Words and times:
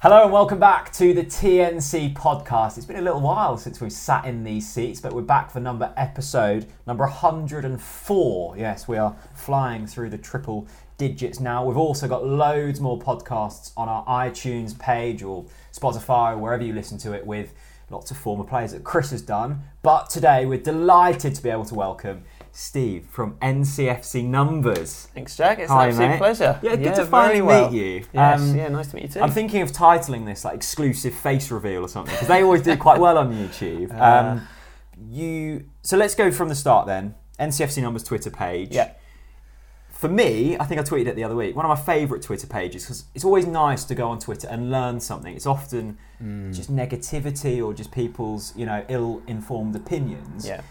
Hello 0.00 0.22
and 0.24 0.32
welcome 0.32 0.60
back 0.60 0.92
to 0.92 1.14
the 1.14 1.24
TNC 1.24 2.12
podcast. 2.12 2.76
It's 2.76 2.84
been 2.84 2.96
a 2.98 3.02
little 3.02 3.22
while 3.22 3.56
since 3.56 3.80
we've 3.80 3.90
sat 3.90 4.26
in 4.26 4.44
these 4.44 4.68
seats, 4.68 5.00
but 5.00 5.14
we're 5.14 5.22
back 5.22 5.50
for 5.50 5.58
number 5.58 5.90
episode 5.96 6.66
number 6.86 7.04
104. 7.04 8.56
Yes, 8.58 8.86
we 8.86 8.98
are 8.98 9.16
flying 9.34 9.86
through 9.86 10.10
the 10.10 10.18
triple 10.18 10.68
digits 10.98 11.40
now. 11.40 11.64
We've 11.64 11.78
also 11.78 12.06
got 12.06 12.26
loads 12.26 12.78
more 12.78 12.98
podcasts 12.98 13.72
on 13.74 13.88
our 13.88 14.04
iTunes 14.04 14.78
page 14.78 15.22
or 15.22 15.46
Spotify 15.72 16.38
wherever 16.38 16.62
you 16.62 16.74
listen 16.74 16.98
to 16.98 17.14
it 17.14 17.26
with 17.26 17.54
lots 17.88 18.10
of 18.10 18.18
former 18.18 18.44
players 18.44 18.72
that 18.72 18.84
Chris 18.84 19.12
has 19.12 19.22
done. 19.22 19.62
But 19.82 20.10
today 20.10 20.44
we're 20.44 20.58
delighted 20.58 21.34
to 21.36 21.42
be 21.42 21.48
able 21.48 21.64
to 21.64 21.74
welcome 21.74 22.24
Steve 22.62 23.06
from 23.08 23.34
NCFC 23.34 24.24
Numbers. 24.24 25.06
Thanks, 25.14 25.36
Jack. 25.36 25.60
It's 25.60 25.70
Hi, 25.70 25.84
an 25.84 25.88
absolute 25.90 26.08
mate. 26.08 26.18
pleasure. 26.18 26.58
Yeah, 26.60 26.74
good 26.74 26.94
to 26.96 27.06
finally 27.06 27.34
very 27.36 27.42
well. 27.42 27.70
meet 27.70 27.78
you. 27.80 28.04
Yes, 28.12 28.40
Um, 28.40 28.56
yeah, 28.56 28.68
nice 28.68 28.88
to 28.88 28.96
meet 28.96 29.02
you 29.04 29.08
too. 29.10 29.20
I'm 29.20 29.30
thinking 29.30 29.62
of 29.62 29.70
titling 29.70 30.26
this 30.26 30.44
like 30.44 30.54
exclusive 30.56 31.14
face 31.14 31.52
reveal 31.52 31.84
or 31.84 31.88
something 31.88 32.12
because 32.14 32.26
they 32.26 32.42
always 32.42 32.62
do 32.62 32.76
quite 32.76 32.98
well 32.98 33.16
on 33.16 33.32
YouTube. 33.32 33.92
Uh. 33.98 34.04
Um, 34.32 34.48
you 35.08 35.66
so 35.82 35.96
let's 35.96 36.16
go 36.16 36.32
from 36.32 36.48
the 36.48 36.56
start 36.56 36.88
then. 36.88 37.14
NCFC 37.38 37.80
numbers 37.80 38.02
Twitter 38.02 38.30
page. 38.30 38.70
yeah, 38.72 38.94
For 39.92 40.08
me, 40.08 40.56
I 40.58 40.64
think 40.64 40.80
I 40.80 40.82
tweeted 40.82 41.06
it 41.06 41.14
the 41.14 41.22
other 41.22 41.36
week. 41.36 41.54
One 41.54 41.64
of 41.64 41.68
my 41.68 41.76
favourite 41.84 42.24
Twitter 42.24 42.48
pages 42.48 42.82
because 42.82 43.04
it's 43.14 43.24
always 43.24 43.46
nice 43.46 43.84
to 43.84 43.94
go 43.94 44.08
on 44.08 44.18
Twitter 44.18 44.48
and 44.48 44.72
learn 44.72 44.98
something. 44.98 45.32
It's 45.36 45.46
often 45.46 45.96
Mm. 46.20 46.52
just 46.52 46.74
negativity 46.74 47.64
or 47.64 47.72
just 47.72 47.92
people's 47.92 48.52
you 48.56 48.66
know 48.66 48.84
ill-informed 48.88 49.76
opinions. 49.76 50.44
yeah. 50.48 50.62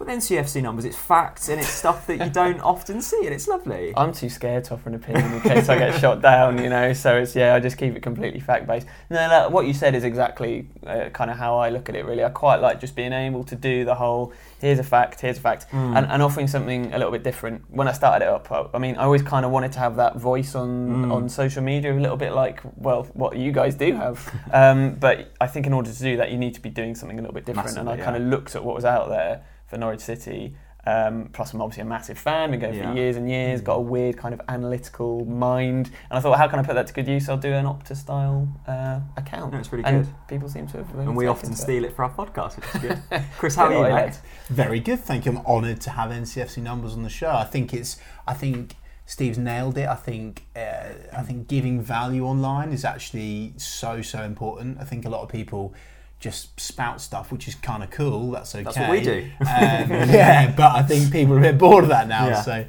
But 0.00 0.08
NCFC 0.08 0.62
numbers, 0.62 0.86
it's 0.86 0.96
facts 0.96 1.50
and 1.50 1.60
it's 1.60 1.68
stuff 1.68 2.06
that 2.06 2.16
you 2.24 2.30
don't 2.42 2.58
often 2.60 3.02
see, 3.02 3.20
and 3.26 3.34
it's 3.34 3.46
lovely. 3.46 3.92
I'm 3.98 4.12
too 4.14 4.30
scared 4.30 4.64
to 4.64 4.74
offer 4.74 4.88
an 4.88 4.94
opinion 4.94 5.30
in 5.34 5.40
case 5.42 5.68
I 5.68 5.76
get 5.76 6.00
shot 6.00 6.22
down, 6.22 6.56
you 6.56 6.70
know. 6.70 6.94
So 6.94 7.18
it's 7.18 7.36
yeah, 7.36 7.54
I 7.54 7.60
just 7.60 7.76
keep 7.76 7.94
it 7.94 8.00
completely 8.02 8.40
fact 8.40 8.66
based. 8.66 8.86
No, 9.10 9.28
no, 9.28 9.50
what 9.50 9.66
you 9.66 9.74
said 9.74 9.94
is 9.94 10.04
exactly 10.04 10.66
uh, 10.86 11.10
kind 11.10 11.30
of 11.30 11.36
how 11.36 11.58
I 11.58 11.68
look 11.68 11.90
at 11.90 11.96
it. 11.96 12.06
Really, 12.06 12.24
I 12.24 12.30
quite 12.30 12.62
like 12.62 12.80
just 12.80 12.96
being 12.96 13.12
able 13.12 13.44
to 13.44 13.54
do 13.54 13.84
the 13.84 13.94
whole 13.94 14.32
here's 14.58 14.78
a 14.78 14.82
fact, 14.82 15.20
here's 15.20 15.36
a 15.36 15.40
fact, 15.42 15.66
Mm. 15.70 15.96
and, 15.98 16.06
and 16.06 16.22
offering 16.22 16.46
something 16.48 16.94
a 16.94 16.96
little 16.98 17.12
bit 17.12 17.22
different. 17.22 17.62
When 17.68 17.86
I 17.86 17.92
started 17.92 18.24
it 18.24 18.30
up, 18.30 18.50
I, 18.50 18.64
I 18.72 18.78
mean, 18.78 18.96
I 18.96 19.04
always 19.04 19.22
kind 19.22 19.44
of 19.44 19.50
wanted 19.50 19.72
to 19.72 19.80
have 19.80 19.96
that 19.96 20.16
voice 20.16 20.54
on 20.54 20.70
Mm. 20.70 21.12
on 21.12 21.28
social 21.28 21.62
media, 21.62 21.92
a 21.92 22.00
little 22.00 22.16
bit 22.16 22.32
like 22.32 22.62
well, 22.78 23.02
what 23.12 23.36
you 23.36 23.52
guys 23.52 23.74
do 23.74 23.94
have. 23.96 24.16
um, 24.50 24.94
but 24.94 25.30
I 25.42 25.46
think 25.46 25.66
in 25.66 25.74
order 25.74 25.92
to 25.92 25.98
do 26.02 26.16
that, 26.16 26.30
you 26.30 26.38
need 26.38 26.54
to 26.54 26.60
be 26.62 26.70
doing 26.70 26.94
something 26.94 27.18
a 27.18 27.20
little 27.20 27.34
bit 27.34 27.44
different. 27.44 27.76
and 27.76 27.80
I 27.80 27.96
Massively, 27.96 28.04
kind 28.04 28.16
of 28.16 28.22
looked 28.30 28.56
at 28.56 28.64
what 28.64 28.74
was 28.74 28.86
out 28.86 29.10
there 29.10 29.42
for 29.70 29.78
Norwich 29.78 30.00
City. 30.00 30.54
Um, 30.86 31.28
plus, 31.34 31.52
I'm 31.52 31.60
obviously 31.60 31.82
a 31.82 31.84
massive 31.86 32.18
fan. 32.18 32.50
Been 32.50 32.60
going 32.60 32.74
Yeah. 32.74 32.90
for 32.90 32.96
years 32.96 33.16
and 33.16 33.28
years. 33.30 33.60
Got 33.60 33.74
a 33.74 33.80
weird 33.82 34.16
kind 34.16 34.32
of 34.32 34.40
analytical 34.48 35.26
mind, 35.26 35.90
and 36.10 36.18
I 36.18 36.20
thought, 36.20 36.38
how 36.38 36.48
can 36.48 36.58
I 36.58 36.62
put 36.62 36.74
that 36.74 36.86
to 36.86 36.92
good 36.94 37.06
use? 37.06 37.28
I'll 37.28 37.36
do 37.36 37.52
an 37.52 37.66
Opta 37.66 37.94
style 37.94 38.48
uh, 38.66 39.00
account. 39.16 39.52
No, 39.52 39.58
it's 39.58 39.70
really 39.72 39.84
and 39.84 40.04
good. 40.06 40.14
people 40.26 40.48
seem 40.48 40.66
to 40.68 40.78
have. 40.78 40.90
really 40.94 41.06
and 41.06 41.14
we 41.16 41.26
often 41.26 41.50
to 41.50 41.54
it. 41.54 41.58
steal 41.58 41.84
it 41.84 41.94
for 41.94 42.04
our 42.04 42.10
podcast, 42.10 42.56
which 42.56 42.64
is 42.74 42.80
good. 42.80 43.22
Chris, 43.38 43.54
how 43.56 43.66
are 43.66 43.88
you, 43.88 43.94
mate? 43.94 44.18
Very 44.48 44.80
good, 44.80 45.00
thank 45.00 45.26
you. 45.26 45.32
I'm 45.32 45.46
honoured 45.46 45.82
to 45.82 45.90
have 45.90 46.10
NCFC 46.10 46.62
numbers 46.62 46.94
on 46.94 47.02
the 47.02 47.10
show. 47.10 47.30
I 47.30 47.44
think 47.44 47.74
it's, 47.74 47.98
I 48.26 48.32
think 48.32 48.74
Steve's 49.04 49.36
nailed 49.36 49.76
it. 49.76 49.86
I 49.86 49.96
think, 49.96 50.46
uh, 50.56 50.94
I 51.14 51.22
think 51.22 51.46
giving 51.46 51.82
value 51.82 52.24
online 52.24 52.72
is 52.72 52.86
actually 52.86 53.52
so 53.58 54.00
so 54.00 54.22
important. 54.22 54.78
I 54.80 54.84
think 54.84 55.04
a 55.04 55.10
lot 55.10 55.22
of 55.22 55.28
people 55.28 55.74
just 56.20 56.60
spout 56.60 57.00
stuff, 57.00 57.32
which 57.32 57.48
is 57.48 57.54
kind 57.56 57.82
of 57.82 57.90
cool. 57.90 58.30
That's 58.30 58.54
okay. 58.54 58.64
That's 58.64 58.78
what 58.78 58.90
we 58.90 59.00
do. 59.00 59.30
Um, 59.40 59.46
yeah, 59.90 60.54
but 60.54 60.76
I 60.76 60.82
think 60.82 61.10
people 61.10 61.34
are 61.34 61.38
a 61.38 61.42
bit 61.42 61.58
bored 61.58 61.84
of 61.84 61.90
that 61.90 62.06
now. 62.06 62.28
Yeah. 62.28 62.42
So. 62.42 62.64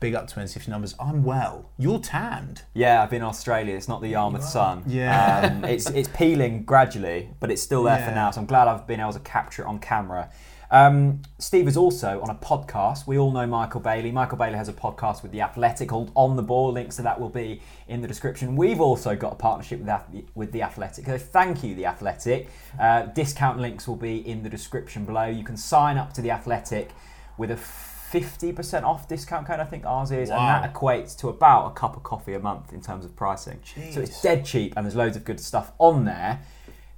Big 0.00 0.14
up 0.14 0.26
to 0.26 0.34
NCFC 0.34 0.68
numbers. 0.68 0.94
I'm 1.00 1.24
well. 1.24 1.70
You're 1.78 2.00
tanned. 2.00 2.62
Yeah, 2.74 3.02
I've 3.02 3.08
been 3.08 3.22
in 3.22 3.28
Australia. 3.28 3.74
It's 3.74 3.88
not 3.88 4.02
the 4.02 4.08
Yarmouth 4.08 4.44
sun. 4.44 4.82
Yeah. 4.86 5.52
um, 5.56 5.64
it's 5.64 5.88
it's 5.88 6.08
peeling 6.08 6.64
gradually, 6.64 7.30
but 7.40 7.50
it's 7.50 7.62
still 7.62 7.84
there 7.84 8.04
for 8.04 8.10
now. 8.10 8.30
So 8.30 8.40
I'm 8.40 8.46
glad 8.46 8.68
I've 8.68 8.86
been 8.86 9.00
able 9.00 9.14
to 9.14 9.20
capture 9.20 9.62
it 9.62 9.66
on 9.66 9.78
camera. 9.78 10.30
Um, 10.74 11.22
Steve 11.38 11.68
is 11.68 11.76
also 11.76 12.20
on 12.20 12.30
a 12.30 12.34
podcast. 12.34 13.06
We 13.06 13.16
all 13.16 13.30
know 13.30 13.46
Michael 13.46 13.78
Bailey. 13.80 14.10
Michael 14.10 14.36
Bailey 14.36 14.56
has 14.56 14.68
a 14.68 14.72
podcast 14.72 15.22
with 15.22 15.30
the 15.30 15.40
Athletic 15.40 15.88
called 15.88 16.10
On 16.16 16.34
the 16.34 16.42
Ball. 16.42 16.72
Links 16.72 16.96
to 16.96 17.02
that 17.02 17.20
will 17.20 17.28
be 17.28 17.62
in 17.86 18.02
the 18.02 18.08
description. 18.08 18.56
We've 18.56 18.80
also 18.80 19.14
got 19.14 19.32
a 19.34 19.36
partnership 19.36 19.78
with 19.78 19.88
Ath- 19.88 20.08
with 20.34 20.50
the 20.50 20.62
Athletic. 20.62 21.06
So 21.06 21.16
thank 21.16 21.62
you, 21.62 21.76
the 21.76 21.86
Athletic. 21.86 22.48
Uh, 22.78 23.02
discount 23.02 23.60
links 23.60 23.86
will 23.86 23.94
be 23.94 24.28
in 24.28 24.42
the 24.42 24.48
description 24.48 25.04
below. 25.04 25.26
You 25.26 25.44
can 25.44 25.56
sign 25.56 25.96
up 25.96 26.12
to 26.14 26.20
the 26.20 26.32
Athletic 26.32 26.90
with 27.38 27.52
a 27.52 27.56
50% 27.56 28.82
off 28.82 29.06
discount 29.08 29.46
code, 29.46 29.60
I 29.60 29.64
think 29.64 29.86
ours 29.86 30.10
is, 30.10 30.30
Wow. 30.30 30.38
and 30.38 30.64
that 30.64 30.74
equates 30.74 31.16
to 31.18 31.28
about 31.28 31.66
a 31.68 31.70
cup 31.74 31.96
of 31.96 32.02
coffee 32.02 32.34
a 32.34 32.40
month 32.40 32.72
in 32.72 32.80
terms 32.80 33.04
of 33.04 33.14
pricing. 33.14 33.60
So 33.92 34.00
it's 34.00 34.20
dead 34.22 34.44
cheap, 34.44 34.72
and 34.76 34.84
there's 34.84 34.96
loads 34.96 35.16
of 35.16 35.24
good 35.24 35.38
stuff 35.38 35.70
on 35.78 36.04
there. 36.04 36.40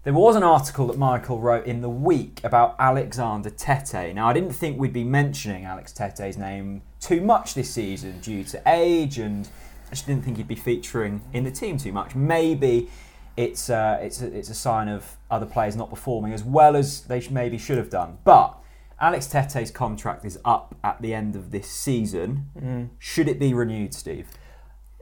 There 0.07 0.15
was 0.15 0.37
an 0.37 0.45
article 0.45 0.87
that 0.87 0.99
Michael 0.99 1.41
wrote 1.41 1.67
in 1.67 1.81
the 1.81 1.89
week 1.89 2.41
about 2.45 2.77
Alexander 2.79 3.51
Tettey. 3.51 4.15
Now, 4.15 4.29
I 4.29 4.33
didn't 4.33 4.53
think 4.53 4.79
we'd 4.79 4.93
be 4.93 5.03
mentioning 5.03 5.65
Alex 5.65 5.93
Tettey's 5.93 6.39
name 6.39 6.83
too 7.01 7.21
much 7.21 7.55
this 7.55 7.71
season 7.71 8.21
due 8.21 8.45
to 8.45 8.63
age, 8.69 9.19
and 9.19 9.49
I 9.89 9.91
just 9.91 10.07
didn't 10.07 10.25
think 10.25 10.37
he'd 10.37 10.47
be 10.47 10.55
featuring 10.55 11.23
in 11.33 11.43
the 11.43 11.51
team 11.51 11.77
too 11.77 11.91
much. 11.91 12.15
Maybe 12.15 12.89
it's 13.37 13.69
uh, 13.69 13.99
it's 14.01 14.23
a, 14.23 14.27
it's 14.33 14.49
a 14.49 14.55
sign 14.55 14.87
of 14.87 15.17
other 15.29 15.45
players 15.45 15.75
not 15.75 15.91
performing 15.91 16.33
as 16.33 16.45
well 16.45 16.77
as 16.77 17.01
they 17.01 17.19
sh- 17.19 17.31
maybe 17.31 17.59
should 17.59 17.77
have 17.77 17.91
done. 17.91 18.19
But 18.23 18.57
Alex 19.01 19.27
Tettey's 19.27 19.73
contract 19.73 20.25
is 20.25 20.39
up 20.45 20.77
at 20.85 21.03
the 21.03 21.15
end 21.15 21.35
of 21.35 21.51
this 21.51 21.69
season. 21.69 22.47
Mm. 22.57 22.91
Should 23.01 23.27
it 23.27 23.41
be 23.41 23.53
renewed, 23.53 23.93
Steve? 23.93 24.29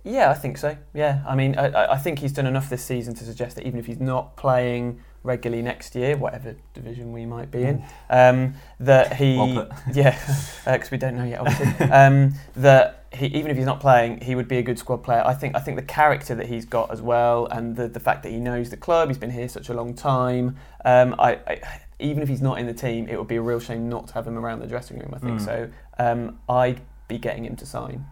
Yeah, 0.04 0.30
I 0.30 0.34
think 0.34 0.58
so. 0.58 0.76
Yeah, 0.92 1.22
I 1.26 1.34
mean, 1.34 1.56
I- 1.58 1.68
I, 1.72 1.92
I 1.94 1.96
think 1.98 2.18
he's 2.18 2.32
done 2.32 2.46
enough 2.46 2.68
this 2.68 2.84
season 2.84 3.14
to 3.14 3.24
suggest 3.24 3.56
that 3.56 3.66
even 3.66 3.78
if 3.80 3.86
he's 3.86 4.00
not 4.00 4.36
playing 4.36 5.00
regularly 5.22 5.62
next 5.62 5.94
year, 5.94 6.16
whatever 6.18 6.54
division 6.74 7.10
we 7.12 7.24
might 7.24 7.50
be 7.50 7.62
in, 7.62 7.82
um, 8.10 8.54
that 8.80 9.14
he, 9.16 9.38
Well 9.38 9.68
yeah, 9.94 10.18
because 10.66 10.90
we 10.90 10.98
don't 10.98 11.16
know 11.16 11.24
yet, 11.24 11.40
obviously, 11.40 11.86
um, 11.90 12.34
that 12.56 13.06
he, 13.14 13.26
even 13.28 13.50
if 13.50 13.56
he's 13.56 13.64
not 13.64 13.80
playing, 13.80 14.20
he 14.20 14.34
would 14.34 14.48
be 14.48 14.58
a 14.58 14.62
good 14.62 14.78
squad 14.78 14.98
player. 14.98 15.22
I 15.24 15.32
think. 15.32 15.56
I 15.56 15.60
think 15.60 15.76
the 15.78 15.82
character 15.84 16.34
that 16.34 16.46
he's 16.46 16.66
got 16.66 16.90
as 16.90 17.00
well, 17.00 17.46
and 17.46 17.74
the 17.76 17.88
the 17.88 18.00
fact 18.00 18.24
that 18.24 18.30
he 18.32 18.38
knows 18.38 18.68
the 18.70 18.76
club, 18.76 19.08
he's 19.08 19.16
been 19.18 19.30
here 19.30 19.48
such 19.48 19.68
a 19.70 19.74
long 19.74 19.94
time. 19.94 20.56
Um, 20.84 21.14
I, 21.18 21.38
I, 21.46 21.80
even 22.00 22.22
if 22.22 22.28
he's 22.28 22.42
not 22.42 22.58
in 22.58 22.66
the 22.66 22.74
team, 22.74 23.08
it 23.08 23.16
would 23.16 23.28
be 23.28 23.36
a 23.36 23.40
real 23.42 23.60
shame 23.60 23.88
not 23.88 24.08
to 24.08 24.14
have 24.14 24.26
him 24.26 24.36
around 24.36 24.58
the 24.60 24.66
dressing 24.66 24.98
room. 24.98 25.14
I 25.14 25.18
think 25.20 25.40
Mm. 25.40 25.44
so. 25.44 25.70
Um, 25.98 26.38
I'd 26.48 26.80
be 27.08 27.16
getting 27.18 27.44
him 27.46 27.54
to 27.56 27.64
sign. 27.66 28.04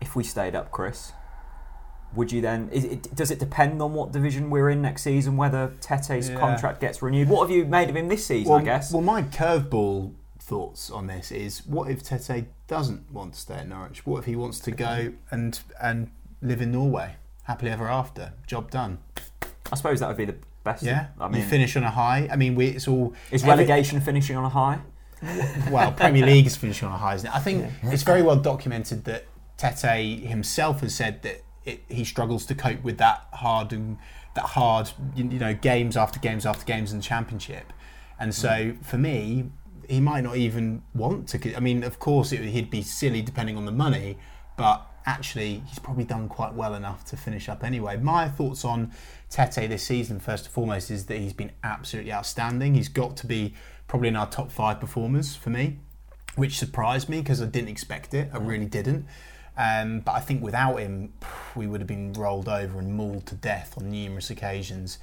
If 0.00 0.14
we 0.16 0.22
stayed 0.24 0.54
up, 0.54 0.70
Chris, 0.70 1.12
would 2.14 2.32
you 2.32 2.40
then? 2.40 2.68
Is 2.72 2.84
it, 2.84 3.14
does 3.14 3.30
it 3.30 3.38
depend 3.38 3.82
on 3.82 3.92
what 3.94 4.12
division 4.12 4.48
we're 4.50 4.70
in 4.70 4.80
next 4.80 5.02
season 5.02 5.36
whether 5.36 5.68
Tettey's 5.80 6.30
Yeah. 6.30 6.38
contract 6.38 6.80
gets 6.80 7.02
renewed? 7.02 7.28
What 7.28 7.48
have 7.48 7.56
you 7.56 7.64
made 7.64 7.90
of 7.90 7.96
him 7.96 8.08
this 8.08 8.24
season? 8.26 8.50
well, 8.50 8.60
I 8.60 8.64
guess. 8.64 8.92
Well, 8.92 9.02
my 9.02 9.22
curveball 9.22 10.14
thoughts 10.38 10.90
on 10.90 11.06
this 11.08 11.30
is: 11.32 11.66
what 11.66 11.90
if 11.90 12.02
Tettey 12.02 12.46
doesn't 12.66 13.12
want 13.12 13.34
to 13.34 13.40
stay 13.40 13.54
at 13.56 13.68
Norwich? 13.68 14.06
What 14.06 14.18
if 14.20 14.24
he 14.24 14.36
wants 14.36 14.60
to 14.60 14.70
go 14.70 15.12
and 15.30 15.58
and 15.80 16.10
live 16.40 16.60
in 16.62 16.70
Norway, 16.72 17.16
happily 17.44 17.70
ever 17.70 17.88
after? 17.88 18.32
Job 18.46 18.70
done. 18.70 18.98
I 19.70 19.76
suppose 19.76 20.00
that 20.00 20.08
would 20.08 20.16
be 20.16 20.24
the 20.24 20.36
best. 20.64 20.82
Yeah, 20.82 21.08
I 21.20 21.28
mean, 21.28 21.42
you 21.42 21.46
finish 21.48 21.76
on 21.76 21.82
a 21.82 21.90
high. 21.90 22.28
I 22.32 22.36
mean, 22.36 22.54
we, 22.54 22.68
it's 22.68 22.88
all 22.88 23.12
is 23.30 23.42
every- 23.42 23.50
relegation 23.56 24.00
finishing 24.00 24.36
on 24.36 24.44
a 24.44 24.48
high? 24.48 24.78
well, 25.70 25.90
Premier 25.92 26.24
League 26.24 26.46
is 26.46 26.56
finishing 26.56 26.86
on 26.88 26.94
a 26.94 26.98
high, 26.98 27.16
isn't 27.16 27.28
it? 27.28 27.34
I 27.34 27.40
think 27.40 27.66
it's 27.82 28.04
very 28.04 28.22
well 28.22 28.36
documented 28.36 29.04
that 29.06 29.26
Tettey 29.58 30.24
himself 30.24 30.80
has 30.80 30.94
said 30.94 31.22
that 31.22 31.42
it, 31.64 31.82
he 31.88 32.04
struggles 32.04 32.46
to 32.46 32.54
cope 32.54 32.82
with 32.82 32.98
that 32.98 33.26
hard 33.32 33.72
and 33.72 33.98
that 34.34 34.44
hard, 34.44 34.90
you 35.16 35.24
you 35.24 35.38
know, 35.38 35.52
games 35.52 35.96
after 35.96 36.20
games 36.20 36.46
after 36.46 36.64
games 36.64 36.92
in 36.92 36.98
the 36.98 37.04
Championship, 37.04 37.72
and 38.18 38.34
so 38.34 38.74
for 38.82 38.96
me, 38.98 39.50
he 39.88 40.00
might 40.00 40.22
not 40.22 40.36
even 40.36 40.82
want 40.94 41.28
to. 41.28 41.56
I 41.56 41.60
mean, 41.60 41.82
of 41.82 41.98
course, 41.98 42.32
it, 42.32 42.40
he'd 42.40 42.70
be 42.70 42.82
silly 42.82 43.20
depending 43.22 43.56
on 43.56 43.66
the 43.66 43.72
money, 43.72 44.18
but 44.56 44.86
actually, 45.06 45.62
he's 45.66 45.78
probably 45.78 46.04
done 46.04 46.28
quite 46.28 46.54
well 46.54 46.74
enough 46.74 47.04
to 47.06 47.16
finish 47.16 47.48
up 47.48 47.64
anyway. 47.64 47.96
My 47.96 48.28
thoughts 48.28 48.64
on 48.64 48.92
Tettey 49.30 49.68
this 49.68 49.82
season, 49.82 50.20
first 50.20 50.44
and 50.44 50.52
foremost, 50.52 50.90
is 50.90 51.06
that 51.06 51.18
he's 51.18 51.32
been 51.32 51.52
absolutely 51.64 52.12
outstanding. 52.12 52.74
He's 52.74 52.90
got 52.90 53.16
to 53.18 53.26
be 53.26 53.54
probably 53.88 54.08
in 54.08 54.16
our 54.16 54.28
top 54.28 54.52
five 54.52 54.78
performers 54.78 55.34
for 55.34 55.50
me, 55.50 55.78
which 56.36 56.58
surprised 56.58 57.08
me 57.08 57.20
because 57.20 57.40
I 57.40 57.46
didn't 57.46 57.70
expect 57.70 58.12
it. 58.14 58.28
I 58.32 58.36
really 58.36 58.66
didn't. 58.66 59.06
Um, 59.58 60.00
but 60.00 60.12
I 60.12 60.20
think 60.20 60.40
without 60.40 60.76
him, 60.76 61.12
we 61.56 61.66
would 61.66 61.80
have 61.80 61.88
been 61.88 62.12
rolled 62.12 62.48
over 62.48 62.78
and 62.78 62.94
mauled 62.94 63.26
to 63.26 63.34
death 63.34 63.74
on 63.76 63.90
numerous 63.90 64.30
occasions. 64.30 64.98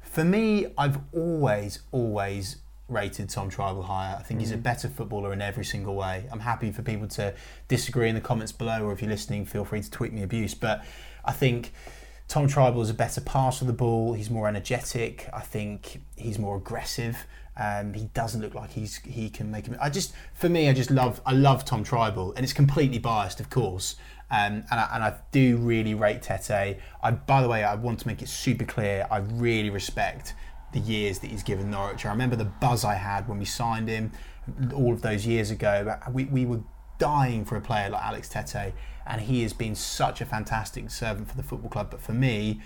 For 0.00 0.24
me, 0.24 0.66
I've 0.76 0.98
always, 1.12 1.78
always 1.92 2.56
rated 2.88 3.30
Tom 3.30 3.48
Trybull 3.48 3.84
higher. 3.84 4.16
I 4.18 4.22
think 4.22 4.40
he's 4.40 4.50
a 4.50 4.56
better 4.56 4.88
footballer 4.88 5.32
in 5.32 5.40
every 5.40 5.64
single 5.64 5.94
way. 5.94 6.26
I'm 6.32 6.40
happy 6.40 6.72
for 6.72 6.82
people 6.82 7.06
to 7.08 7.32
disagree 7.68 8.08
in 8.08 8.16
the 8.16 8.20
comments 8.20 8.52
below, 8.52 8.84
or 8.84 8.92
if 8.92 9.00
you're 9.00 9.10
listening, 9.10 9.46
feel 9.46 9.64
free 9.64 9.80
to 9.80 9.90
tweet 9.90 10.12
me 10.12 10.22
abuse. 10.22 10.52
But 10.52 10.84
I 11.24 11.32
think 11.32 11.72
Tom 12.26 12.48
Trybull 12.48 12.82
is 12.82 12.90
a 12.90 12.94
better 12.94 13.20
passer 13.20 13.62
of 13.62 13.68
the 13.68 13.72
ball. 13.72 14.14
He's 14.14 14.30
more 14.30 14.48
energetic. 14.48 15.28
I 15.32 15.40
think 15.40 16.02
he's 16.16 16.38
more 16.38 16.56
aggressive. 16.56 17.24
Um, 17.56 17.92
he 17.92 18.06
doesn't 18.14 18.40
look 18.40 18.54
like 18.54 18.70
he's 18.70 18.96
he 18.98 19.28
can 19.28 19.50
make 19.50 19.66
him. 19.66 19.76
I 19.80 19.90
just 19.90 20.14
for 20.34 20.48
me, 20.48 20.68
I 20.68 20.72
just 20.72 20.90
love 20.90 21.20
I 21.26 21.32
love 21.32 21.64
Tom 21.64 21.84
Trybull, 21.84 22.34
and 22.36 22.44
it's 22.44 22.52
completely 22.52 22.98
biased, 22.98 23.40
of 23.40 23.50
course. 23.50 23.96
Um, 24.30 24.64
and, 24.70 24.80
I, 24.80 24.88
and 24.94 25.04
I 25.04 25.14
do 25.30 25.58
really 25.58 25.92
rate 25.92 26.22
Tettey. 26.22 26.78
I, 27.02 27.10
by 27.10 27.42
the 27.42 27.48
way, 27.48 27.64
I 27.64 27.74
want 27.74 28.00
to 28.00 28.06
make 28.06 28.22
it 28.22 28.28
super 28.30 28.64
clear. 28.64 29.06
I 29.10 29.18
really 29.18 29.68
respect 29.68 30.32
the 30.72 30.80
years 30.80 31.18
that 31.18 31.30
he's 31.30 31.42
given 31.42 31.70
Norwich. 31.70 32.06
I 32.06 32.10
remember 32.10 32.36
the 32.36 32.46
buzz 32.46 32.82
I 32.82 32.94
had 32.94 33.28
when 33.28 33.38
we 33.38 33.44
signed 33.44 33.90
him 33.90 34.10
all 34.74 34.94
of 34.94 35.02
those 35.02 35.26
years 35.26 35.50
ago. 35.50 35.98
We, 36.10 36.24
we 36.24 36.46
were 36.46 36.62
dying 36.98 37.44
for 37.44 37.56
a 37.56 37.60
player 37.60 37.90
like 37.90 38.02
Alex 38.02 38.30
Tettey, 38.30 38.72
and 39.06 39.20
he 39.20 39.42
has 39.42 39.52
been 39.52 39.74
such 39.74 40.22
a 40.22 40.24
fantastic 40.24 40.90
servant 40.90 41.28
for 41.28 41.36
the 41.36 41.42
football 41.42 41.68
club. 41.68 41.90
But 41.90 42.00
for 42.00 42.12
me, 42.14 42.62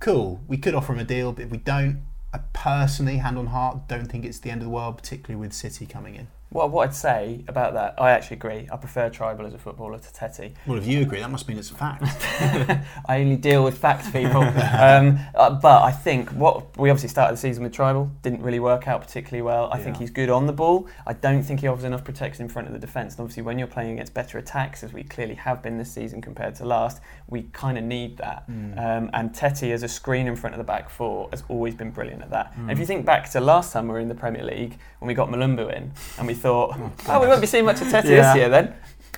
cool, 0.00 0.40
we 0.48 0.56
could 0.56 0.74
offer 0.74 0.94
him 0.94 1.00
a 1.00 1.04
deal, 1.04 1.32
but 1.32 1.44
if 1.44 1.50
we 1.50 1.58
don't, 1.58 2.02
I 2.34 2.38
personally, 2.52 3.18
hand 3.18 3.38
on 3.38 3.46
heart, 3.46 3.86
don't 3.86 4.06
think 4.06 4.24
it's 4.24 4.40
the 4.40 4.50
end 4.50 4.60
of 4.60 4.64
the 4.64 4.70
world, 4.70 4.98
particularly 4.98 5.40
with 5.40 5.52
City 5.52 5.86
coming 5.86 6.16
in. 6.16 6.26
Well, 6.50 6.68
what 6.68 6.88
I'd 6.88 6.94
say 6.94 7.44
about 7.48 7.74
that, 7.74 8.00
I 8.00 8.12
actually 8.12 8.36
agree. 8.36 8.68
I 8.72 8.76
prefer 8.76 9.10
Trybull 9.10 9.46
as 9.46 9.54
a 9.54 9.58
footballer 9.58 9.98
to 9.98 10.08
Tettey. 10.08 10.52
Well, 10.66 10.78
if 10.78 10.86
you 10.86 11.02
agree, 11.02 11.18
that 11.18 11.30
must 11.30 11.48
mean 11.48 11.58
it's 11.58 11.72
a 11.72 11.74
fact. 11.74 12.04
I 13.08 13.20
only 13.20 13.36
deal 13.36 13.64
with 13.64 13.76
facts, 13.76 14.08
people. 14.10 14.42
um, 14.42 15.18
uh, 15.34 15.50
but 15.50 15.82
I 15.82 15.90
think 15.90 16.30
what 16.30 16.76
we 16.78 16.90
obviously 16.90 17.08
started 17.08 17.34
the 17.34 17.40
season 17.40 17.64
with 17.64 17.72
Trybull 17.72 18.08
didn't 18.22 18.40
really 18.40 18.60
work 18.60 18.86
out 18.86 19.00
particularly 19.00 19.42
well. 19.42 19.68
I 19.72 19.78
yeah. 19.78 19.84
think 19.84 19.96
he's 19.96 20.10
good 20.10 20.30
on 20.30 20.46
the 20.46 20.52
ball. 20.52 20.86
I 21.06 21.14
don't 21.14 21.42
think 21.42 21.60
he 21.60 21.66
offers 21.66 21.84
enough 21.84 22.04
protection 22.04 22.44
in 22.44 22.48
front 22.48 22.68
of 22.68 22.74
the 22.74 22.78
defence. 22.78 23.14
And 23.14 23.22
obviously, 23.22 23.42
when 23.42 23.58
you're 23.58 23.66
playing 23.66 23.92
against 23.94 24.14
better 24.14 24.38
attacks, 24.38 24.84
as 24.84 24.92
we 24.92 25.02
clearly 25.02 25.34
have 25.34 25.60
been 25.60 25.76
this 25.76 25.90
season 25.90 26.22
compared 26.22 26.54
to 26.56 26.64
last, 26.64 27.00
we 27.26 27.42
kind 27.52 27.76
of 27.76 27.82
need 27.82 28.16
that. 28.18 28.48
Mm. 28.48 28.78
Um, 28.78 29.10
and 29.12 29.32
Tettey 29.32 29.72
as 29.72 29.82
a 29.82 29.88
screen 29.88 30.28
in 30.28 30.36
front 30.36 30.54
of 30.54 30.58
the 30.58 30.64
back 30.64 30.88
four 30.88 31.28
has 31.30 31.42
always 31.48 31.74
been 31.74 31.90
brilliant 31.90 32.22
at 32.22 32.30
that. 32.30 32.54
Mm. 32.54 32.62
And 32.62 32.70
if 32.70 32.78
you 32.78 32.86
think 32.86 33.04
back 33.04 33.28
to 33.30 33.40
last 33.40 33.72
time 33.72 33.88
we 33.88 33.94
were 33.94 34.00
in 34.00 34.08
the 34.08 34.14
Premier 34.14 34.44
League 34.44 34.78
when 35.00 35.08
we 35.08 35.14
got 35.14 35.28
Mulumbu 35.28 35.74
in, 35.74 35.92
and 36.18 36.26
we 36.26 36.33
thought, 36.34 36.76
oh, 37.08 37.20
we 37.20 37.26
won't 37.26 37.40
be 37.40 37.46
seeing 37.46 37.64
much 37.64 37.80
of 37.80 37.88
Tettey 37.88 38.10
yeah. 38.10 38.32
this 38.32 38.36
year 38.36 38.48
then. 38.48 38.74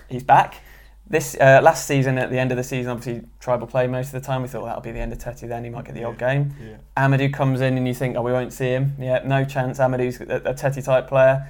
He's 0.09 0.25
back. 0.25 0.63
This 1.09 1.37
uh, 1.41 1.61
last 1.63 1.87
season, 1.87 2.19
at 2.19 2.31
the 2.31 2.39
end 2.39 2.51
of 2.51 2.57
the 2.57 2.65
season, 2.65 2.91
obviously 2.91 3.29
Trybull 3.41 3.69
play 3.69 3.87
most 3.87 4.07
of 4.07 4.21
the 4.21 4.21
time. 4.21 4.43
We 4.43 4.49
thought 4.49 4.65
that'll 4.65 4.81
be 4.83 4.91
the 4.91 4.99
end 4.99 5.13
of 5.13 5.19
Tettey. 5.19 5.49
Then 5.49 5.63
he 5.63 5.71
might 5.71 5.85
get 5.85 5.95
the 5.95 6.03
odd 6.03 6.19
game. 6.19 6.55
Yeah. 6.61 6.77
Amadou 6.97 7.33
comes 7.33 7.61
in, 7.61 7.79
and 7.79 7.87
you 7.87 7.95
think, 7.95 8.17
oh, 8.17 8.23
we 8.23 8.33
won't 8.33 8.53
see 8.53 8.71
him. 8.71 8.97
Yeah, 8.99 9.23
no 9.25 9.45
chance. 9.45 9.79
Amadou's 9.79 10.21
a, 10.21 10.43
a 10.45 10.55
type 10.55 11.07
player. 11.07 11.47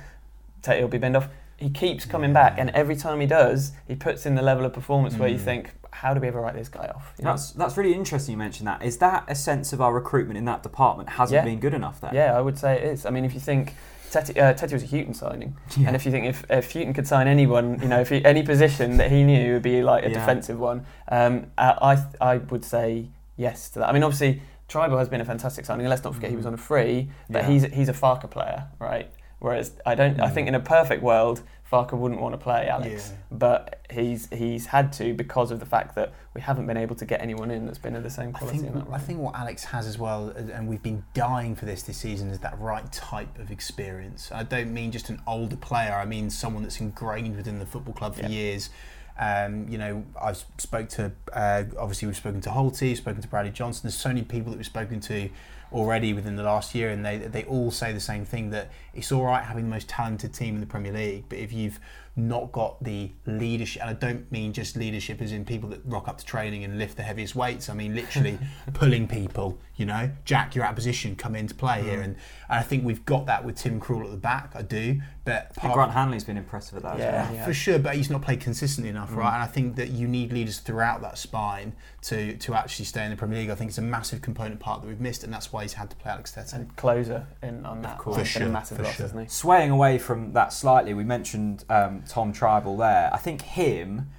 Tettey 0.62 0.82
will 0.82 0.88
be 0.88 0.98
binned 0.98 1.16
off. 1.16 1.28
He 1.56 1.70
keeps 1.70 2.04
coming 2.04 2.34
back, 2.34 2.58
and 2.58 2.68
every 2.70 2.96
time 2.96 3.18
he 3.20 3.26
does, 3.26 3.72
he 3.88 3.94
puts 3.94 4.26
in 4.26 4.34
the 4.34 4.42
level 4.42 4.66
of 4.66 4.74
performance 4.74 5.14
mm. 5.14 5.20
where 5.20 5.28
you 5.30 5.38
mm. 5.38 5.44
think, 5.44 5.70
how 5.90 6.12
do 6.12 6.20
we 6.20 6.28
ever 6.28 6.40
write 6.40 6.54
this 6.54 6.68
guy 6.68 6.92
off? 6.94 7.14
You 7.18 7.24
know? 7.24 7.30
That's 7.30 7.52
that's 7.52 7.76
really 7.78 7.94
interesting. 7.94 8.32
You 8.32 8.38
mentioned 8.38 8.66
that. 8.66 8.82
Is 8.82 8.98
that 8.98 9.24
a 9.28 9.34
sense 9.34 9.72
of 9.72 9.80
our 9.80 9.94
recruitment 9.94 10.36
in 10.36 10.44
that 10.44 10.62
department 10.62 11.08
hasn't 11.08 11.36
yeah. 11.36 11.44
been 11.44 11.60
good 11.60 11.72
enough? 11.72 12.02
Then 12.02 12.14
yeah, 12.14 12.36
I 12.36 12.42
would 12.42 12.58
say 12.58 12.76
it 12.76 12.84
is. 12.84 13.06
I 13.06 13.10
mean, 13.10 13.24
if 13.24 13.32
you 13.32 13.40
think 13.40 13.74
Tettey, 14.10 14.36
uh, 14.36 14.54
Tettey 14.54 14.72
was 14.72 14.82
a 14.82 14.86
Hughton 14.86 15.14
signing, 15.14 15.56
yeah. 15.76 15.88
and 15.88 15.96
if 15.96 16.06
you 16.06 16.12
think 16.12 16.26
if, 16.26 16.44
if 16.48 16.72
Hughton 16.72 16.94
could 16.94 17.06
sign 17.06 17.26
anyone, 17.28 17.80
you 17.82 17.88
know, 17.88 18.00
if 18.00 18.08
he, 18.08 18.24
any 18.24 18.42
position 18.42 18.96
that 18.98 19.10
he 19.10 19.24
knew 19.24 19.54
would 19.54 19.62
be 19.62 19.82
like 19.82 20.04
a 20.04 20.08
yeah. 20.08 20.14
defensive 20.14 20.58
one, 20.58 20.86
um, 21.08 21.46
I 21.58 22.02
I 22.20 22.38
would 22.38 22.64
say 22.64 23.08
yes 23.36 23.68
to 23.70 23.80
that. 23.80 23.88
I 23.88 23.92
mean, 23.92 24.02
obviously, 24.02 24.42
Trybull 24.68 24.98
has 24.98 25.08
been 25.08 25.20
a 25.20 25.24
fantastic 25.24 25.64
signing. 25.64 25.86
Let's 25.86 26.04
not 26.04 26.14
forget 26.14 26.30
he 26.30 26.36
was 26.36 26.44
mm. 26.44 26.48
on 26.48 26.54
a 26.54 26.58
free, 26.58 27.10
but 27.28 27.42
yeah. 27.42 27.50
he's 27.50 27.64
he's 27.64 27.88
a 27.88 27.92
Farke 27.92 28.30
player, 28.30 28.68
right? 28.78 29.10
Whereas 29.38 29.72
I 29.84 29.94
don't. 29.94 30.16
Mm. 30.16 30.24
I 30.24 30.30
think 30.30 30.48
in 30.48 30.54
a 30.54 30.60
perfect 30.60 31.02
world, 31.02 31.42
Farke 31.70 31.92
wouldn't 31.92 32.20
want 32.20 32.32
to 32.32 32.38
play 32.38 32.68
Alex, 32.68 33.10
yeah. 33.10 33.16
but 33.32 33.80
he's 33.90 34.28
he's 34.30 34.66
had 34.66 34.92
to 34.94 35.14
because 35.14 35.50
of 35.50 35.58
the 35.58 35.66
fact 35.66 35.96
that 35.96 36.12
we 36.32 36.40
haven't 36.40 36.66
been 36.66 36.76
able 36.76 36.94
to 36.94 37.04
get 37.04 37.20
anyone 37.20 37.50
in 37.50 37.66
that's 37.66 37.78
been 37.78 37.96
of 37.96 38.04
the 38.04 38.10
same 38.10 38.32
quality. 38.32 38.58
I 38.58 38.62
think, 38.62 38.86
I 38.92 38.98
think 38.98 39.20
what 39.20 39.34
Alex 39.34 39.64
has 39.64 39.86
as 39.86 39.98
well, 39.98 40.28
and 40.30 40.68
we've 40.68 40.82
been 40.82 41.02
dying 41.12 41.56
for 41.56 41.64
this 41.64 41.82
this 41.82 41.96
season, 41.96 42.30
is 42.30 42.38
that 42.40 42.58
right 42.60 42.90
type 42.92 43.38
of 43.38 43.50
experience. 43.50 44.30
I 44.30 44.44
don't 44.44 44.72
mean 44.72 44.92
just 44.92 45.08
an 45.08 45.20
older 45.26 45.56
player. 45.56 45.94
I 45.94 46.04
mean 46.04 46.30
someone 46.30 46.62
that's 46.62 46.80
ingrained 46.80 47.36
within 47.36 47.58
the 47.58 47.66
football 47.66 47.94
club 47.94 48.14
for 48.14 48.22
yeah. 48.22 48.28
years. 48.28 48.70
Um, 49.18 49.66
you 49.68 49.78
know, 49.78 50.04
I've 50.20 50.44
spoke 50.58 50.88
to 50.90 51.10
uh, 51.32 51.64
obviously 51.78 52.06
we've 52.06 52.16
spoken 52.16 52.40
to 52.42 52.50
Holty, 52.50 52.96
spoken 52.96 53.22
to 53.22 53.28
Bradley 53.28 53.50
Johnson. 53.50 53.82
There's 53.84 53.96
so 53.96 54.10
many 54.10 54.22
people 54.22 54.52
that 54.52 54.56
we've 54.58 54.66
spoken 54.66 55.00
to 55.00 55.30
already 55.72 56.12
within 56.12 56.36
the 56.36 56.42
last 56.42 56.74
year, 56.74 56.90
and 56.90 57.04
they 57.04 57.18
they 57.18 57.44
all 57.44 57.70
say 57.70 57.92
the 57.92 58.00
same 58.00 58.24
thing 58.24 58.50
that 58.50 58.70
it's 58.94 59.12
all 59.12 59.24
right 59.24 59.44
having 59.44 59.64
the 59.64 59.70
most 59.70 59.88
talented 59.88 60.32
team 60.32 60.54
in 60.54 60.60
the 60.60 60.66
Premier 60.66 60.92
League, 60.92 61.24
but 61.28 61.38
if 61.38 61.52
you've 61.52 61.78
not 62.18 62.50
got 62.50 62.82
the 62.82 63.10
leadership, 63.26 63.82
and 63.82 63.90
I 63.90 63.92
don't 63.92 64.30
mean 64.32 64.54
just 64.54 64.74
leadership 64.74 65.20
as 65.20 65.32
in 65.32 65.44
people 65.44 65.68
that 65.68 65.82
rock 65.84 66.08
up 66.08 66.16
to 66.16 66.24
training 66.24 66.64
and 66.64 66.78
lift 66.78 66.96
the 66.96 67.02
heaviest 67.02 67.36
weights. 67.36 67.68
I 67.68 67.74
mean 67.74 67.94
literally 67.94 68.38
pulling 68.72 69.06
people. 69.06 69.58
You 69.76 69.84
know, 69.84 70.10
Jack, 70.24 70.54
you're 70.54 70.64
out 70.64 70.70
of 70.70 70.76
position, 70.76 71.14
come 71.14 71.36
into 71.36 71.54
play 71.54 71.80
mm. 71.80 71.84
here, 71.84 72.00
and, 72.00 72.16
and 72.48 72.58
I 72.58 72.62
think 72.62 72.84
we've 72.84 73.04
got 73.04 73.26
that 73.26 73.44
with 73.44 73.56
Tim 73.56 73.78
Krul 73.78 74.06
at 74.06 74.10
the 74.10 74.16
back. 74.16 74.52
I 74.54 74.62
do, 74.62 75.02
but 75.26 75.54
Grant 75.60 75.92
Hanley's 75.92 76.24
been 76.24 76.38
impressive 76.38 76.78
at 76.78 76.82
that. 76.84 76.98
Yeah, 76.98 77.24
well. 77.24 77.34
yeah, 77.34 77.44
for 77.44 77.52
sure. 77.52 77.78
But 77.78 77.96
he's 77.96 78.08
not 78.08 78.22
played 78.22 78.40
consistently 78.40 78.88
enough, 78.88 79.10
mm. 79.10 79.16
right? 79.16 79.34
And 79.34 79.42
I 79.42 79.46
think 79.46 79.76
that 79.76 79.90
you 79.90 80.08
need 80.08 80.32
leaders 80.32 80.60
throughout 80.60 81.02
that 81.02 81.18
spine 81.18 81.74
to 82.02 82.38
to 82.38 82.54
actually 82.54 82.86
stay 82.86 83.04
in 83.04 83.10
the 83.10 83.16
Premier 83.16 83.40
League. 83.40 83.50
I 83.50 83.54
think 83.54 83.68
it's 83.68 83.78
a 83.78 83.82
massive 83.82 84.22
component 84.22 84.58
part 84.58 84.80
that 84.80 84.88
we've 84.88 85.00
missed, 85.00 85.22
and 85.22 85.32
that's 85.32 85.52
why 85.52 85.55
he's 85.62 85.74
had 85.74 85.90
to 85.90 85.96
play 85.96 86.12
Alex 86.12 86.32
Tettey. 86.32 86.54
And 86.54 86.76
closer 86.76 87.26
in 87.42 87.64
on 87.66 87.82
that, 87.82 87.94
of 87.94 87.98
course, 87.98 88.18
for 88.18 88.24
sure, 88.24 88.48
massive 88.48 88.80
loss, 88.80 88.96
sure. 88.96 89.06
isn't 89.06 89.20
he? 89.20 89.28
Swaying 89.28 89.70
away 89.70 89.98
from 89.98 90.32
that 90.32 90.52
slightly, 90.52 90.94
we 90.94 91.04
mentioned 91.04 91.64
um, 91.68 92.02
Tom 92.08 92.32
Trybull 92.32 92.78
there. 92.78 93.10
I 93.12 93.18
think 93.18 93.42
him 93.42 94.10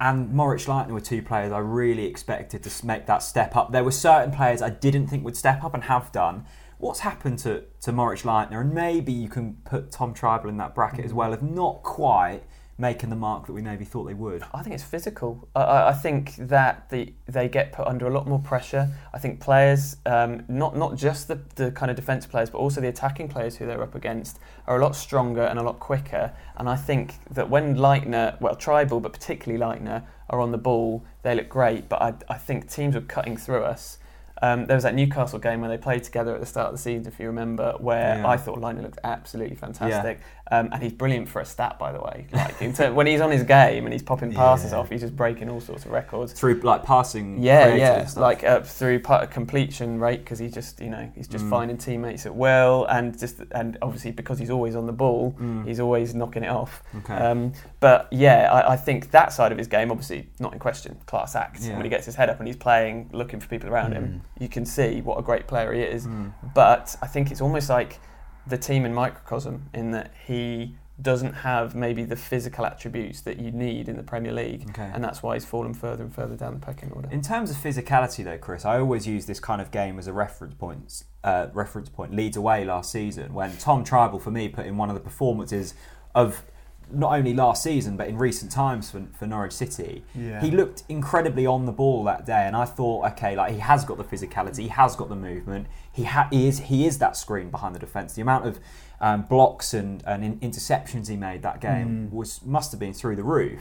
and 0.00 0.32
Moritz 0.32 0.66
Leitner 0.66 0.90
were 0.90 1.00
two 1.00 1.22
players 1.22 1.52
I 1.52 1.58
really 1.58 2.06
expected 2.06 2.64
to 2.64 2.86
make 2.86 3.06
that 3.06 3.22
step 3.22 3.54
up. 3.54 3.70
There 3.70 3.84
were 3.84 3.92
certain 3.92 4.32
players 4.32 4.60
I 4.60 4.70
didn't 4.70 5.06
think 5.06 5.24
would 5.24 5.36
step 5.36 5.62
up 5.62 5.74
and 5.74 5.84
have 5.84 6.10
done. 6.10 6.44
What's 6.78 7.00
happened 7.00 7.38
to, 7.40 7.62
to 7.82 7.92
Moritz 7.92 8.22
Leitner? 8.22 8.60
And 8.60 8.74
maybe 8.74 9.12
you 9.12 9.28
can 9.28 9.58
put 9.64 9.92
Tom 9.92 10.12
Trybull 10.12 10.48
in 10.48 10.56
that 10.56 10.74
bracket 10.74 11.04
as 11.04 11.14
well, 11.14 11.32
if 11.32 11.40
not 11.40 11.84
quite 11.84 12.42
making 12.82 13.08
the 13.08 13.16
mark 13.16 13.46
that 13.46 13.52
we 13.52 13.62
maybe 13.62 13.84
thought 13.84 14.04
they 14.04 14.12
would? 14.12 14.42
I 14.52 14.62
think 14.62 14.74
it's 14.74 14.84
physical. 14.84 15.48
I, 15.54 15.88
I 15.88 15.92
think 15.92 16.34
that 16.36 16.90
the, 16.90 17.14
they 17.26 17.48
get 17.48 17.72
put 17.72 17.86
under 17.86 18.06
a 18.06 18.10
lot 18.10 18.26
more 18.26 18.40
pressure. 18.40 18.90
I 19.14 19.18
think 19.18 19.40
players, 19.40 19.96
um, 20.04 20.44
not 20.48 20.76
not 20.76 20.96
just 20.96 21.28
the, 21.28 21.40
the 21.54 21.70
kind 21.70 21.90
of 21.90 21.96
defence 21.96 22.26
players, 22.26 22.50
but 22.50 22.58
also 22.58 22.80
the 22.80 22.88
attacking 22.88 23.28
players 23.28 23.56
who 23.56 23.64
they're 23.64 23.82
up 23.82 23.94
against, 23.94 24.38
are 24.66 24.76
a 24.76 24.82
lot 24.82 24.94
stronger 24.96 25.44
and 25.44 25.58
a 25.58 25.62
lot 25.62 25.78
quicker. 25.78 26.32
And 26.56 26.68
I 26.68 26.76
think 26.76 27.14
that 27.30 27.48
when 27.48 27.76
Leitner, 27.76 28.38
well, 28.40 28.56
Trybull, 28.56 29.00
but 29.00 29.12
particularly 29.12 29.62
Leitner, 29.64 30.02
are 30.28 30.40
on 30.40 30.50
the 30.50 30.58
ball, 30.58 31.04
they 31.22 31.34
look 31.34 31.48
great. 31.48 31.88
But 31.88 32.02
I, 32.02 32.14
I 32.28 32.38
think 32.38 32.68
teams 32.68 32.96
are 32.96 33.00
cutting 33.00 33.36
through 33.36 33.62
us 33.62 33.98
um, 34.42 34.66
there 34.66 34.76
was 34.76 34.82
that 34.82 34.96
Newcastle 34.96 35.38
game 35.38 35.60
where 35.60 35.70
they 35.70 35.78
played 35.78 36.02
together 36.02 36.34
at 36.34 36.40
the 36.40 36.46
start 36.46 36.66
of 36.66 36.72
the 36.72 36.82
season, 36.82 37.06
if 37.06 37.20
you 37.20 37.26
remember, 37.26 37.74
where 37.78 38.18
yeah. 38.18 38.28
I 38.28 38.36
thought 38.36 38.58
Leitner 38.58 38.82
looked 38.82 38.98
absolutely 39.04 39.54
fantastic. 39.54 40.18
Yeah. 40.18 40.24
Um, 40.52 40.68
and 40.70 40.82
he's 40.82 40.92
brilliant 40.92 41.30
for 41.30 41.40
a 41.40 41.46
stat, 41.46 41.78
by 41.78 41.92
the 41.92 42.00
way. 42.00 42.26
Like 42.30 42.58
term, 42.76 42.94
when 42.94 43.06
he's 43.06 43.22
on 43.22 43.30
his 43.30 43.42
game 43.42 43.84
and 43.84 43.92
he's 43.92 44.02
popping 44.02 44.32
passes 44.32 44.72
yeah. 44.72 44.78
off, 44.78 44.90
he's 44.90 45.00
just 45.00 45.16
breaking 45.16 45.48
all 45.48 45.60
sorts 45.60 45.86
of 45.86 45.92
records 45.92 46.34
through 46.34 46.60
like 46.60 46.84
passing. 46.84 47.42
Yeah, 47.42 47.74
yeah, 47.74 48.08
like 48.16 48.44
uh, 48.44 48.60
through 48.60 49.00
completion 49.00 49.98
rate 49.98 50.18
because 50.20 50.38
he's 50.38 50.52
just 50.52 50.80
you 50.80 50.90
know 50.90 51.10
he's 51.14 51.26
just 51.26 51.46
mm. 51.46 51.50
finding 51.50 51.78
teammates 51.78 52.26
at 52.26 52.34
will 52.34 52.84
and 52.86 53.18
just 53.18 53.40
and 53.52 53.78
obviously 53.80 54.10
because 54.10 54.38
he's 54.38 54.50
always 54.50 54.76
on 54.76 54.86
the 54.86 54.92
ball, 54.92 55.34
mm. 55.40 55.66
he's 55.66 55.80
always 55.80 56.14
knocking 56.14 56.44
it 56.44 56.50
off. 56.50 56.82
Okay. 56.98 57.14
Um, 57.14 57.54
but 57.80 58.08
yeah, 58.12 58.52
I, 58.52 58.74
I, 58.74 58.76
think 58.76 59.10
that 59.12 59.32
side 59.32 59.52
of 59.52 59.58
his 59.58 59.66
game, 59.66 59.90
obviously 59.90 60.28
not 60.38 60.52
in 60.52 60.58
question, 60.58 60.98
class 61.06 61.34
act. 61.34 61.62
When 61.62 61.82
he 61.82 61.88
gets 61.88 62.04
his 62.04 62.14
head 62.14 62.28
up 62.28 62.38
and 62.38 62.46
he's 62.46 62.56
playing, 62.56 63.08
looking 63.12 63.40
for 63.40 63.48
people 63.48 63.70
around 63.70 63.92
mm. 63.92 63.94
him 63.94 64.22
you 64.38 64.48
can 64.48 64.66
see 64.66 65.00
what 65.00 65.18
a 65.18 65.22
great 65.22 65.46
player 65.46 65.72
he 65.72 65.80
is. 65.80 66.06
Mm. 66.06 66.32
But 66.54 66.96
I 67.00 67.06
think 67.06 67.30
it's 67.30 67.40
almost 67.40 67.70
like 67.70 68.00
the 68.46 68.58
team 68.58 68.84
in 68.84 68.92
microcosm 68.92 69.68
in 69.72 69.90
that 69.92 70.12
he 70.26 70.74
doesn't 71.00 71.32
have 71.32 71.74
maybe 71.74 72.04
the 72.04 72.16
physical 72.16 72.66
attributes 72.66 73.22
that 73.22 73.38
you 73.38 73.50
need 73.50 73.88
in 73.88 73.96
the 73.96 74.02
Premier 74.02 74.32
League, 74.32 74.66
okay. 74.70 74.90
and 74.94 75.02
that's 75.02 75.22
why 75.22 75.34
he's 75.34 75.44
fallen 75.44 75.74
further 75.74 76.04
and 76.04 76.14
further 76.14 76.36
down 76.36 76.54
the 76.54 76.60
pecking 76.60 76.92
order. 76.92 77.08
In 77.10 77.22
terms 77.22 77.50
of 77.50 77.56
physicality, 77.56 78.22
though, 78.22 78.38
Chris, 78.38 78.64
I 78.64 78.78
always 78.78 79.06
use 79.06 79.26
this 79.26 79.40
kind 79.40 79.60
of 79.60 79.70
game 79.70 79.98
as 79.98 80.06
a 80.06 80.12
reference 80.12 80.54
point. 80.54 81.04
Uh, 81.24 81.46
reference 81.52 81.88
point 81.88 82.14
Leeds 82.14 82.36
away 82.36 82.64
last 82.64 82.90
season 82.90 83.32
when 83.32 83.56
Tom 83.56 83.84
Trybull, 83.84 84.20
for 84.20 84.30
me, 84.30 84.48
put 84.48 84.66
in 84.66 84.76
one 84.76 84.90
of 84.90 84.94
the 84.94 85.00
performances 85.00 85.74
of 86.14 86.42
not 86.90 87.12
only 87.12 87.34
last 87.34 87.62
season 87.62 87.96
but 87.96 88.08
in 88.08 88.16
recent 88.16 88.50
times 88.50 88.90
for, 88.90 89.06
for 89.12 89.26
Norwich 89.26 89.52
City. 89.52 90.04
Yeah. 90.14 90.40
He 90.40 90.50
looked 90.50 90.82
incredibly 90.88 91.46
on 91.46 91.66
the 91.66 91.72
ball 91.72 92.04
that 92.04 92.26
day, 92.26 92.46
and 92.46 92.56
I 92.56 92.64
thought, 92.64 93.06
okay, 93.12 93.36
like 93.36 93.52
he 93.52 93.58
has 93.60 93.84
got 93.84 93.96
the 93.98 94.04
physicality, 94.04 94.62
he 94.62 94.68
has 94.68 94.96
got 94.96 95.08
the 95.08 95.16
movement, 95.16 95.66
he, 95.92 96.04
ha- 96.04 96.28
he 96.30 96.48
is 96.48 96.58
he 96.60 96.86
is 96.86 96.98
that 96.98 97.16
screen 97.16 97.50
behind 97.50 97.74
the 97.74 97.78
defence. 97.78 98.14
The 98.14 98.22
amount 98.22 98.46
of 98.46 98.60
um, 99.00 99.22
blocks 99.22 99.74
and, 99.74 100.02
and 100.06 100.24
in- 100.24 100.40
interceptions 100.40 101.08
he 101.08 101.16
made 101.16 101.42
that 101.42 101.60
game 101.60 102.08
mm. 102.08 102.12
was 102.12 102.42
must 102.44 102.72
have 102.72 102.80
been 102.80 102.94
through 102.94 103.16
the 103.16 103.24
roof. 103.24 103.60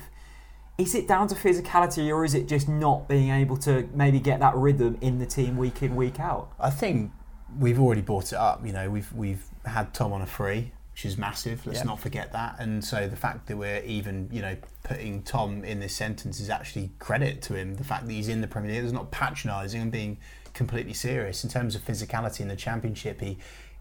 Is 0.77 0.95
it 0.95 1.07
down 1.07 1.27
to 1.27 1.35
physicality, 1.35 2.09
or 2.09 2.25
is 2.25 2.33
it 2.33 2.47
just 2.47 2.67
not 2.67 3.07
being 3.07 3.29
able 3.29 3.57
to 3.57 3.87
maybe 3.93 4.19
get 4.19 4.39
that 4.39 4.55
rhythm 4.55 4.97
in 5.01 5.19
the 5.19 5.25
team 5.25 5.57
week 5.57 5.83
in 5.83 5.95
week 5.95 6.19
out? 6.19 6.51
I 6.59 6.69
think 6.69 7.11
we've 7.59 7.79
already 7.79 8.01
brought 8.01 8.31
it 8.31 8.37
up. 8.37 8.65
You 8.65 8.71
know, 8.71 8.89
we've 8.89 9.11
we've 9.13 9.45
had 9.65 9.93
Tom 9.93 10.13
on 10.13 10.21
a 10.21 10.25
free 10.27 10.71
which 11.01 11.11
is 11.11 11.17
massive. 11.17 11.65
Let's 11.65 11.79
yep. 11.79 11.87
not 11.87 11.99
forget 11.99 12.31
that. 12.33 12.57
And 12.59 12.85
so 12.85 13.07
the 13.07 13.15
fact 13.15 13.47
that 13.47 13.57
we're 13.57 13.81
even, 13.81 14.29
you 14.31 14.39
know, 14.39 14.55
putting 14.83 15.23
Tom 15.23 15.63
in 15.63 15.79
this 15.79 15.95
sentence 15.95 16.39
is 16.39 16.47
actually 16.47 16.91
credit 16.99 17.41
to 17.43 17.55
him. 17.55 17.73
The 17.73 17.83
fact 17.83 18.05
that 18.05 18.13
he's 18.13 18.27
in 18.27 18.41
the 18.41 18.47
Premier 18.47 18.71
League 18.71 18.83
is 18.83 18.93
not 18.93 19.09
patronising 19.09 19.81
and 19.81 19.91
being 19.91 20.19
completely 20.53 20.93
serious 20.93 21.43
in 21.43 21.49
terms 21.49 21.73
of 21.73 21.83
physicality 21.83 22.41
in 22.41 22.49
the 22.49 22.55
Championship. 22.55 23.19
He 23.19 23.39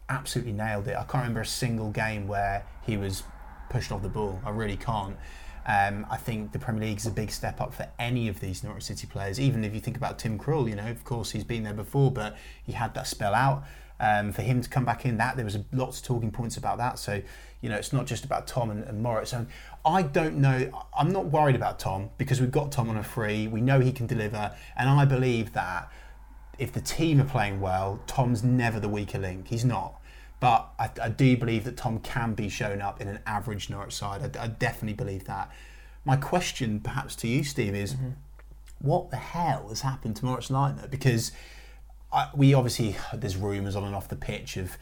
absolutely 0.08 0.54
nailed 0.54 0.88
it. 0.88 0.96
I 0.96 1.02
can't 1.02 1.16
remember 1.16 1.42
a 1.42 1.46
single 1.46 1.90
game 1.90 2.26
where 2.26 2.64
he 2.86 2.96
was 2.96 3.22
pushed 3.68 3.92
off 3.92 4.00
the 4.00 4.08
ball. 4.08 4.40
I 4.42 4.48
really 4.48 4.78
can't. 4.78 5.16
Um, 5.66 6.06
I 6.10 6.16
think 6.16 6.52
the 6.52 6.58
Premier 6.58 6.88
League 6.88 6.96
is 6.96 7.06
a 7.06 7.10
big 7.10 7.30
step 7.30 7.60
up 7.60 7.74
for 7.74 7.86
any 7.98 8.28
of 8.28 8.40
these 8.40 8.64
Norwich 8.64 8.84
City 8.84 9.06
players. 9.06 9.38
Even 9.38 9.62
if 9.62 9.74
you 9.74 9.80
think 9.80 9.98
about 9.98 10.18
Tim 10.18 10.38
Krul, 10.38 10.70
you 10.70 10.74
know, 10.74 10.88
of 10.88 11.04
course 11.04 11.32
he's 11.32 11.44
been 11.44 11.64
there 11.64 11.74
before, 11.74 12.10
but 12.10 12.38
he 12.64 12.72
had 12.72 12.94
that 12.94 13.06
spell 13.06 13.34
out. 13.34 13.64
Um, 14.02 14.32
for 14.32 14.40
him 14.40 14.62
to 14.62 14.68
come 14.68 14.86
back 14.86 15.04
in, 15.04 15.18
that 15.18 15.36
there 15.36 15.44
was 15.44 15.58
lots 15.72 15.98
of 15.98 16.06
talking 16.06 16.30
points 16.30 16.56
about 16.56 16.78
that. 16.78 16.98
So, 16.98 17.20
you 17.60 17.68
know, 17.68 17.76
it's 17.76 17.92
not 17.92 18.06
just 18.06 18.24
about 18.24 18.46
Tom 18.46 18.70
and, 18.70 18.82
and 18.84 19.02
Moritz. 19.02 19.32
So 19.32 19.46
I 19.84 20.00
don't 20.00 20.38
know. 20.38 20.70
I'm 20.98 21.12
not 21.12 21.26
worried 21.26 21.54
about 21.54 21.78
Tom 21.78 22.08
because 22.16 22.40
we've 22.40 22.50
got 22.50 22.72
Tom 22.72 22.88
on 22.88 22.96
a 22.96 23.02
free. 23.02 23.46
We 23.46 23.60
know 23.60 23.78
he 23.80 23.92
can 23.92 24.06
deliver, 24.06 24.56
and 24.74 24.88
I 24.88 25.04
believe 25.04 25.52
that 25.52 25.92
if 26.58 26.72
the 26.72 26.80
team 26.80 27.20
are 27.20 27.24
playing 27.24 27.60
well, 27.60 28.00
Tom's 28.06 28.42
never 28.42 28.80
the 28.80 28.88
weaker 28.88 29.18
link. 29.18 29.48
He's 29.48 29.64
not. 29.64 30.00
But 30.40 30.70
I, 30.78 30.90
I 31.02 31.08
do 31.10 31.36
believe 31.36 31.64
that 31.64 31.76
Tom 31.76 31.98
can 32.00 32.34
be 32.34 32.48
shown 32.48 32.80
up 32.80 33.00
in 33.00 33.08
an 33.08 33.20
average 33.26 33.68
Norwich 33.68 33.94
side. 33.94 34.36
I, 34.36 34.44
I 34.44 34.46
definitely 34.46 34.94
believe 34.94 35.24
that. 35.24 35.50
My 36.04 36.16
question, 36.16 36.80
perhaps 36.80 37.14
to 37.16 37.28
you, 37.28 37.44
Steve, 37.44 37.74
is 37.74 37.94
mm-hmm. 37.94 38.10
what 38.80 39.10
the 39.10 39.18
hell 39.18 39.68
has 39.68 39.82
happened 39.82 40.16
to 40.16 40.24
Moritz 40.24 40.48
Leitner? 40.48 40.90
Because 40.90 41.32
I, 42.12 42.28
we 42.34 42.54
obviously 42.54 42.96
there's 43.14 43.36
rumours 43.36 43.76
on 43.76 43.84
and 43.84 43.94
off 43.94 44.08
the 44.08 44.16
pitch 44.16 44.56
of 44.56 44.76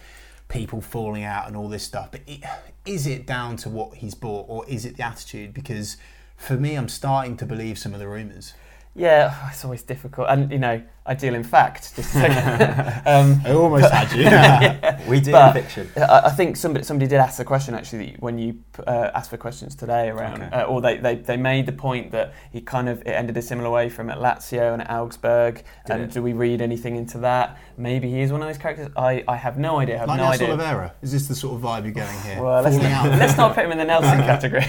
people 0.48 0.80
falling 0.80 1.24
out 1.24 1.46
and 1.46 1.56
all 1.56 1.68
this 1.68 1.82
stuff. 1.82 2.10
But 2.10 2.22
it, 2.26 2.42
is 2.84 3.06
it 3.06 3.26
down 3.26 3.56
to 3.58 3.68
what 3.68 3.96
he's 3.96 4.14
bought, 4.14 4.46
or 4.48 4.66
is 4.68 4.84
it 4.84 4.96
the 4.96 5.04
attitude? 5.04 5.52
Because 5.52 5.96
for 6.36 6.54
me, 6.54 6.74
I'm 6.74 6.88
starting 6.88 7.36
to 7.38 7.46
believe 7.46 7.78
some 7.78 7.92
of 7.92 8.00
the 8.00 8.08
rumours. 8.08 8.54
Yeah, 8.98 9.48
it's 9.50 9.64
always 9.64 9.82
difficult, 9.82 10.28
and 10.28 10.50
you 10.50 10.58
know, 10.58 10.82
I 11.08 11.14
deal 11.14 11.34
in 11.34 11.42
fact. 11.42 11.96
Just 11.96 12.14
um, 12.16 13.40
I 13.44 13.52
almost 13.52 13.84
but, 13.84 13.92
had 13.92 14.16
you. 14.16 14.22
yeah. 14.24 15.08
We 15.08 15.20
do 15.20 15.32
but 15.32 15.56
in 15.56 15.62
fiction. 15.62 15.90
I, 15.96 16.22
I, 16.26 16.30
think 16.30 16.56
somebody 16.56 16.84
somebody 16.84 17.08
did 17.08 17.16
ask 17.16 17.38
the 17.38 17.46
question 17.46 17.74
actually 17.74 18.16
when 18.18 18.38
you 18.38 18.58
uh, 18.86 19.10
asked 19.14 19.30
for 19.30 19.38
questions 19.38 19.74
today 19.74 20.10
around, 20.10 20.42
okay. 20.42 20.56
uh, 20.56 20.64
or 20.64 20.82
they, 20.82 20.98
they, 20.98 21.14
they 21.14 21.38
made 21.38 21.64
the 21.64 21.72
point 21.72 22.10
that 22.10 22.34
he 22.52 22.60
kind 22.60 22.90
of 22.90 23.00
it 23.00 23.08
ended 23.08 23.38
a 23.38 23.42
similar 23.42 23.70
way 23.70 23.88
from 23.88 24.10
at 24.10 24.18
Lazio 24.18 24.74
and 24.74 24.82
at 24.82 24.90
Augsburg. 24.90 25.64
Did 25.86 25.92
and 25.94 26.02
it? 26.02 26.12
do 26.12 26.22
we 26.22 26.34
read 26.34 26.60
anything 26.60 26.96
into 26.96 27.16
that? 27.18 27.58
Maybe 27.78 28.10
he 28.10 28.20
is 28.20 28.30
one 28.30 28.42
of 28.42 28.48
those 28.48 28.58
characters. 28.58 28.88
I, 28.94 29.24
I 29.26 29.36
have 29.36 29.56
no 29.56 29.78
idea. 29.78 29.94
I 29.94 29.98
have 30.00 30.08
like 30.08 30.18
no 30.18 30.24
Nelson 30.24 30.44
idea. 30.44 30.54
Oliveira. 30.56 30.94
Is 31.00 31.12
this 31.12 31.26
the 31.26 31.34
sort 31.34 31.54
of 31.54 31.62
vibe 31.62 31.84
you're 31.84 31.92
getting 31.92 32.20
here? 32.20 32.42
Well, 32.42 32.62
let's 32.62 32.76
not, 32.76 33.18
let's 33.18 33.36
not, 33.38 33.54
put 33.54 33.64
him 33.64 33.72
in 33.72 33.78
the 33.78 33.84
Nelson 33.84 34.18
category. 34.32 34.66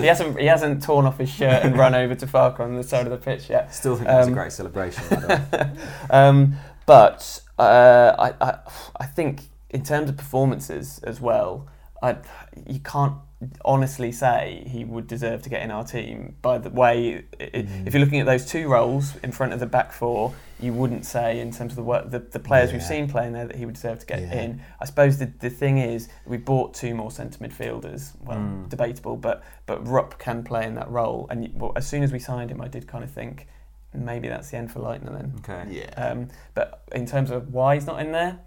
he 0.00 0.06
hasn't 0.06 0.38
he 0.38 0.46
hasn't 0.46 0.84
torn 0.84 1.04
off 1.04 1.18
his 1.18 1.30
shirt 1.30 1.64
and 1.64 1.76
run 1.76 1.96
over 1.96 2.14
to 2.14 2.26
Farke 2.28 2.60
on 2.60 2.76
the 2.76 2.84
side 2.84 3.06
of 3.06 3.10
the 3.10 3.16
pitch 3.16 3.37
yet. 3.48 3.74
Still 3.74 3.96
think 3.96 4.08
um, 4.08 4.16
that's 4.16 4.28
a 4.28 4.32
great 4.32 4.52
celebration. 4.52 5.04
Um, 6.10 6.54
but 6.86 7.42
uh, 7.58 8.14
I, 8.18 8.32
I, 8.40 8.58
I 8.98 9.04
think 9.04 9.42
in 9.68 9.82
terms 9.82 10.08
of 10.08 10.16
performances 10.16 11.00
as 11.04 11.20
well, 11.20 11.68
I, 12.02 12.16
you 12.66 12.80
can't 12.80 13.14
honestly 13.64 14.10
say 14.10 14.64
he 14.66 14.84
would 14.84 15.06
deserve 15.06 15.42
to 15.42 15.50
get 15.50 15.62
in 15.62 15.70
our 15.70 15.84
team. 15.84 16.36
By 16.42 16.58
the 16.58 16.70
way, 16.70 17.24
mm. 17.38 17.86
if 17.86 17.94
you're 17.94 18.02
looking 18.02 18.20
at 18.20 18.26
those 18.26 18.46
two 18.46 18.68
roles 18.68 19.16
in 19.16 19.32
front 19.32 19.52
of 19.52 19.60
the 19.60 19.66
back 19.66 19.92
four, 19.92 20.34
you 20.60 20.72
wouldn't 20.72 21.06
say 21.06 21.40
in 21.40 21.52
terms 21.52 21.72
of 21.72 21.76
the 21.76 21.82
work, 21.82 22.10
the, 22.10 22.18
the 22.18 22.38
players 22.38 22.70
yeah. 22.70 22.76
we've 22.76 22.86
seen 22.86 23.08
playing 23.08 23.32
there 23.32 23.46
that 23.46 23.56
he 23.56 23.64
would 23.64 23.74
deserve 23.74 24.00
to 24.00 24.06
get 24.06 24.20
yeah. 24.20 24.42
in. 24.42 24.62
I 24.80 24.86
suppose 24.86 25.18
the, 25.18 25.26
the 25.26 25.50
thing 25.50 25.78
is 25.78 26.08
we 26.26 26.36
bought 26.36 26.74
two 26.74 26.94
more 26.94 27.10
centre 27.10 27.38
midfielders. 27.38 28.12
Well, 28.24 28.38
mm. 28.38 28.68
debatable, 28.68 29.16
but 29.16 29.44
but 29.66 29.86
Rupp 29.86 30.18
can 30.18 30.42
play 30.42 30.66
in 30.66 30.74
that 30.74 30.90
role. 30.90 31.26
And 31.30 31.50
well, 31.54 31.72
as 31.76 31.86
soon 31.86 32.02
as 32.02 32.12
we 32.12 32.18
signed 32.18 32.50
him, 32.50 32.60
I 32.60 32.68
did 32.68 32.88
kind 32.88 33.04
of 33.04 33.10
think 33.10 33.46
maybe 33.94 34.28
that's 34.28 34.50
the 34.50 34.56
end 34.56 34.72
for 34.72 34.80
Leitner 34.80 35.12
then. 35.12 35.32
Okay. 35.38 35.80
Yeah. 35.80 36.10
Um, 36.10 36.28
but 36.54 36.82
in 36.92 37.06
terms 37.06 37.30
of 37.30 37.52
why 37.52 37.74
he's 37.74 37.86
not 37.86 38.00
in 38.00 38.12
there, 38.12 38.38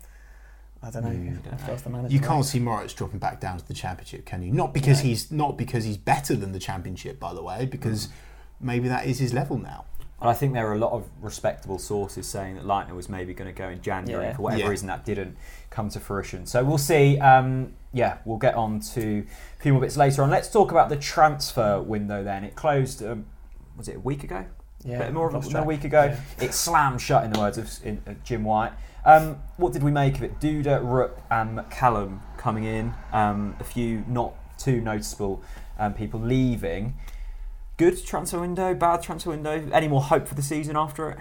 I 0.84 0.90
don't 0.90 1.04
know. 1.04 1.10
Mm. 1.10 2.12
You 2.12 2.20
can't 2.20 2.46
see 2.46 2.60
Moritz 2.60 2.94
dropping 2.94 3.20
back 3.20 3.40
down 3.40 3.58
to 3.58 3.68
the 3.68 3.74
championship, 3.74 4.26
can 4.26 4.42
you? 4.42 4.52
Not 4.52 4.74
because 4.74 5.00
he's 5.00 5.32
not 5.32 5.58
because 5.58 5.86
he's 5.86 5.98
better 5.98 6.36
than 6.36 6.52
the 6.52 6.60
championship, 6.60 7.20
by 7.20 7.34
the 7.34 7.44
way, 7.44 7.66
because 7.66 8.08
mm. 8.08 8.12
maybe 8.60 8.88
that 8.88 9.06
is 9.06 9.20
his 9.20 9.34
level 9.34 9.58
now. 9.58 9.86
And 10.22 10.30
I 10.30 10.34
think 10.34 10.54
there 10.54 10.68
are 10.68 10.74
a 10.74 10.78
lot 10.78 10.92
of 10.92 11.10
respectable 11.20 11.80
sources 11.80 12.28
saying 12.28 12.56
that 12.56 12.64
Leitner 12.64 12.94
was 12.94 13.10
maybe 13.10 13.34
going 13.34 13.54
to 13.54 13.58
go 13.58 13.70
in 13.70 13.82
January. 13.82 14.26
Yeah. 14.26 14.36
For 14.36 14.44
whatever 14.44 14.64
yeah. 14.64 14.70
reason, 14.70 14.88
that 14.88 15.04
didn't 15.04 15.36
come 15.72 15.90
to 15.90 16.00
fruition. 16.00 16.46
So 16.46 16.64
we'll 16.64 16.78
see. 16.78 17.20
Um, 17.20 17.74
yeah, 17.92 18.20
we'll 18.24 18.38
get 18.38 18.54
on 18.54 18.80
to 18.94 19.26
a 19.60 19.62
few 19.62 19.74
more 19.74 19.82
bits 19.82 19.98
later 19.98 20.22
on. 20.22 20.30
Let's 20.30 20.50
talk 20.50 20.72
about 20.72 20.90
the 20.90 20.96
transfer 20.96 21.82
window 21.82 22.24
then. 22.24 22.44
It 22.44 22.56
closed, 22.56 23.04
um, 23.04 23.26
was 23.76 23.88
it 23.88 23.96
a 23.96 24.00
week 24.00 24.24
ago? 24.24 24.46
yeah, 24.84 25.00
bit 25.00 25.14
more 25.14 25.32
than 25.32 25.56
a 25.56 25.64
week 25.64 25.84
ago. 25.84 26.06
Yeah. 26.06 26.46
It 26.46 26.54
slammed 26.54 27.02
shut, 27.02 27.24
in 27.24 27.32
the 27.32 27.40
words 27.40 27.58
of 27.58 27.70
in, 27.84 28.02
uh, 28.08 28.14
Jim 28.24 28.44
White. 28.44 28.74
Um, 29.06 29.38
what 29.58 29.74
did 29.74 29.84
we 29.84 29.92
make 29.92 30.16
of 30.16 30.24
it? 30.24 30.40
Duda, 30.40 30.80
Rupp, 30.84 31.22
and 31.30 31.58
McCallum 31.58 32.20
coming 32.38 32.64
in. 32.64 32.94
Um, 33.12 33.56
a 33.60 33.64
few 33.64 34.04
not 34.08 34.34
too 34.58 34.82
noticeable 34.82 35.44
um, 35.80 35.94
people 35.94 36.20
leaving. 36.20 36.96
Good 37.82 38.06
transfer 38.06 38.40
window, 38.40 38.76
bad 38.76 39.02
transfer 39.02 39.32
window. 39.32 39.68
Any 39.74 39.88
more 39.88 40.04
hope 40.04 40.28
for 40.28 40.36
the 40.36 40.44
season 40.44 40.78
after 40.78 41.10
it? 41.10 41.18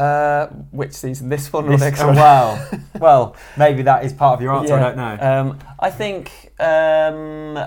Uh, 0.00 0.46
which 0.70 0.92
season? 0.92 1.28
This 1.28 1.52
one 1.52 1.64
or 1.64 1.70
this, 1.70 1.80
next 1.80 2.02
oh, 2.02 2.06
one? 2.06 2.14
Well, 2.14 2.70
well, 3.00 3.36
maybe 3.56 3.82
that 3.82 4.04
is 4.04 4.12
part 4.12 4.36
of 4.36 4.40
your 4.40 4.52
answer. 4.54 4.74
Yeah. 4.74 4.76
I 4.76 4.80
don't 4.80 4.96
know. 4.96 5.26
Um, 5.26 5.58
I 5.80 5.90
think. 5.90 6.52
Um, 6.60 7.58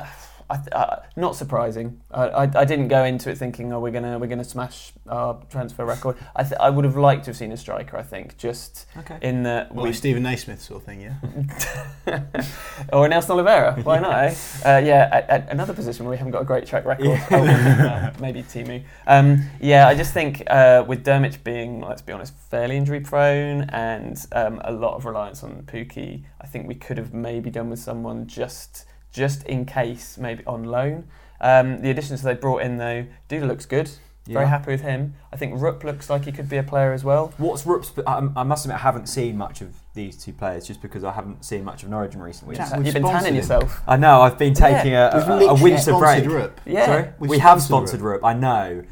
th- 0.55 0.69
uh, 0.71 0.97
not 1.17 1.35
surprising. 1.35 1.99
I, 2.09 2.23
I, 2.23 2.41
I, 2.43 2.65
didn't 2.65 2.87
go 2.87 3.03
into 3.03 3.29
it 3.29 3.37
thinking, 3.37 3.73
oh, 3.73 3.79
we're 3.79 3.91
gonna 3.91 4.17
we're 4.17 4.27
gonna 4.27 4.45
smash 4.45 4.93
our 5.09 5.41
transfer 5.49 5.83
record. 5.83 6.15
I 6.35 6.43
th- 6.43 6.59
I 6.59 6.69
would 6.69 6.85
have 6.85 6.95
liked 6.95 7.25
to 7.25 7.31
have 7.31 7.37
seen 7.37 7.51
a 7.51 7.57
striker. 7.57 7.97
I 7.97 8.03
think 8.03 8.37
just 8.37 8.85
okay. 8.97 9.17
in 9.21 9.43
the 9.43 9.67
well, 9.71 9.85
we, 9.85 9.93
Steven 9.93 10.23
Naismith 10.23 10.61
sort 10.61 10.81
of 10.81 10.85
thing, 10.85 11.01
yeah. 11.01 12.21
or 12.93 13.09
Nelson 13.09 13.31
Oliveira. 13.31 13.81
Why 13.83 13.99
not? 14.07 14.13
Eh? 14.13 14.35
Uh, 14.65 14.77
yeah, 14.77 15.09
at, 15.11 15.29
at, 15.29 15.51
another 15.51 15.73
position 15.73 16.05
where 16.05 16.11
we 16.11 16.17
haven't 16.17 16.31
got 16.31 16.41
a 16.41 16.45
great 16.45 16.65
track 16.65 16.85
record. 16.85 17.07
Yeah. 17.07 17.27
Oh, 17.31 17.45
uh, 17.45 18.13
maybe 18.21 18.43
Teemu. 18.43 18.83
Um, 19.05 19.41
yeah, 19.59 19.87
I 19.87 19.95
just 19.95 20.13
think 20.13 20.43
uh, 20.47 20.85
with 20.87 21.03
Drmic 21.03 21.43
being, 21.43 21.81
let's 21.81 22.01
be 22.01 22.13
honest, 22.13 22.33
fairly 22.49 22.77
injury 22.77 23.01
prone 23.01 23.63
and 23.69 24.17
um, 24.31 24.61
a 24.63 24.71
lot 24.71 24.95
of 24.95 25.05
reliance 25.05 25.43
on 25.43 25.63
Pukki, 25.63 26.23
I 26.39 26.47
think 26.47 26.67
we 26.67 26.75
could 26.75 26.97
have 26.97 27.13
maybe 27.13 27.49
done 27.49 27.69
with 27.69 27.79
someone 27.79 28.27
just 28.27 28.85
just 29.17 29.43
in 29.43 29.65
case, 29.65 30.17
maybe 30.17 30.45
on 30.45 30.63
loan. 30.63 31.07
Um, 31.41 31.81
the 31.81 31.89
additions 31.89 32.21
they 32.21 32.35
brought 32.35 32.61
in, 32.61 32.77
though, 32.77 33.05
Duda 33.27 33.47
looks 33.47 33.65
good. 33.65 33.89
Yeah. 34.27 34.33
Very 34.33 34.47
happy 34.47 34.71
with 34.71 34.81
him. 34.81 35.15
I 35.31 35.37
think 35.37 35.59
Rupp 35.59 35.83
looks 35.85 36.09
like 36.09 36.25
he 36.25 36.33
could 36.33 36.49
be 36.49 36.57
a 36.57 36.63
player 36.63 36.91
as 36.91 37.03
well. 37.03 37.33
What's 37.37 37.65
Rupp's? 37.65 37.93
I, 38.05 38.27
I 38.35 38.43
must 38.43 38.65
admit, 38.65 38.75
I 38.75 38.81
haven't 38.81 39.07
seen 39.07 39.37
much 39.37 39.61
of 39.61 39.73
these 39.93 40.17
two 40.17 40.33
players 40.33 40.67
just 40.67 40.81
because 40.81 41.03
I 41.05 41.13
haven't 41.13 41.45
seen 41.45 41.63
much 41.63 41.83
of 41.83 41.89
Norwich 41.89 42.13
in 42.13 42.21
recent 42.21 42.47
weeks. 42.49 42.59
You've 42.83 42.93
been 42.93 43.03
tanning 43.03 43.35
yourself. 43.35 43.81
I 43.87 43.95
know. 43.95 44.21
I've 44.21 44.37
been 44.37 44.53
taking 44.53 44.91
yeah. 44.91 45.17
a, 45.17 45.31
a, 45.31 45.55
a 45.55 45.63
winter 45.63 45.97
break. 45.97 46.25
Rupp. 46.25 46.59
Yeah, 46.65 46.85
Sorry? 46.85 47.09
we 47.19 47.39
have 47.39 47.61
sponsored 47.61 48.01
Rupp. 48.01 48.23
I 48.23 48.33
know. 48.33 48.83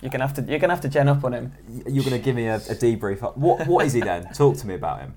You're 0.00 0.10
gonna 0.10 0.26
have 0.26 0.36
to. 0.36 0.42
You're 0.42 0.58
gonna 0.58 0.74
have 0.74 0.82
to 0.82 0.88
gen 0.88 1.08
up 1.08 1.22
on 1.24 1.32
him. 1.34 1.52
You're 1.86 2.04
gonna 2.04 2.18
give 2.18 2.36
me 2.36 2.46
a, 2.46 2.56
a 2.56 2.74
debrief. 2.74 3.20
What 3.36 3.66
What 3.66 3.84
is 3.86 3.92
he 3.92 4.00
then? 4.00 4.32
Talk 4.32 4.56
to 4.58 4.66
me 4.66 4.74
about 4.74 5.00
him. 5.00 5.14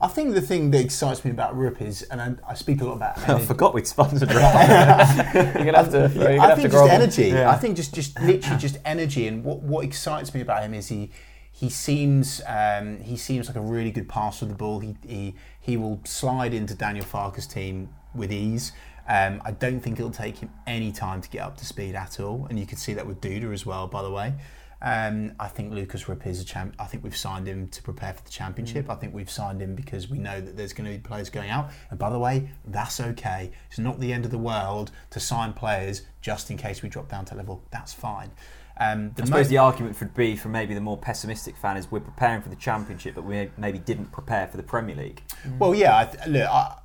I 0.00 0.06
think 0.06 0.34
the 0.34 0.40
thing 0.40 0.70
that 0.70 0.80
excites 0.80 1.24
me 1.24 1.32
about 1.32 1.56
Rupp 1.56 1.82
is, 1.82 2.02
and 2.02 2.20
I, 2.20 2.34
I 2.48 2.54
speak 2.54 2.80
a 2.80 2.84
lot 2.84 2.94
about. 2.94 3.18
I 3.28 3.40
forgot 3.40 3.74
we'd 3.74 3.86
sponsored 3.86 4.32
Rupp. 4.32 4.54
you're 5.34 5.64
gonna 5.64 5.76
have 5.76 5.90
to. 5.90 6.04
I 6.40 6.54
think 6.54 6.70
just 6.70 6.90
energy. 6.90 7.28
Yeah. 7.28 7.50
I 7.50 7.56
think 7.56 7.76
just, 7.76 7.94
just 7.94 8.18
literally 8.20 8.58
just 8.58 8.78
energy. 8.84 9.26
And 9.26 9.42
what, 9.42 9.60
what 9.60 9.84
excites 9.84 10.32
me 10.34 10.40
about 10.40 10.62
him 10.62 10.72
is 10.72 10.86
he, 10.86 11.10
he 11.50 11.68
seems, 11.68 12.40
um, 12.46 13.00
he 13.00 13.16
seems 13.16 13.48
like 13.48 13.56
a 13.56 13.60
really 13.60 13.90
good 13.90 14.08
passer 14.08 14.44
of 14.44 14.50
the 14.50 14.54
ball. 14.54 14.78
He, 14.78 14.96
he, 15.04 15.34
he 15.60 15.76
will 15.76 16.00
slide 16.04 16.54
into 16.54 16.74
Daniel 16.74 17.04
Farke's 17.04 17.46
team 17.46 17.88
with 18.14 18.32
ease. 18.32 18.70
Um, 19.08 19.42
I 19.44 19.50
don't 19.52 19.80
think 19.80 19.98
it'll 19.98 20.12
take 20.12 20.38
him 20.38 20.50
any 20.66 20.92
time 20.92 21.22
to 21.22 21.28
get 21.28 21.40
up 21.40 21.56
to 21.56 21.64
speed 21.64 21.94
at 21.96 22.20
all, 22.20 22.46
and 22.50 22.60
you 22.60 22.66
can 22.66 22.76
see 22.76 22.92
that 22.94 23.06
with 23.06 23.20
Duda 23.20 23.52
as 23.52 23.64
well, 23.66 23.88
by 23.88 24.02
the 24.02 24.10
way. 24.10 24.34
Um, 24.80 25.32
I 25.40 25.48
think 25.48 25.72
Lucas 25.72 26.08
Rupp 26.08 26.26
is 26.26 26.40
a 26.40 26.44
champ. 26.44 26.74
I 26.78 26.84
think 26.84 27.02
we've 27.02 27.16
signed 27.16 27.48
him 27.48 27.68
to 27.68 27.82
prepare 27.82 28.12
for 28.12 28.22
the 28.22 28.30
championship. 28.30 28.86
Mm. 28.86 28.90
I 28.90 28.94
think 28.94 29.14
we've 29.14 29.30
signed 29.30 29.60
him 29.60 29.74
because 29.74 30.08
we 30.08 30.18
know 30.18 30.40
that 30.40 30.56
there's 30.56 30.72
going 30.72 30.90
to 30.90 30.96
be 30.96 31.02
players 31.02 31.30
going 31.30 31.50
out. 31.50 31.70
And 31.90 31.98
by 31.98 32.10
the 32.10 32.18
way, 32.18 32.50
that's 32.66 33.00
okay. 33.00 33.50
It's 33.68 33.78
not 33.78 33.98
the 33.98 34.12
end 34.12 34.24
of 34.24 34.30
the 34.30 34.38
world 34.38 34.92
to 35.10 35.20
sign 35.20 35.52
players 35.52 36.02
just 36.20 36.50
in 36.50 36.56
case 36.56 36.82
we 36.82 36.88
drop 36.88 37.08
down 37.08 37.24
to 37.26 37.34
level. 37.34 37.62
That's 37.70 37.92
fine. 37.92 38.30
Um, 38.80 39.12
I 39.20 39.24
suppose 39.24 39.48
the 39.48 39.58
argument 39.58 39.98
would 39.98 40.14
be 40.14 40.36
for 40.36 40.48
maybe 40.48 40.72
the 40.72 40.80
more 40.80 40.96
pessimistic 40.96 41.56
fan 41.56 41.76
is 41.76 41.90
we're 41.90 41.98
preparing 41.98 42.42
for 42.42 42.48
the 42.48 42.56
championship, 42.56 43.16
but 43.16 43.24
we 43.24 43.50
maybe 43.56 43.80
didn't 43.80 44.12
prepare 44.12 44.46
for 44.46 44.56
the 44.56 44.62
Premier 44.62 44.94
League. 44.94 45.22
Mm. 45.44 45.58
Well, 45.58 45.74
yeah. 45.74 45.96
I, 45.96 46.28
look, 46.28 46.48
I, 46.48 46.76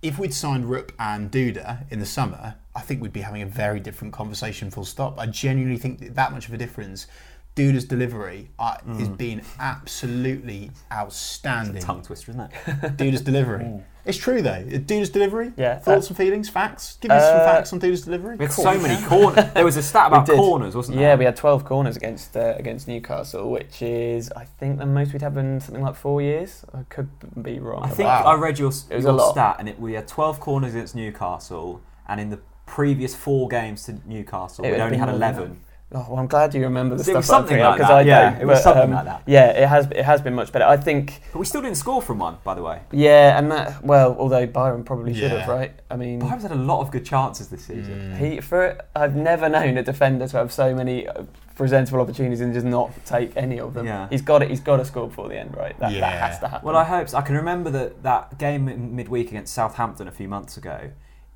if 0.00 0.18
we'd 0.18 0.32
signed 0.32 0.70
Rupp 0.70 0.92
and 1.00 1.30
Duda 1.30 1.90
in 1.90 1.98
the 1.98 2.06
summer, 2.06 2.54
I 2.74 2.80
think 2.82 3.02
we'd 3.02 3.12
be 3.12 3.20
having 3.22 3.42
a 3.42 3.46
very 3.46 3.80
different 3.80 4.14
conversation. 4.14 4.70
Full 4.70 4.84
stop. 4.84 5.18
I 5.18 5.26
genuinely 5.26 5.78
think 5.78 5.98
that, 5.98 6.14
that 6.14 6.32
much 6.32 6.46
of 6.46 6.54
a 6.54 6.56
difference 6.56 7.08
Duda's 7.54 7.84
delivery 7.84 8.50
uh, 8.58 8.76
mm. 8.86 8.98
has 8.98 9.08
been 9.08 9.42
absolutely 9.58 10.70
outstanding. 10.92 11.82
tongue 11.82 12.02
twister, 12.02 12.30
isn't 12.30 12.40
it? 12.40 12.52
Duda's 12.96 13.22
delivery. 13.22 13.64
Mm. 13.64 13.84
It's 14.04 14.16
true 14.16 14.40
though. 14.40 14.62
Duda's 14.64 15.10
delivery. 15.10 15.52
Yeah. 15.56 15.78
Thoughts 15.78 16.06
uh, 16.06 16.08
and 16.08 16.16
feelings, 16.16 16.48
facts. 16.48 16.96
Give 17.00 17.10
me 17.10 17.16
uh, 17.16 17.20
some 17.20 17.38
facts 17.38 17.72
on 17.72 17.78
Duda's 17.80 18.02
delivery. 18.02 18.36
We 18.36 18.46
had 18.46 18.52
so 18.52 18.78
many 18.78 19.02
corners. 19.06 19.52
There 19.52 19.64
was 19.64 19.76
a 19.76 19.82
stat 19.82 20.08
about 20.08 20.26
corners, 20.26 20.74
wasn't 20.74 20.96
there? 20.96 21.10
Yeah, 21.10 21.16
we 21.16 21.26
had 21.26 21.36
12 21.36 21.64
corners 21.64 21.96
against 21.96 22.36
uh, 22.36 22.54
against 22.56 22.88
Newcastle, 22.88 23.50
which 23.50 23.82
is 23.82 24.32
I 24.32 24.44
think 24.44 24.78
the 24.78 24.86
most 24.86 25.12
we'd 25.12 25.22
have 25.22 25.36
in 25.36 25.60
something 25.60 25.82
like 25.82 25.96
four 25.96 26.22
years. 26.22 26.64
I 26.72 26.84
could 26.84 27.10
be 27.42 27.58
wrong. 27.58 27.82
I 27.82 27.88
think 27.88 28.06
wow. 28.06 28.24
I 28.24 28.34
read 28.36 28.58
your, 28.58 28.72
your 28.90 29.30
stat, 29.32 29.56
and 29.58 29.68
it, 29.68 29.78
we 29.78 29.92
had 29.92 30.08
12 30.08 30.40
corners 30.40 30.74
against 30.74 30.94
Newcastle, 30.94 31.82
and 32.08 32.20
in 32.20 32.30
the 32.30 32.40
previous 32.64 33.14
four 33.14 33.48
games 33.48 33.84
to 33.84 34.00
Newcastle, 34.06 34.64
It 34.64 34.70
we'd 34.72 34.80
only 34.80 34.96
had 34.96 35.06
been 35.06 35.18
more 35.18 35.32
than 35.32 35.42
11. 35.42 35.60
Oh, 35.92 36.06
well, 36.08 36.18
I'm 36.18 36.28
glad 36.28 36.54
you 36.54 36.62
remember 36.62 36.94
the 36.94 37.00
It 37.00 37.04
stuff 37.04 37.16
was 37.16 37.30
I'm 37.30 37.34
something 37.40 37.56
bringing 37.56 37.66
up, 37.66 37.78
that, 37.78 37.90
I 37.90 38.00
yeah, 38.02 38.30
don't, 38.30 38.42
it 38.42 38.46
was 38.46 38.58
but, 38.58 38.62
something 38.62 38.82
um, 38.84 38.92
like 38.92 39.04
that. 39.06 39.22
Yeah, 39.26 39.48
it 39.48 39.68
has. 39.68 39.86
It 39.90 40.04
has 40.04 40.22
been 40.22 40.34
much 40.34 40.52
better. 40.52 40.64
I 40.64 40.76
think. 40.76 41.20
But 41.32 41.40
we 41.40 41.46
still 41.46 41.62
didn't 41.62 41.78
score 41.78 42.00
from 42.00 42.20
one, 42.20 42.38
by 42.44 42.54
the 42.54 42.62
way. 42.62 42.82
Yeah, 42.92 43.36
and 43.36 43.50
that. 43.50 43.84
Well, 43.84 44.14
although 44.16 44.46
Byram 44.46 44.84
probably 44.84 45.14
should 45.14 45.32
have, 45.32 45.48
right? 45.48 45.72
I 45.90 45.96
mean, 45.96 46.20
Byram's 46.20 46.42
had 46.42 46.52
a 46.52 46.54
lot 46.54 46.80
of 46.80 46.92
good 46.92 47.04
chances 47.04 47.48
this 47.48 47.64
season. 47.64 48.16
he 48.16 48.40
for 48.40 48.80
I've 48.94 49.16
never 49.16 49.48
known 49.48 49.78
a 49.78 49.82
defender 49.82 50.28
to 50.28 50.36
have 50.36 50.52
so 50.52 50.74
many 50.74 51.08
uh, 51.08 51.24
presentable 51.56 52.00
opportunities 52.00 52.40
and 52.40 52.54
just 52.54 52.64
not 52.64 52.92
take 53.04 53.36
any 53.36 53.58
of 53.58 53.74
them. 53.74 53.84
Yeah. 53.84 54.08
He's 54.08 54.22
got 54.22 54.42
it. 54.42 54.48
He's 54.48 54.60
got 54.60 54.76
to 54.76 54.84
score 54.84 55.08
before 55.08 55.28
the 55.28 55.38
end, 55.38 55.56
right? 55.56 55.78
That, 55.78 55.92
that 55.92 56.20
has 56.20 56.38
to 56.38 56.48
happen. 56.48 56.66
Well, 56.66 56.76
I 56.76 56.84
hope 56.84 57.08
so. 57.08 57.18
I 57.18 57.22
can 57.22 57.34
remember 57.34 57.68
that, 57.70 58.02
that 58.02 58.38
game 58.38 58.68
in 58.68 58.96
midweek 58.96 59.28
against 59.28 59.52
Southampton 59.52 60.08
a 60.08 60.12
few 60.12 60.28
months 60.28 60.56
ago. 60.56 60.90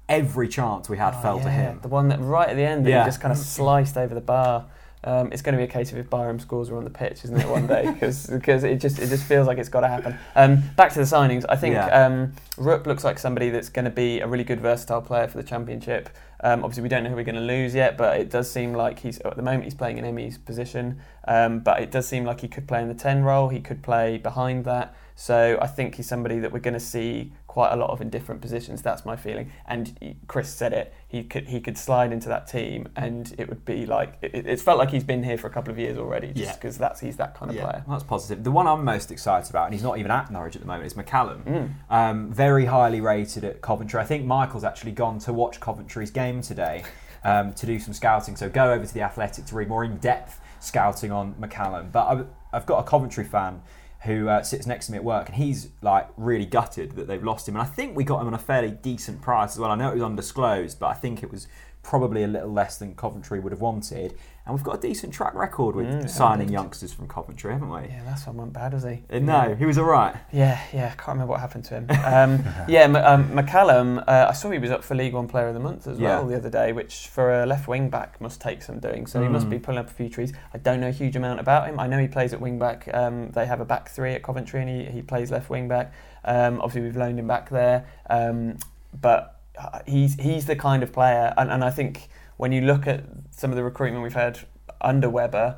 Every 0.09 0.49
chance 0.49 0.89
we 0.89 0.99
had 0.99 1.15
Oh, 1.17 1.23
fell 1.23 1.41
to 1.41 1.51
him. 1.51 1.79
The 1.83 1.89
one 1.89 2.09
that 2.09 2.21
right 2.21 2.49
at 2.49 2.57
the 2.57 2.63
end, 2.65 2.85
that 2.85 2.91
Yeah. 2.91 3.05
he 3.05 3.09
just 3.09 3.21
kind 3.21 3.33
of 3.33 3.39
sliced 3.39 3.97
over 3.97 4.15
the 4.15 4.21
bar. 4.21 4.67
Um, 5.07 5.31
it's 5.33 5.43
going 5.43 5.53
to 5.53 5.59
be 5.59 5.65
a 5.65 5.67
case 5.71 5.93
of 5.93 5.99
if 5.99 6.09
Byram 6.09 6.39
scores 6.39 6.71
are 6.71 6.77
on 6.79 6.85
the 6.85 6.91
pitch, 6.91 7.25
isn't 7.25 7.39
it? 7.39 7.47
One 7.49 7.67
day, 7.67 7.91
because 8.01 8.31
it 8.65 8.77
just 8.77 8.99
it 8.99 9.09
just 9.09 9.25
feels 9.25 9.47
like 9.47 9.59
it's 9.59 9.69
got 9.69 9.81
to 9.81 9.89
happen. 9.89 10.17
Um, 10.35 10.63
back 10.77 10.93
to 10.93 10.99
the 10.99 11.05
signings, 11.05 11.45
I 11.49 11.57
think 11.57 11.75
Yeah. 11.75 12.07
um, 12.07 12.33
Rook 12.57 12.87
looks 12.87 13.05
like 13.05 13.19
somebody 13.19 13.51
that's 13.51 13.69
going 13.69 13.85
to 13.85 13.91
be 13.91 14.21
a 14.21 14.27
really 14.27 14.45
good 14.45 14.61
versatile 14.61 15.03
player 15.03 15.29
for 15.29 15.37
the 15.37 15.43
championship. 15.43 16.09
Um, 16.43 16.65
obviously, 16.65 16.83
we 16.85 16.89
don't 16.89 17.03
know 17.05 17.11
who 17.11 17.17
we're 17.17 17.25
going 17.25 17.35
to 17.35 17.41
lose 17.43 17.75
yet, 17.75 17.97
but 17.99 18.19
it 18.19 18.31
does 18.31 18.51
seem 18.51 18.73
like 18.73 18.99
he's 19.01 19.19
at 19.21 19.37
the 19.37 19.43
moment 19.43 19.65
he's 19.65 19.75
playing 19.75 19.99
in 19.99 20.05
Emi's 20.07 20.37
position. 20.39 20.99
Um, 21.29 21.61
but 21.61 21.81
it 21.83 21.91
does 21.91 22.07
seem 22.09 22.25
like 22.25 22.41
he 22.41 22.49
could 22.49 22.67
play 22.67 22.81
in 22.81 22.89
the 22.89 22.95
ten 22.95 23.23
role. 23.25 23.49
He 23.51 23.61
could 23.61 23.83
play 23.83 24.17
behind 24.19 24.65
that. 24.65 24.95
So 25.17 25.59
I 25.61 25.67
think 25.67 25.95
he's 25.97 26.09
somebody 26.09 26.39
that 26.41 26.51
we're 26.51 26.59
going 26.61 26.75
to 26.75 26.81
see 26.81 27.33
quite 27.55 27.71
a 27.73 27.77
lot 27.77 27.89
of 27.91 28.01
in 28.01 28.11
different 28.11 28.41
positions. 28.41 28.83
That's 28.83 29.05
my 29.05 29.15
feeling. 29.15 29.53
And 29.65 30.17
Chris 30.27 30.49
said 30.53 30.73
it. 30.73 30.93
He 31.07 31.23
could 31.23 31.47
he 31.47 31.61
could 31.61 31.79
slide 31.79 32.13
into 32.13 32.29
that 32.29 32.49
team, 32.49 32.89
and 32.97 33.33
it 33.39 33.49
would 33.49 33.65
be 33.65 33.87
like 33.87 34.19
it, 34.23 34.45
it's 34.45 34.61
felt 34.61 34.77
like 34.77 34.91
he's 34.91 35.05
been 35.05 35.23
here 35.23 35.39
for 35.39 35.47
a 35.47 35.51
couple 35.51 35.71
of 35.73 35.79
years 35.79 35.97
already, 35.97 36.33
Yeah. 36.35 36.47
just 36.47 36.61
because 36.61 36.77
that's 36.79 36.99
he's 36.99 37.17
that 37.19 37.37
kind 37.37 37.53
of 37.53 37.57
Yeah. 37.57 37.63
player. 37.71 37.85
Well, 37.87 37.97
that's 37.97 38.09
positive. 38.09 38.43
The 38.43 38.51
one 38.51 38.67
I'm 38.67 38.85
most 38.85 39.13
excited 39.13 39.49
about, 39.51 39.67
and 39.67 39.73
he's 39.75 39.85
not 39.85 39.99
even 39.99 40.11
at 40.11 40.33
Norwich 40.33 40.57
at 40.57 40.63
the 40.63 40.67
moment, 40.67 40.87
is 40.87 40.95
McCallum. 40.95 41.45
Mm. 41.45 41.71
Um, 41.91 42.33
very 42.33 42.65
highly 42.65 43.01
rated 43.01 43.45
at 43.45 43.61
Coventry. 43.63 44.01
I 44.01 44.05
think 44.05 44.25
Michael's 44.25 44.65
actually 44.65 44.91
gone 44.93 45.21
to 45.21 45.33
watch 45.33 45.61
Coventry's 45.61 46.11
game 46.11 46.43
today 46.43 46.83
um, 47.23 47.53
to 47.55 47.67
do 47.67 47.79
some 47.79 47.95
scouting. 47.95 48.35
So 48.35 48.49
go 48.49 48.73
over 48.73 48.85
to 48.85 48.93
the 48.93 49.03
Athletic 49.03 49.45
to 49.47 49.55
read 49.55 49.69
more 49.69 49.85
in 49.85 49.99
depth 49.99 50.41
scouting 50.59 51.13
on 51.13 51.35
McCallum. 51.35 51.93
But 51.93 52.07
I've, 52.09 52.27
I've 52.53 52.67
got 52.67 52.79
a 52.81 52.83
Coventry 52.83 53.25
fan 53.25 53.63
who 54.05 54.29
uh, 54.29 54.43
sits 54.43 54.67
next 54.67 54.87
to 54.87 54.93
me 54.93 54.99
at 54.99 55.05
work, 55.05 55.29
and 55.29 55.37
he's 55.37 55.69
like 55.83 56.09
really 56.17 56.47
gutted 56.47 56.93
that 56.97 57.07
they've 57.07 57.25
lost 57.25 57.49
him. 57.49 57.57
And 57.57 57.63
I 57.63 57.67
think 57.67 57.97
we 57.97 58.05
got 58.05 58.21
him 58.21 58.27
on 58.27 58.35
a 58.35 58.39
fairly 58.39 58.71
decent 58.71 59.23
price 59.23 59.53
as 59.53 59.59
well. 59.59 59.71
I 59.71 59.75
know 59.75 59.91
it 59.91 59.95
was 59.95 60.03
undisclosed, 60.03 60.79
but 60.79 60.89
I 60.89 60.95
think 60.95 61.23
it 61.23 61.31
was 61.31 61.47
probably 61.83 62.25
a 62.25 62.27
little 62.27 62.53
less 62.53 62.79
than 62.79 62.95
Coventry 62.95 63.41
would 63.41 63.53
have 63.53 63.61
wanted. 63.61 64.15
And 64.47 64.55
we've 64.55 64.63
got 64.63 64.75
a 64.77 64.81
decent 64.81 65.15
track 65.15 65.33
record 65.35 65.75
with 65.75 65.87
Mm, 65.87 66.11
signing 66.11 66.51
youngsters 66.51 66.93
from 66.93 67.09
Coventry, 67.09 67.51
haven't 67.55 67.71
we? 67.71 67.89
Yeah, 67.89 68.03
that's 68.05 68.27
one 68.27 68.37
wasn't 68.37 68.53
bad, 68.53 68.75
was 68.75 68.83
he? 68.85 69.03
Uh, 69.11 69.19
No, 69.21 69.55
he 69.55 69.65
was 69.65 69.79
all 69.79 69.87
right. 69.87 70.15
Yeah, 70.33 70.61
yeah, 70.71 70.87
I 70.93 70.97
can't 70.97 71.09
remember 71.17 71.31
what 71.31 71.41
happened 71.41 71.65
to 71.65 71.75
him. 71.81 71.87
Um, 72.05 72.45
yeah, 72.69 72.81
M- 72.83 72.97
um, 72.97 73.31
McCallum, 73.31 74.05
uh, 74.07 74.27
I 74.29 74.33
saw 74.35 74.51
he 74.51 74.59
was 74.59 74.71
up 74.71 74.85
for 74.85 74.95
League 74.95 75.15
One 75.15 75.29
Player 75.29 75.49
of 75.49 75.55
the 75.55 75.61
Month 75.61 75.87
as 75.87 75.99
well 75.99 76.25
Yeah. 76.25 76.29
the 76.29 76.37
other 76.37 76.51
day, 76.51 76.73
which 76.73 77.09
for 77.09 77.43
a 77.43 77.47
left 77.47 77.69
wing 77.69 77.89
back 77.89 78.21
must 78.21 78.39
take 78.43 78.61
some 78.63 78.81
doing. 78.81 79.07
So 79.07 79.23
he 79.23 79.29
must 79.29 79.47
Mm. 79.47 79.51
be 79.51 79.59
pulling 79.61 79.79
up 79.81 79.89
a 79.89 79.95
few 79.95 80.11
trees. 80.11 80.35
I 80.53 80.59
don't 80.59 80.79
know 80.81 80.89
a 80.89 80.93
huge 80.93 81.17
amount 81.17 81.41
about 81.41 81.67
him. 81.67 81.81
I 81.81 81.87
know 81.87 81.97
he 81.99 82.07
plays 82.09 82.35
at 82.35 82.41
wing 82.43 82.59
back. 82.59 82.87
Um, 82.93 83.31
they 83.31 83.47
have 83.47 83.61
a 83.63 83.65
back 83.65 83.89
three 83.89 84.13
at 84.13 84.23
Coventry, 84.23 84.61
and 84.61 84.69
he, 84.69 84.85
he 84.85 85.01
plays 85.01 85.31
left 85.31 85.49
wing 85.49 85.69
back. 85.69 85.91
Um, 86.23 86.61
obviously, 86.61 86.83
we've 86.83 86.97
loaned 86.99 87.19
him 87.19 87.27
back 87.27 87.49
there, 87.49 87.87
um, 88.11 88.59
but 89.01 89.41
uh, 89.59 89.79
he's 89.87 90.17
he's 90.21 90.45
the 90.45 90.57
kind 90.57 90.83
of 90.83 90.93
player, 90.93 91.33
and, 91.39 91.51
and 91.51 91.65
I 91.65 91.71
think 91.71 92.09
when 92.45 92.53
you 92.53 92.61
look 92.61 92.87
at 92.87 93.03
some 93.31 93.49
of 93.49 93.57
the 93.57 93.65
recruitment 93.65 94.03
we've 94.03 94.13
had 94.13 94.39
under 94.83 95.09
Webber, 95.09 95.57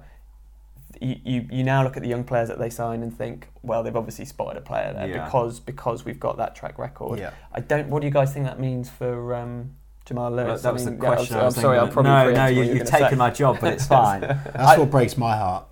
you, 1.00 1.16
you, 1.24 1.48
you 1.50 1.64
now 1.64 1.82
look 1.82 1.96
at 1.96 2.02
the 2.04 2.08
young 2.08 2.22
players 2.22 2.46
that 2.46 2.60
they 2.60 2.70
sign 2.70 3.02
and 3.02 3.12
think, 3.12 3.48
well, 3.64 3.82
they've 3.82 3.96
obviously 3.96 4.24
spotted 4.24 4.56
a 4.56 4.60
player 4.60 4.92
there 4.92 5.08
Yeah. 5.08 5.24
because 5.24 5.58
because 5.58 6.04
we've 6.04 6.20
got 6.20 6.36
that 6.36 6.54
track 6.54 6.78
record. 6.78 7.18
Yeah. 7.18 7.32
I 7.52 7.58
don't. 7.58 7.88
What 7.88 8.02
do 8.02 8.06
you 8.06 8.12
guys 8.12 8.32
think 8.32 8.46
that 8.46 8.60
means 8.60 8.88
for 8.88 9.34
um, 9.34 9.72
Jamal 10.04 10.30
That, 10.30 10.46
Lewis? 10.46 10.62
that 10.62 10.68
I 10.68 10.72
was 10.72 10.84
the 10.84 10.92
mean, 10.92 11.02
yeah, 11.02 11.08
question. 11.08 11.34
I'm, 11.34 11.42
I 11.42 11.44
was 11.46 11.56
I'm 11.56 11.62
sorry, 11.62 11.78
I'll 11.78 11.88
probably 11.88 12.12
no, 12.12 12.30
no, 12.32 12.46
you, 12.46 12.62
you're 12.62 12.76
you've 12.76 12.86
taken 12.86 13.08
say. 13.10 13.16
my 13.16 13.30
job, 13.30 13.58
but 13.60 13.72
it's 13.72 13.86
fine. 13.98 14.20
That's 14.20 14.56
I- 14.56 14.78
what 14.78 14.88
breaks 14.92 15.16
my 15.16 15.36
heart. 15.36 15.64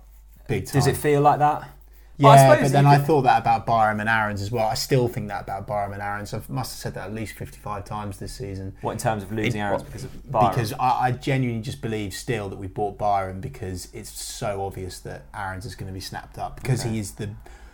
Big 0.49 0.65
time. 0.65 0.73
Does 0.73 0.87
it 0.87 0.97
feel 0.97 1.21
like 1.21 1.39
that? 1.39 1.69
But 2.17 2.27
I 2.29 2.35
Yeah, 2.35 2.49
suppose 2.53 2.71
but 2.71 2.71
then 2.73 2.85
I 2.85 2.97
thought 2.97 3.21
that 3.23 3.41
about 3.41 3.65
Byram 3.65 3.99
and 3.99 4.07
Aarons 4.07 4.41
as 4.41 4.49
well. 4.49 4.67
I 4.67 4.73
still 4.75 5.07
think 5.09 5.27
that 5.27 5.41
about 5.41 5.67
Byram 5.67 5.91
and 5.91 6.01
Aarons. 6.01 6.33
I 6.33 6.41
must 6.47 6.71
have 6.73 6.79
said 6.79 6.93
that 6.93 7.07
at 7.07 7.13
least 7.13 7.33
55 7.35 7.83
times 7.83 8.19
this 8.19 8.31
season. 8.33 8.73
What 8.81 8.93
in 8.93 8.97
terms 8.97 9.23
of 9.23 9.31
losing 9.33 9.59
It- 9.59 9.63
Aarons 9.63 9.83
because 9.83 10.05
of 10.05 10.31
Byram? 10.31 10.51
Because 10.51 10.71
I, 10.73 10.89
I 11.07 11.11
genuinely 11.11 11.61
just 11.61 11.81
believe 11.81 12.13
still 12.13 12.47
that 12.49 12.57
we 12.57 12.67
bought 12.67 12.97
Byram 12.97 13.41
because 13.41 13.89
it's 13.93 14.09
so 14.21 14.65
obvious 14.65 14.99
that 15.01 15.23
Aarons 15.33 15.65
is 15.65 15.75
going 15.75 15.87
to 15.87 15.93
be 15.93 15.99
snapped 15.99 16.37
up 16.37 16.55
because 16.61 16.81
Okay. 16.81 16.91
he 16.91 16.99
is 16.99 17.11
the 17.13 17.31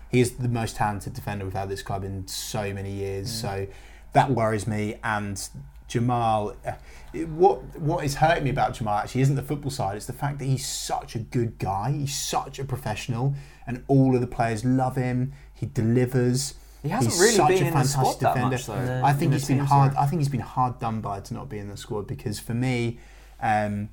he 0.09 0.19
is 0.19 0.31
the 0.37 0.49
most 0.49 0.75
talented 0.75 1.13
defender 1.13 1.45
we've 1.45 1.53
had 1.53 1.69
this 1.69 1.81
club 1.83 2.03
in 2.03 2.27
so 2.27 2.73
many 2.73 2.91
years. 2.91 3.27
Mm. 3.29 3.41
So 3.41 3.67
that 4.13 4.31
worries 4.31 4.67
me. 4.67 4.95
And 5.03 5.41
Jamal, 5.87 6.55
uh, 6.65 6.71
it- 7.13 7.29
what 7.29 7.79
what 7.79 8.03
is 8.03 8.15
hurting 8.15 8.43
me 8.43 8.49
about 8.49 8.73
Jamal 8.73 8.97
actually 8.97 9.21
isn't 9.21 9.35
the 9.35 9.41
football 9.43 9.71
side. 9.71 9.97
It's 9.97 10.07
the 10.07 10.13
fact 10.13 10.39
that 10.39 10.45
he's 10.45 10.65
such 10.65 11.15
a 11.15 11.19
good 11.19 11.59
guy. 11.59 11.91
He's 11.91 12.15
such 12.15 12.59
a 12.59 12.65
professional, 12.65 13.35
and 13.71 13.83
all 13.87 14.13
of 14.15 14.21
the 14.21 14.27
players 14.27 14.65
love 14.65 14.95
him. 14.95 15.33
He 15.53 15.65
delivers. 15.65 16.55
he 16.83 16.89
hasn't 16.89 17.13
he's 17.13 17.21
really 17.21 17.35
such 17.35 17.47
been 17.47 17.63
a 17.63 17.67
in 17.67 17.73
the 17.73 17.83
squad 17.83 18.03
fantastic 18.03 18.21
that 18.21 18.33
defender. 18.33 18.55
much, 18.55 18.65
though. 18.65 18.85
No. 18.99 19.05
I 19.05 19.13
think 19.13 19.33
he's 19.33 19.47
been 19.47 19.59
hard. 19.59 19.93
sorry. 19.93 20.03
I 20.03 20.09
think 20.09 20.21
he's 20.21 20.29
been 20.29 20.39
hard 20.41 20.79
done 20.79 21.01
by 21.01 21.19
to 21.21 21.33
not 21.33 21.49
be 21.49 21.57
in 21.59 21.69
the 21.69 21.77
squad 21.77 22.07
because 22.07 22.39
for 22.39 22.53
me, 22.53 22.99
um, 23.41 23.89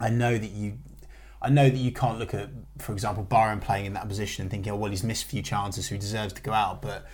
I 0.00 0.10
know 0.10 0.36
that 0.36 0.50
you, 0.50 0.78
I 1.40 1.50
know 1.50 1.68
that 1.68 1.78
you 1.78 1.92
can't 1.92 2.18
look 2.18 2.34
at, 2.34 2.50
for 2.78 2.92
example, 2.92 3.22
Byram 3.22 3.60
playing 3.60 3.86
in 3.86 3.92
that 3.94 4.08
position 4.08 4.42
and 4.42 4.50
thinking, 4.50 4.72
oh 4.72 4.76
well, 4.76 4.90
he's 4.90 5.04
missed 5.04 5.24
a 5.24 5.28
few 5.28 5.42
chances, 5.42 5.88
so 5.88 5.94
he 5.94 5.98
deserves 5.98 6.32
to 6.34 6.42
go 6.42 6.52
out. 6.52 6.82
But 6.82 7.06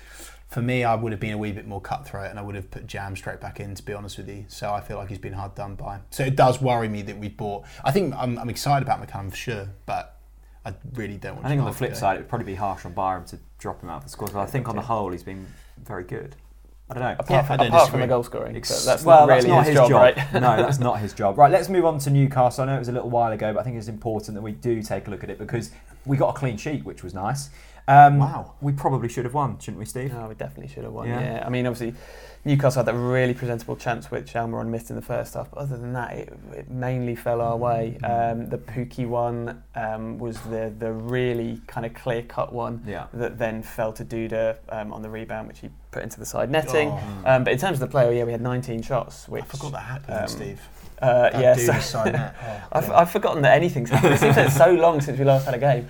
for 0.49 0.63
me, 0.63 0.83
I 0.83 0.95
would 0.95 1.13
have 1.13 1.21
been 1.21 1.33
a 1.33 1.39
wee 1.39 1.53
bit 1.53 1.67
more 1.67 1.81
cutthroat 1.81 2.31
and 2.31 2.39
I 2.39 2.43
would 2.43 2.55
have 2.57 2.71
put 2.71 2.87
Jam 2.87 3.15
straight 3.17 3.41
back 3.41 3.61
in. 3.61 3.75
To 3.75 3.83
be 3.83 3.93
honest 3.93 4.17
with 4.19 4.29
you, 4.29 4.47
so 4.49 4.73
I 4.73 4.81
feel 4.81 4.97
like 4.97 5.09
he's 5.09 5.19
been 5.19 5.35
hard 5.35 5.55
done 5.55 5.75
by. 5.75 6.01
So 6.11 6.25
it 6.25 6.35
does 6.37 6.61
worry 6.61 6.89
me 6.89 7.03
that 7.03 7.19
we 7.19 7.29
bought. 7.29 7.65
I 7.85 7.93
think 7.93 8.15
I'm, 8.17 8.39
I'm 8.39 8.49
excited 8.51 8.87
about 8.87 9.07
McCann 9.07 9.31
for 9.31 9.37
sure, 9.37 9.69
but 9.87 10.17
I 10.65 10.75
really 10.95 11.17
don't 11.17 11.37
want. 11.37 11.47
I 11.47 11.49
think 11.49 11.61
on 11.61 11.67
the 11.67 11.73
flip 11.73 11.93
go. 11.93 11.97
side, 11.97 12.17
it 12.17 12.21
would 12.21 12.29
probably 12.29 12.47
be 12.47 12.55
harsh 12.55 12.85
on 12.85 12.93
Byram 12.93 13.25
to 13.27 13.39
drop 13.59 13.83
him 13.83 13.89
out 13.89 13.99
of 13.99 14.05
the 14.05 14.11
squad. 14.11 14.33
But 14.33 14.41
I 14.41 14.47
think 14.47 14.69
on 14.69 14.77
the 14.77 14.83
whole, 14.83 15.11
he's 15.11 15.23
been 15.23 15.47
very 15.83 16.05
good. 16.05 16.37
I 16.91 16.95
don't 16.95 17.03
know. 17.03 17.13
Apart, 17.13 17.31
Yeah, 17.31 17.43
from, 17.43 17.53
I 17.53 17.57
don't 17.57 17.67
apart 17.69 17.91
from 17.91 18.01
the 18.01 18.07
goal 18.09 18.23
scoring, 18.25 18.57
Ex- 18.57 18.85
that's 18.85 19.05
well, 19.05 19.21
not 19.21 19.29
really 19.29 19.49
that's 19.49 19.49
not 19.49 19.67
his, 19.67 19.75
job, 19.77 19.91
right? 19.93 20.17
no, 20.35 20.41
that's 20.57 20.81
not 20.81 20.99
his 20.99 21.13
job. 21.13 21.39
Right, 21.39 21.51
let's 21.51 21.69
move 21.69 21.85
on 21.85 22.01
to 22.01 22.11
Newcastle. 22.11 22.65
I 22.65 22.67
know 22.67 22.75
it 22.75 22.81
was 22.81 22.89
a 22.89 22.93
little 22.93 23.11
while 23.11 23.31
ago, 23.31 23.53
but 23.53 23.61
I 23.61 23.63
think 23.63 23.77
it's 23.77 23.87
important 23.87 24.35
that 24.35 24.43
we 24.43 24.53
do 24.53 24.83
take 24.83 25.07
a 25.07 25.11
look 25.11 25.23
at 25.23 25.31
it 25.31 25.39
because 25.39 25.71
we 26.05 26.17
got 26.17 26.31
a 26.31 26.39
clean 26.39 26.57
sheet, 26.57 26.85
which 26.85 27.05
was 27.05 27.15
nice. 27.15 27.51
Um, 27.87 28.19
Wow. 28.19 28.55
We 28.61 28.73
probably 28.73 29.09
should 29.09 29.25
have 29.25 29.35
won, 29.35 29.59
shouldn't 29.61 29.79
we, 29.79 29.85
Steve? 29.85 30.13
No, 30.13 30.27
we 30.27 30.35
definitely 30.35 30.73
should 30.73 30.83
have 30.83 30.93
won. 30.93 31.09
Yeah. 31.09 31.21
Yeah. 31.21 31.47
I 31.47 31.49
mean, 31.49 31.67
obviously, 31.67 31.97
Newcastle 32.45 32.81
had 32.81 32.87
that 32.87 32.99
really 32.99 33.35
presentable 33.35 33.77
chance 33.77 34.11
which 34.11 34.33
Almiron 34.33 34.69
missed 34.69 34.89
in 34.89 34.97
the 34.97 35.03
first 35.03 35.35
half. 35.35 35.51
But 35.51 35.61
other 35.61 35.77
than 35.77 35.93
that, 35.93 36.13
it, 36.17 36.33
it 36.57 36.71
mainly 36.71 37.15
fell 37.15 37.41
our 37.43 37.57
way. 37.57 37.99
Um, 38.03 38.49
the 38.49 38.57
Pukki 38.57 39.07
one 39.07 39.63
um, 39.75 40.19
was 40.19 40.41
the 40.43 40.73
the 40.79 40.91
really 40.93 41.61
kind 41.67 41.85
of 41.85 41.93
clear 41.93 42.23
cut 42.23 42.53
one 42.53 42.83
Yeah. 42.87 43.07
that 43.13 43.39
then 43.39 43.63
fell 43.63 43.93
to 43.93 44.05
Duda 44.05 44.57
um, 44.71 44.93
on 44.93 45.03
the 45.03 45.11
rebound, 45.11 45.49
which 45.49 45.59
he 45.61 45.69
put 45.91 46.03
into 46.03 46.19
the 46.19 46.25
side 46.27 46.51
netting. 46.51 46.89
Oh, 46.91 47.23
Um, 47.27 47.45
but 47.45 47.53
in 47.53 47.59
terms 47.59 47.75
of 47.75 47.81
the 47.81 47.89
player, 47.89 48.11
yeah, 48.13 48.25
we 48.25 48.33
had 48.33 48.41
19 48.41 48.81
shots, 48.83 49.29
which 49.29 49.43
I 49.43 49.47
forgot 49.47 49.73
that 49.73 49.79
happened, 49.83 50.19
um, 50.21 50.29
Steve. 50.29 50.61
Uh, 51.03 51.31
yeah, 51.35 51.55
so- 51.57 52.03
Oh, 52.07 52.63
I've. 52.73 52.91
I've 52.91 53.11
forgotten 53.11 53.43
that 53.43 53.55
anything's 53.55 53.89
happened. 53.91 54.15
It 54.15 54.21
seems 54.21 54.37
like 54.37 54.47
it's 54.47 54.57
so 54.57 54.73
long 54.73 55.01
since 55.01 55.19
we 55.19 55.25
last 55.25 55.47
had 55.47 55.55
a 55.55 55.59
game. 55.59 55.89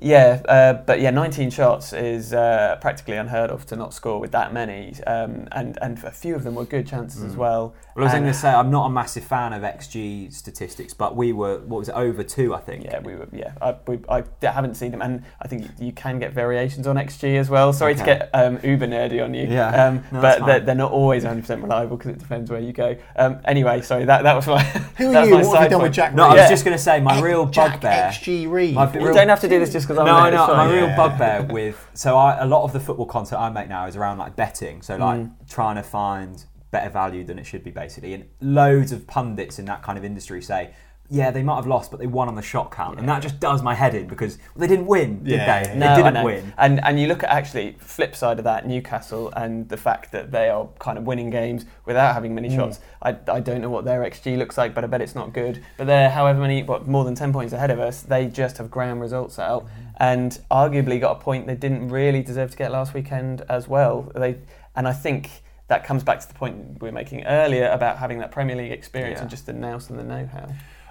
Yeah, 0.00 0.40
uh, 0.48 0.72
but 0.84 1.00
yeah, 1.00 1.10
19 1.10 1.50
shots 1.50 1.92
is 1.92 2.32
uh, 2.32 2.78
practically 2.80 3.16
unheard 3.16 3.50
of 3.50 3.66
to 3.66 3.76
not 3.76 3.92
score 3.92 4.18
with 4.18 4.32
that 4.32 4.52
many, 4.54 4.94
um, 5.06 5.46
and 5.52 5.78
and 5.82 6.02
a 6.04 6.10
few 6.10 6.34
of 6.34 6.42
them 6.42 6.54
were 6.54 6.64
good 6.64 6.86
chances 6.86 7.22
as 7.22 7.34
Mm. 7.34 7.38
well. 7.38 7.74
Well, 7.94 8.04
I 8.04 8.06
was 8.06 8.12
going 8.12 8.24
to 8.24 8.32
say 8.32 8.48
I'm 8.48 8.70
not 8.70 8.86
a 8.86 8.90
massive 8.90 9.24
fan 9.24 9.52
of 9.52 9.62
XG 9.62 10.32
statistics, 10.32 10.94
but 10.94 11.16
we 11.16 11.32
were 11.32 11.58
what 11.58 11.78
was 11.80 11.88
it 11.90 11.94
over 11.96 12.22
two? 12.22 12.54
I 12.54 12.60
think. 12.60 12.84
Yeah, 12.84 13.00
we 13.00 13.14
were. 13.14 13.28
Yeah, 13.32 13.52
I, 13.60 13.76
we, 13.86 13.98
I 14.08 14.22
haven't 14.40 14.74
seen 14.76 14.90
them, 14.90 15.02
and 15.02 15.22
I 15.42 15.48
think 15.48 15.66
you 15.78 15.92
can 15.92 16.18
get 16.18 16.32
variations 16.32 16.86
on 16.86 16.96
XG 16.96 17.36
as 17.36 17.50
well. 17.50 17.72
Sorry 17.74 17.94
to 17.94 18.04
get 18.04 18.30
um, 18.32 18.58
uber 18.62 18.86
nerdy 18.86 19.22
on 19.22 19.34
you, 19.34 19.46
Yeah, 19.48 19.86
um, 19.86 20.02
no, 20.12 20.22
but 20.22 20.46
they're, 20.46 20.60
they're 20.60 20.74
not 20.74 20.92
always 20.92 21.24
100 21.24 21.42
percent 21.42 21.62
reliable 21.62 21.96
because 21.98 22.12
it 22.12 22.18
depends 22.20 22.50
where 22.50 22.60
you 22.60 22.72
go. 22.72 22.96
Um, 23.16 23.40
anyway, 23.44 23.82
sorry 23.82 24.06
that 24.06 24.22
that 24.22 24.34
was 24.34 24.46
my. 24.46 24.62
Who 24.62 25.14
are 25.14 25.26
you? 25.26 25.34
What 25.36 25.58
have 25.58 25.64
you 25.64 25.70
done 25.70 25.82
with. 25.82 25.92
Jack 25.92 26.14
No, 26.14 26.24
I 26.24 26.28
was 26.28 26.36
Yeah. 26.36 26.48
just 26.48 26.64
going 26.64 26.76
to 26.76 26.82
say 26.82 27.00
my 27.00 27.20
real 27.20 27.44
bugbear. 27.44 27.90
XG 28.12 28.50
Reed. 28.50 28.74
My 28.76 28.90
You 28.92 29.00
real- 29.06 29.14
don't 29.14 29.28
have 29.28 29.40
to 29.40 29.48
do 29.48 29.58
this 29.58 29.72
just 29.72 29.88
because 29.94 29.98
I'm 29.98 30.06
no, 30.06 30.14
there, 30.14 30.22
I 30.22 30.30
know. 30.30 30.44
it's 30.44 30.52
My 30.52 30.66
fine. 30.66 30.74
real 30.74 30.96
bugbear 30.96 31.52
with 31.54 31.90
so 31.94 32.16
I, 32.16 32.38
a 32.40 32.46
lot 32.46 32.64
of 32.64 32.72
the 32.72 32.80
football 32.80 33.06
content 33.06 33.40
I 33.40 33.50
make 33.50 33.68
now 33.68 33.86
is 33.86 33.96
around 33.96 34.18
like 34.18 34.36
betting, 34.36 34.82
so 34.82 34.96
like 34.96 35.20
Mm. 35.20 35.48
trying 35.48 35.76
to 35.76 35.82
find 35.82 36.44
better 36.70 36.88
value 36.90 37.24
than 37.24 37.38
it 37.38 37.44
should 37.44 37.64
be 37.64 37.70
basically. 37.70 38.14
And 38.14 38.24
loads 38.40 38.92
of 38.92 39.06
pundits 39.06 39.58
in 39.58 39.64
that 39.66 39.82
kind 39.82 39.98
of 39.98 40.04
industry 40.04 40.40
say 40.42 40.72
yeah, 41.12 41.32
they 41.32 41.42
might 41.42 41.56
have 41.56 41.66
lost, 41.66 41.90
but 41.90 41.98
they 41.98 42.06
won 42.06 42.28
on 42.28 42.36
the 42.36 42.42
shot 42.42 42.70
count, 42.70 43.00
and 43.00 43.08
that 43.08 43.20
just 43.20 43.40
does 43.40 43.62
my 43.62 43.74
head 43.74 43.96
in 43.96 44.06
because 44.06 44.38
they 44.54 44.68
didn't 44.68 44.86
win, 44.86 45.24
did 45.24 45.32
Yeah, 45.32 45.62
they? 45.62 45.68
yeah, 45.68 45.74
They 45.74 45.78
No, 45.80 45.92
I 45.92 46.10
didn't 46.10 46.24
win. 46.24 46.52
And 46.56 46.84
and 46.84 47.00
you 47.00 47.08
look 47.08 47.24
at 47.24 47.30
actually 47.30 47.76
flip 47.80 48.14
side 48.14 48.38
of 48.38 48.44
that, 48.44 48.64
Newcastle 48.66 49.32
and 49.36 49.68
the 49.68 49.76
fact 49.76 50.12
that 50.12 50.30
they 50.30 50.48
are 50.48 50.68
kind 50.78 50.96
of 50.96 51.04
winning 51.04 51.28
games 51.28 51.66
without 51.84 52.14
having 52.14 52.32
many 52.32 52.48
mm. 52.48 52.54
shots. 52.54 52.78
I, 53.02 53.16
I 53.26 53.40
don't 53.40 53.60
know 53.60 53.70
what 53.70 53.84
their 53.84 54.02
XG 54.02 54.38
looks 54.38 54.56
like, 54.56 54.72
but 54.72 54.84
I 54.84 54.86
bet 54.86 55.00
it's 55.02 55.16
not 55.16 55.32
good. 55.32 55.64
But 55.78 55.88
they're 55.88 56.10
however 56.10 56.38
many, 56.38 56.62
what 56.62 56.86
more 56.86 57.04
than 57.04 57.16
ten 57.16 57.32
points 57.32 57.52
ahead 57.52 57.72
of 57.72 57.80
us. 57.80 58.02
They 58.02 58.26
just 58.28 58.58
have 58.58 58.70
grand 58.70 59.00
results 59.00 59.40
out, 59.40 59.64
mm-hmm. 59.66 59.88
and 59.98 60.38
arguably 60.48 61.00
got 61.00 61.16
a 61.16 61.20
point 61.20 61.48
they 61.48 61.56
didn't 61.56 61.88
really 61.88 62.22
deserve 62.22 62.52
to 62.52 62.56
get 62.56 62.70
last 62.70 62.94
weekend 62.94 63.42
as 63.48 63.66
well. 63.66 64.12
They 64.14 64.38
and 64.76 64.86
I 64.86 64.92
think. 64.92 65.42
That 65.66 65.84
comes 65.84 66.02
back 66.02 66.18
to 66.18 66.26
the 66.26 66.34
point 66.34 66.82
we 66.82 66.88
were 66.88 66.92
making 66.92 67.26
earlier 67.26 67.68
about 67.68 67.96
having 67.98 68.18
that 68.18 68.32
Premier 68.32 68.56
League 68.56 68.72
experience 68.72 69.18
Yeah. 69.18 69.20
and 69.20 69.30
just 69.30 69.46
the 69.46 69.52
nous 69.52 69.88
and 69.88 70.00
the 70.00 70.02
know-how. 70.02 70.48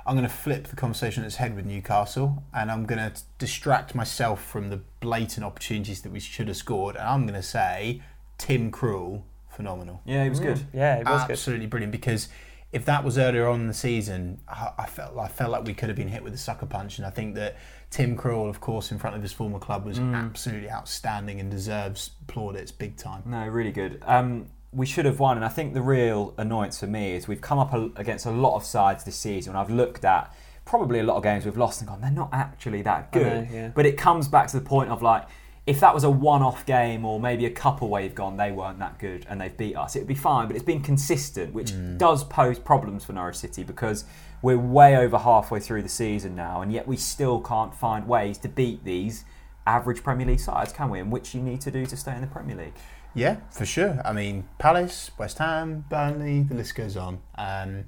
I'm 0.09 0.15
going 0.15 0.27
to 0.27 0.35
flip 0.35 0.65
the 0.65 0.75
conversation 0.75 1.21
on 1.21 1.27
its 1.27 1.35
head 1.35 1.55
with 1.55 1.67
Newcastle, 1.67 2.41
and 2.51 2.71
I'm 2.71 2.87
going 2.87 2.97
to 2.97 3.21
distract 3.37 3.93
myself 3.93 4.43
from 4.43 4.69
the 4.69 4.77
blatant 5.01 5.45
opportunities 5.45 6.01
that 6.01 6.11
we 6.11 6.19
should 6.19 6.47
have 6.47 6.57
scored, 6.57 6.95
and 6.95 7.07
I'm 7.07 7.27
going 7.27 7.39
to 7.39 7.47
say 7.47 8.01
Tim 8.39 8.71
Krul, 8.71 9.21
phenomenal. 9.49 10.01
Yeah, 10.05 10.23
he 10.23 10.29
was 10.31 10.39
good. 10.39 10.65
Yeah, 10.73 10.95
it 10.95 11.05
was 11.05 11.21
good. 11.25 11.33
Absolutely 11.33 11.67
brilliant 11.67 11.91
because 11.91 12.27
if 12.71 12.85
that 12.85 13.03
was 13.03 13.19
earlier 13.19 13.47
on 13.47 13.61
in 13.61 13.67
the 13.67 13.73
season, 13.75 14.39
I 14.47 14.71
I 14.79 14.85
felt 14.87 15.15
I 15.15 15.27
felt 15.27 15.51
like 15.51 15.65
we 15.65 15.75
could 15.75 15.89
have 15.89 15.95
been 15.95 16.07
hit 16.07 16.23
with 16.23 16.33
a 16.33 16.39
sucker 16.39 16.65
punch, 16.65 16.97
and 16.97 17.05
I 17.05 17.11
think 17.11 17.35
that 17.35 17.57
Tim 17.91 18.17
Krul, 18.17 18.49
of 18.49 18.59
course, 18.59 18.91
in 18.91 18.97
front 18.97 19.15
of 19.15 19.21
his 19.21 19.31
former 19.31 19.59
club, 19.59 19.85
was 19.85 19.99
absolutely 19.99 20.71
outstanding 20.71 21.39
and 21.39 21.51
deserves 21.51 22.09
plaudits 22.25 22.71
big 22.71 22.97
time. 22.97 23.21
No, 23.27 23.47
really 23.47 23.71
good. 23.71 24.01
Um, 24.07 24.47
we 24.71 24.85
should 24.85 25.05
have 25.05 25.19
won, 25.19 25.37
and 25.37 25.45
I 25.45 25.49
think 25.49 25.73
the 25.73 25.81
real 25.81 26.33
annoyance 26.37 26.79
for 26.79 26.87
me 26.87 27.13
is 27.15 27.27
we've 27.27 27.41
come 27.41 27.57
up 27.57 27.73
a, 27.73 27.89
against 27.95 28.25
a 28.25 28.31
lot 28.31 28.55
of 28.55 28.63
sides 28.63 29.03
this 29.03 29.15
season, 29.15 29.51
and 29.51 29.57
I've 29.57 29.71
looked 29.71 30.05
at 30.05 30.33
probably 30.69 30.99
a 30.99 31.03
lot 31.03 31.17
of 31.17 31.23
games 31.23 31.45
we've 31.45 31.57
lost 31.57 31.81
and 31.81 31.89
gone, 31.89 31.99
they're 31.99 32.11
not 32.11 32.29
actually 32.31 32.83
that 32.83 33.11
good. 33.11 33.25
know, 33.25 33.47
yeah. 33.51 33.67
But 33.69 33.87
it 33.87 33.97
comes 33.97 34.27
back 34.27 34.47
to 34.49 34.59
the 34.59 34.63
point 34.63 34.91
of 34.91 35.01
like, 35.01 35.27
if 35.65 35.79
that 35.79 35.93
was 35.93 36.03
a 36.03 36.09
one-off 36.09 36.65
game 36.67 37.05
or 37.05 37.19
maybe 37.19 37.45
a 37.47 37.49
couple 37.49 37.89
where 37.89 38.03
you've 38.03 38.15
gone, 38.15 38.37
they 38.37 38.51
weren't 38.51 38.77
that 38.79 38.99
good 38.99 39.25
and 39.29 39.41
they've 39.41 39.55
beat 39.55 39.75
us, 39.75 39.95
it 39.95 39.99
would 39.99 40.07
be 40.07 40.13
fine. 40.13 40.45
But 40.47 40.55
it's 40.55 40.65
been 40.65 40.81
consistent, 40.81 41.53
which 41.53 41.71
mm. 41.71 41.97
does 41.97 42.23
pose 42.23 42.59
problems 42.59 43.03
for 43.03 43.13
Norwich 43.13 43.37
City 43.37 43.63
because 43.63 44.05
we're 44.43 44.57
way 44.57 44.95
over 44.95 45.17
halfway 45.17 45.59
through 45.59 45.81
the 45.81 45.89
season 45.89 46.35
now, 46.35 46.61
and 46.61 46.71
yet 46.71 46.87
we 46.87 46.97
still 46.97 47.41
can't 47.41 47.73
find 47.73 48.07
ways 48.07 48.37
to 48.39 48.47
beat 48.47 48.83
these 48.83 49.25
average 49.65 50.03
Premier 50.03 50.27
League 50.27 50.39
sides, 50.39 50.71
can 50.71 50.89
we? 50.89 50.99
And 50.99 51.11
which 51.11 51.33
you 51.33 51.41
need 51.41 51.61
to 51.61 51.71
do 51.71 51.85
to 51.87 51.97
stay 51.97 52.13
in 52.13 52.21
the 52.21 52.27
Premier 52.27 52.55
League. 52.55 52.73
Yeah, 53.15 53.37
for 53.51 53.65
sure. 53.65 54.01
I 54.05 54.13
mean, 54.13 54.47
Palace, 54.59 55.11
West 55.17 55.39
Ham, 55.39 55.85
Burnley, 55.89 56.43
the 56.43 56.55
list 56.55 56.75
goes 56.75 56.95
on. 56.95 57.19
Um, 57.37 57.85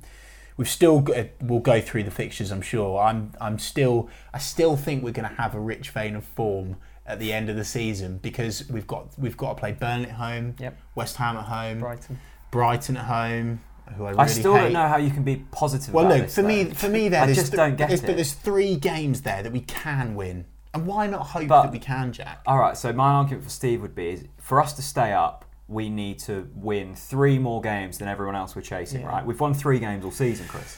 we've 0.57 0.69
still 0.69 0.99
got, 1.01 1.27
we'll 1.41 1.59
go 1.59 1.79
through 1.79 2.03
the 2.03 2.11
fixtures. 2.11 2.51
I'm 2.51 2.61
sure. 2.61 2.99
I'm 2.99 3.31
I'm 3.39 3.59
still 3.59 4.09
I 4.33 4.39
still 4.39 4.75
think 4.75 5.03
we're 5.03 5.11
going 5.11 5.29
to 5.29 5.35
have 5.35 5.53
a 5.55 5.59
rich 5.59 5.89
vein 5.91 6.15
of 6.15 6.23
form 6.25 6.77
at 7.05 7.19
the 7.19 7.33
end 7.33 7.49
of 7.49 7.55
the 7.55 7.65
season 7.65 8.17
because 8.17 8.67
we've 8.69 8.87
got 8.87 9.07
we've 9.17 9.37
got 9.37 9.55
to 9.55 9.59
play 9.59 9.71
Burnley 9.73 10.07
at 10.09 10.15
home, 10.15 10.55
Yep. 10.59 10.77
West 10.95 11.15
Ham 11.17 11.37
at 11.37 11.45
home, 11.45 11.79
Brighton. 11.79 12.19
Brighton 12.51 12.97
at 12.97 13.05
home. 13.05 13.61
Who 13.97 14.05
I 14.05 14.09
really 14.11 14.19
I 14.23 14.27
still 14.27 14.53
hate. 14.55 14.61
don't 14.63 14.73
know 14.73 14.87
how 14.87 14.97
you 14.97 15.11
can 15.11 15.23
be 15.23 15.45
positive. 15.51 15.93
Well, 15.93 16.07
this, 16.07 16.33
for 16.33 16.43
me. 16.43 16.65
For 16.65 16.87
me, 16.87 17.09
there. 17.09 17.23
I 17.23 17.27
just 17.33 17.47
th- 17.51 17.57
don't 17.57 17.75
get 17.75 17.91
it. 17.91 18.01
But 18.05 18.15
there's 18.15 18.33
three 18.33 18.75
games 18.77 19.21
there 19.21 19.43
that 19.43 19.51
we 19.51 19.61
can 19.61 20.15
win, 20.15 20.45
and 20.73 20.85
why 20.87 21.07
not 21.07 21.27
hope 21.27 21.47
But- 21.47 21.63
that 21.63 21.71
we 21.71 21.79
can, 21.79 22.11
Jack? 22.13 22.41
All 22.45 22.59
right. 22.59 22.77
So 22.77 22.91
my 22.93 23.11
argument 23.13 23.43
for 23.43 23.49
Steve 23.49 23.81
would 23.81 23.95
be: 23.95 24.09
is 24.09 24.25
for 24.37 24.61
us 24.61 24.73
to 24.73 24.81
stay 24.81 25.13
up, 25.13 25.45
we 25.67 25.89
need 25.89 26.19
to 26.19 26.49
win 26.53 26.95
three 26.95 27.39
more 27.39 27.61
games 27.61 27.97
than 27.97 28.07
everyone 28.07 28.35
else 28.35 28.55
we're 28.55 28.61
chasing. 28.61 29.01
Yeah. 29.01 29.07
Right? 29.07 29.25
We've 29.25 29.39
won 29.39 29.53
three 29.53 29.79
games 29.79 30.03
all 30.05 30.11
season, 30.11 30.47
Chris. 30.47 30.77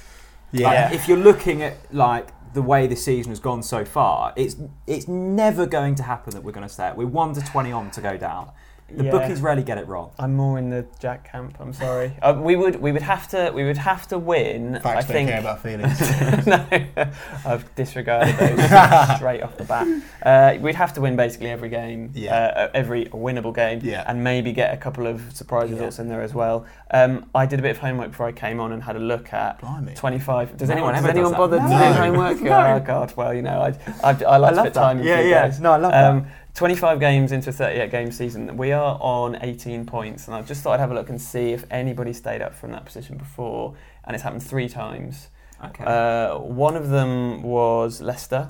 Yeah. 0.51 0.67
Like, 0.67 0.93
if 0.93 1.08
you're 1.08 1.17
looking 1.17 1.63
at 1.63 1.93
like 1.93 2.27
the 2.53 2.62
way 2.62 2.86
the 2.86 2.95
season 2.95 3.32
has 3.32 3.39
gone 3.39 3.63
so 3.63 3.84
far, 3.84 4.34
it's 4.36 4.56
it's 4.86 5.08
never 5.08 5.65
going 5.65 5.95
to 5.95 6.03
happen 6.03 6.34
that 6.34 6.43
we're 6.43 6.51
going 6.51 6.67
to 6.67 6.73
stay 6.73 6.88
up. 6.88 6.97
We're 6.97 7.08
one 7.08 7.34
to 7.34 7.41
twenty 7.41 7.71
on 7.71 7.89
to 7.91 8.01
go 8.01 8.17
down. 8.17 8.51
The 8.89 9.06
Yeah. 9.06 9.12
bookies 9.12 9.41
rarely 9.41 9.63
get 9.63 9.78
it 9.80 9.88
wrong. 9.88 10.12
I'm 10.19 10.36
more 10.36 10.60
in 10.60 10.69
the 10.69 10.86
Jack 11.00 11.32
camp. 11.32 11.56
I'm 11.60 11.74
sorry. 11.74 12.13
Uh, 12.22 12.36
we 12.38 12.56
would 12.56 12.80
we 12.80 12.91
would 12.91 13.02
have 13.02 13.28
to 13.30 13.52
we 13.56 13.63
would 13.63 13.78
have 13.78 14.08
to 14.10 14.19
win. 14.19 14.74
Facts 14.84 14.86
I 14.86 14.93
don't 14.93 15.08
think. 15.08 15.30
care 15.30 15.39
about 15.39 15.60
feelings. 15.63 16.46
no, 16.46 16.65
I've 17.46 17.74
disregarded 17.76 18.36
those 18.38 18.60
straight 19.17 19.41
off 19.41 19.58
the 19.58 19.63
bat. 19.63 19.88
Uh, 20.22 20.60
we'd 20.62 20.76
have 20.76 20.93
to 20.93 21.02
win 21.02 21.15
basically 21.15 21.50
every 21.50 21.69
game, 21.69 22.12
Yeah. 22.13 22.36
uh, 22.36 22.67
every 22.74 23.06
winnable 23.06 23.54
game, 23.56 23.80
Yeah. 23.82 24.04
and 24.06 24.24
maybe 24.24 24.52
get 24.52 24.74
a 24.74 24.78
couple 24.78 25.08
of 25.08 25.22
surprise 25.36 25.69
Yeah. 25.69 25.76
results 25.78 26.00
in 26.00 26.08
there 26.08 26.22
as 26.22 26.34
well. 26.34 26.65
Um, 26.91 27.26
I 27.34 27.46
did 27.48 27.58
a 27.60 27.62
bit 27.63 27.72
of 27.72 27.78
homework 27.80 28.12
before 28.12 28.28
I 28.28 28.32
came 28.32 28.60
on 28.60 28.72
and 28.74 28.84
had 28.84 28.96
a 28.96 29.00
look 29.00 29.34
at 29.34 29.60
Blimey. 29.60 29.96
25. 29.96 30.56
Does 30.58 30.69
No 30.69 30.74
anyone, 30.76 30.93
one 30.93 30.93
does 30.96 31.04
ever 31.04 31.12
anyone 31.12 31.32
does 31.32 31.38
bother 31.39 31.58
that. 31.58 31.67
to 31.67 31.69
No. 31.74 31.93
do 31.93 32.00
homework? 32.00 32.41
No. 32.54 32.74
Oh 32.76 32.80
God, 32.80 33.13
well 33.15 33.34
you 33.34 33.41
know 33.41 33.62
I 33.62 33.74
I, 34.12 34.24
I 34.24 34.38
like 34.38 34.56
to 34.56 34.63
put 34.63 34.74
time 34.74 35.02
Yeah, 35.02 35.22
yeah. 35.22 35.41
guys. 35.43 35.60
No, 35.60 35.72
I 35.72 35.78
love 35.78 35.93
Um, 35.93 36.28
25 36.56 37.00
games 37.00 37.32
into 37.32 37.50
a 37.50 37.54
38 37.54 37.89
game 37.92 38.12
season. 38.12 38.56
We 38.58 38.72
are 38.72 38.98
on 39.02 39.38
18 39.42 39.86
points, 39.86 40.28
and 40.28 40.36
I 40.36 40.42
just 40.44 40.62
thought 40.62 40.74
I'd 40.74 40.80
have 40.80 40.92
a 40.92 40.94
look 40.94 41.10
and 41.10 41.20
see 41.22 41.52
if 41.52 41.66
anybody 41.72 42.13
stayed 42.13 42.42
up 42.42 42.54
from 42.54 42.72
that 42.72 42.86
position 42.86 43.18
before, 43.18 43.74
and 44.06 44.13
it's 44.16 44.24
happened 44.24 44.44
three 44.44 44.70
times. 44.70 45.30
Okay. 45.66 45.84
Uh, 45.84 46.38
one 46.38 46.76
of 46.76 46.89
them 46.89 47.42
was 47.42 48.02
Leicester. 48.02 48.50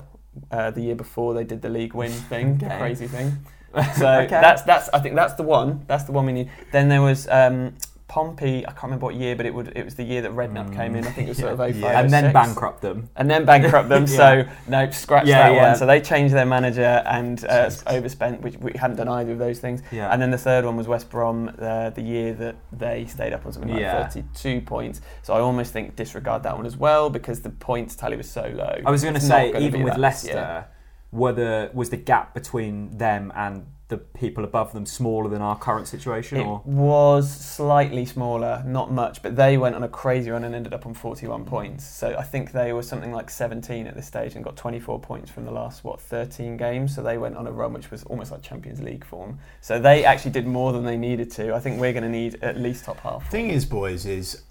Uh, 0.50 0.70
the 0.72 0.80
year 0.82 0.96
before 0.96 1.32
they 1.32 1.44
did 1.44 1.62
the 1.62 1.68
league 1.68 1.94
win 1.94 2.10
thing, 2.30 2.58
the 2.58 2.66
Okay. 2.66 2.78
crazy 2.78 3.06
thing. 3.06 3.38
So 3.96 4.06
Okay. 4.08 4.28
that's 4.28 4.62
that's 4.62 4.88
I 4.94 5.00
think 5.00 5.16
that's 5.16 5.34
the 5.34 5.42
one. 5.42 5.82
That's 5.88 6.04
the 6.04 6.12
one 6.12 6.26
we 6.26 6.32
need. 6.32 6.50
Then 6.70 6.88
there 6.88 7.02
was 7.02 7.26
um, 7.26 7.74
Pompey. 8.14 8.64
I 8.64 8.70
can't 8.70 8.84
remember 8.84 9.06
what 9.06 9.16
year, 9.16 9.34
but 9.34 9.44
it 9.44 9.52
would 9.52 9.72
it 9.74 9.84
was 9.84 9.96
the 9.96 10.04
year 10.04 10.22
that 10.22 10.30
Redknapp 10.30 10.68
Mm. 10.70 10.76
came 10.76 10.94
in. 10.94 11.04
I 11.04 11.10
think 11.10 11.26
it 11.26 11.30
was 11.30 11.38
sort 11.38 11.52
of 11.52 11.58
Yeah. 11.58 11.66
05, 11.66 11.76
Yeah. 11.80 12.00
and 12.00 12.10
then 12.12 12.32
bankrupt 12.32 12.80
them. 12.80 13.08
And 13.16 13.28
then 13.28 13.44
bankrupt 13.44 13.88
them. 13.88 14.04
Yeah. 14.08 14.16
So 14.16 14.44
no, 14.68 14.88
scratch 14.90 15.26
that 15.26 15.52
yeah. 15.52 15.62
one. 15.70 15.76
So 15.76 15.84
they 15.84 16.00
changed 16.00 16.32
their 16.32 16.46
manager 16.46 17.02
and 17.06 17.44
uh, 17.46 17.70
overspent, 17.88 18.40
which 18.42 18.56
we 18.58 18.70
hadn't 18.78 18.98
done 18.98 19.08
either 19.08 19.32
of 19.32 19.38
those 19.40 19.58
things. 19.58 19.82
And 19.90 20.22
then 20.22 20.30
the 20.30 20.38
third 20.38 20.64
one 20.64 20.76
was 20.76 20.86
West 20.86 21.10
Brom, 21.10 21.50
uh, 21.60 21.90
the 21.90 22.02
year 22.02 22.34
that 22.34 22.54
they 22.72 23.06
stayed 23.06 23.32
up 23.32 23.44
on 23.46 23.52
something 23.52 23.72
like 23.72 23.80
Yeah. 23.80 24.06
32 24.08 24.60
points. 24.60 25.00
So 25.22 25.34
I 25.34 25.40
almost 25.40 25.72
think 25.72 25.96
disregard 25.96 26.44
that 26.44 26.56
one 26.56 26.66
as 26.66 26.76
well 26.76 27.10
because 27.10 27.40
the 27.40 27.50
points 27.50 27.96
tally 27.96 28.16
was 28.16 28.30
so 28.30 28.42
low. 28.54 28.76
I 28.86 28.90
was 28.92 29.02
going 29.02 29.14
to 29.14 29.20
say, 29.20 29.52
even 29.58 29.82
with 29.82 29.94
that, 29.94 30.00
Leicester, 30.00 30.66
were 31.10 31.32
the, 31.32 31.70
was 31.74 31.90
the 31.90 31.96
gap 31.96 32.32
between 32.32 32.96
them 32.96 33.32
and 33.34 33.66
the 33.94 34.18
people 34.18 34.44
above 34.44 34.72
them 34.72 34.86
smaller 34.86 35.28
than 35.28 35.40
our 35.40 35.56
current 35.56 35.86
situation? 35.88 36.38
It 36.38 36.46
or 36.46 36.62
was 36.64 37.30
slightly 37.30 38.04
smaller, 38.04 38.62
not 38.66 38.90
much, 38.90 39.22
but 39.22 39.36
they 39.36 39.56
went 39.56 39.74
on 39.74 39.82
a 39.82 39.88
crazy 39.88 40.30
run 40.30 40.44
and 40.44 40.54
ended 40.54 40.74
up 40.74 40.86
on 40.86 40.94
41 40.94 41.44
mm. 41.44 41.46
points. 41.46 41.84
So 41.84 42.16
I 42.18 42.22
think 42.22 42.52
they 42.52 42.72
were 42.72 42.82
something 42.82 43.12
like 43.12 43.30
17 43.30 43.86
at 43.86 43.94
this 43.94 44.06
stage 44.06 44.34
and 44.34 44.44
got 44.44 44.56
24 44.56 45.00
points 45.00 45.30
from 45.30 45.44
the 45.44 45.52
last, 45.52 45.84
what, 45.84 46.00
13 46.00 46.56
games. 46.56 46.94
So 46.94 47.02
they 47.02 47.18
went 47.18 47.36
on 47.36 47.46
a 47.46 47.52
run 47.52 47.72
which 47.72 47.90
was 47.90 48.02
almost 48.04 48.32
like 48.32 48.42
Champions 48.42 48.80
League 48.80 49.04
form. 49.04 49.38
So 49.60 49.78
they 49.78 50.04
actually 50.04 50.32
did 50.32 50.46
more 50.46 50.72
than 50.72 50.84
they 50.84 50.96
needed 50.96 51.30
to. 51.32 51.54
I 51.54 51.60
think 51.60 51.80
we're 51.80 51.92
going 51.92 52.04
to 52.04 52.08
need 52.08 52.42
at 52.42 52.58
least 52.58 52.84
top 52.84 52.98
half. 53.00 53.30
Thing 53.30 53.50
is, 53.50 53.64
boys, 53.64 54.06
is 54.06 54.42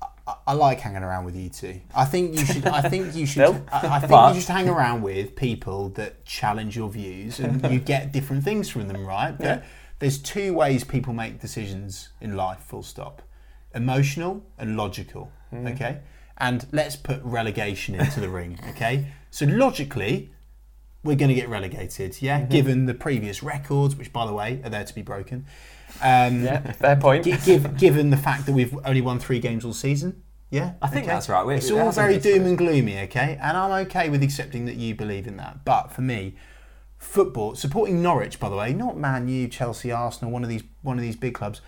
I, 0.47 0.53
like 0.53 0.79
hanging 0.79 1.03
around 1.03 1.25
with 1.25 1.35
you 1.35 1.49
two. 1.49 1.81
I 1.95 2.05
think 2.05 2.37
you 2.37 2.45
should. 2.45 2.65
I 2.67 2.81
think 2.81 3.15
you 3.15 3.25
should. 3.25 3.45
Still? 3.47 3.65
I, 3.71 3.87
I 3.95 3.99
think 3.99 4.11
But- 4.11 4.35
you 4.35 4.41
should 4.41 4.49
hang 4.49 4.69
around 4.69 5.01
with 5.01 5.35
people 5.35 5.89
that 5.89 6.25
challenge 6.25 6.75
your 6.75 6.89
views, 6.89 7.39
and 7.39 7.61
you 7.71 7.79
get 7.79 8.11
different 8.11 8.43
things 8.43 8.69
from 8.69 8.87
them, 8.87 9.05
right? 9.05 9.37
But 9.37 9.45
Yeah. 9.45 9.61
there's 9.99 10.17
two 10.19 10.53
ways 10.53 10.83
people 10.83 11.13
make 11.13 11.39
decisions 11.39 12.09
in 12.21 12.35
life. 12.35 12.59
Full 12.59 12.83
stop. 12.83 13.21
Emotional 13.75 14.43
and 14.57 14.77
logical. 14.77 15.31
Hmm. 15.49 15.67
Okay. 15.67 15.99
And 16.37 16.65
let's 16.71 16.95
put 16.95 17.21
relegation 17.23 17.95
into 17.95 18.19
the 18.19 18.29
ring. 18.29 18.59
Okay. 18.71 19.07
So 19.31 19.45
logically, 19.45 20.31
we're 21.03 21.15
going 21.15 21.29
to 21.29 21.35
get 21.35 21.49
relegated. 21.49 22.21
Yeah. 22.21 22.41
Mm-hmm. 22.41 22.51
Given 22.51 22.85
the 22.85 22.93
previous 22.93 23.41
records, 23.43 23.95
which 23.95 24.11
by 24.13 24.25
the 24.25 24.33
way 24.33 24.61
are 24.63 24.69
there 24.69 24.83
to 24.83 24.93
be 24.95 25.01
broken. 25.01 25.45
Um, 26.01 26.43
Yeah, 26.43 26.71
fair 26.73 26.95
point. 26.95 27.23
Gi- 27.25 27.37
give, 27.45 27.77
given 27.77 28.09
the 28.09 28.17
fact 28.17 28.45
that 28.45 28.53
we've 28.53 28.77
only 28.85 29.01
won 29.01 29.19
three 29.19 29.39
games 29.39 29.63
all 29.65 29.73
season. 29.73 30.21
Yeah, 30.49 30.73
I 30.81 30.87
think 30.87 31.07
that's 31.07 31.29
right. 31.29 31.43
We're, 31.45 31.53
It's 31.53 31.71
all 31.71 31.91
very 31.91 32.19
doom 32.19 32.45
and 32.45 32.55
gloomy, 32.57 32.99
okay? 33.01 33.39
And 33.41 33.57
I'm 33.57 33.71
okay 33.87 34.09
with 34.09 34.21
accepting 34.21 34.65
that 34.65 34.75
you 34.75 34.93
believe 34.93 35.25
in 35.25 35.37
that. 35.37 35.65
But 35.65 35.91
for 35.91 36.01
me, 36.01 36.35
football, 36.99 37.55
supporting 37.55 38.03
Norwich, 38.03 38.39
by 38.39 38.49
the 38.49 38.55
way, 38.55 38.71
not 38.71 38.95
Man 38.95 39.27
U, 39.27 39.47
Chelsea, 39.47 39.91
Arsenal, 39.91 40.31
one 40.31 40.43
of 40.43 40.49
these 40.49 40.63
one 40.83 40.97
of 40.97 41.01
these 41.01 41.15
big 41.15 41.33
clubs. 41.33 41.61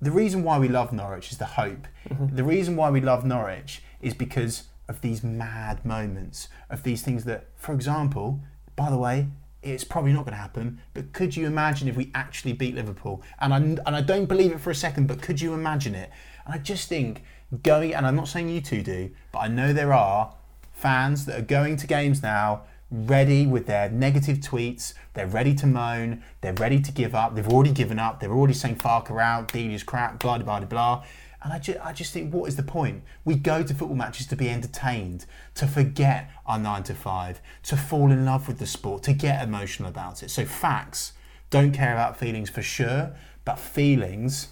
The 0.00 0.10
reason 0.10 0.42
why 0.42 0.58
we 0.58 0.68
love 0.68 0.92
Norwich 0.92 1.30
is 1.30 1.38
the 1.38 1.46
hope. 1.46 1.86
The 2.10 2.44
reason 2.44 2.76
why 2.76 2.90
we 2.90 3.00
love 3.00 3.24
Norwich 3.24 3.82
is 4.00 4.12
because 4.14 4.64
of 4.88 5.00
these 5.00 5.22
mad 5.22 5.84
moments, 5.86 6.48
of 6.68 6.82
these 6.82 7.02
things 7.02 7.24
that, 7.24 7.46
for 7.56 7.72
example, 7.72 8.40
by 8.76 8.90
the 8.90 8.98
way, 8.98 9.28
it's 9.62 9.84
probably 9.84 10.12
not 10.12 10.24
going 10.24 10.32
to 10.32 10.40
happen. 10.40 10.80
But 10.94 11.12
could 11.12 11.36
you 11.36 11.46
imagine 11.46 11.88
if 11.88 11.96
we 11.96 12.10
actually 12.14 12.52
beat 12.52 12.74
Liverpool? 12.74 13.22
And 13.40 13.54
I 13.54 13.56
and 13.56 13.80
I 13.96 14.00
don't 14.00 14.26
believe 14.26 14.52
it 14.52 14.60
for 14.60 14.70
a 14.70 14.74
second, 14.74 15.06
but 15.06 15.22
could 15.22 15.40
you 15.40 15.54
imagine 15.54 15.94
it? 15.94 16.10
And 16.44 16.54
I 16.54 16.58
just 16.58 16.88
think 16.88 17.22
going, 17.62 17.94
and 17.94 18.06
I'm 18.06 18.16
not 18.16 18.28
saying 18.28 18.48
you 18.48 18.60
two 18.60 18.82
do, 18.82 19.10
but 19.30 19.40
I 19.40 19.48
know 19.48 19.72
there 19.72 19.92
are 19.92 20.34
fans 20.72 21.26
that 21.26 21.38
are 21.38 21.44
going 21.44 21.76
to 21.76 21.86
games 21.86 22.22
now 22.22 22.62
ready 22.90 23.46
with 23.46 23.66
their 23.66 23.88
negative 23.88 24.38
tweets. 24.38 24.92
They're 25.14 25.26
ready 25.26 25.54
to 25.54 25.66
moan. 25.66 26.22
They're 26.42 26.52
ready 26.52 26.80
to 26.80 26.92
give 26.92 27.14
up. 27.14 27.34
They've 27.34 27.48
already 27.48 27.72
given 27.72 27.98
up. 27.98 28.20
They're 28.20 28.32
already 28.32 28.54
saying 28.54 28.76
Farke 28.76 29.18
out, 29.20 29.52
Delia's 29.52 29.82
crap, 29.82 30.18
blah 30.18 30.38
blah 30.38 30.58
blah 30.60 30.68
blah. 30.68 31.04
And 31.44 31.52
I, 31.52 31.88
I 31.88 31.92
just 31.92 32.12
think, 32.12 32.32
what 32.32 32.48
is 32.48 32.56
the 32.56 32.62
point? 32.62 33.02
We 33.24 33.34
go 33.34 33.62
to 33.62 33.74
football 33.74 33.96
matches 33.96 34.26
to 34.28 34.36
be 34.36 34.48
entertained, 34.48 35.26
to 35.56 35.66
forget 35.66 36.30
our 36.46 36.58
nine 36.58 36.84
to 36.84 36.94
five, 36.94 37.40
to 37.64 37.76
fall 37.76 38.10
in 38.12 38.24
love 38.24 38.46
with 38.46 38.58
the 38.58 38.66
sport, 38.66 39.02
to 39.04 39.12
get 39.12 39.42
emotional 39.42 39.88
about 39.88 40.22
it. 40.22 40.30
So 40.30 40.44
facts 40.44 41.12
don't 41.50 41.72
care 41.72 41.92
about 41.92 42.16
feelings 42.16 42.48
for 42.48 42.62
sure, 42.62 43.14
but 43.44 43.58
feelings, 43.58 44.48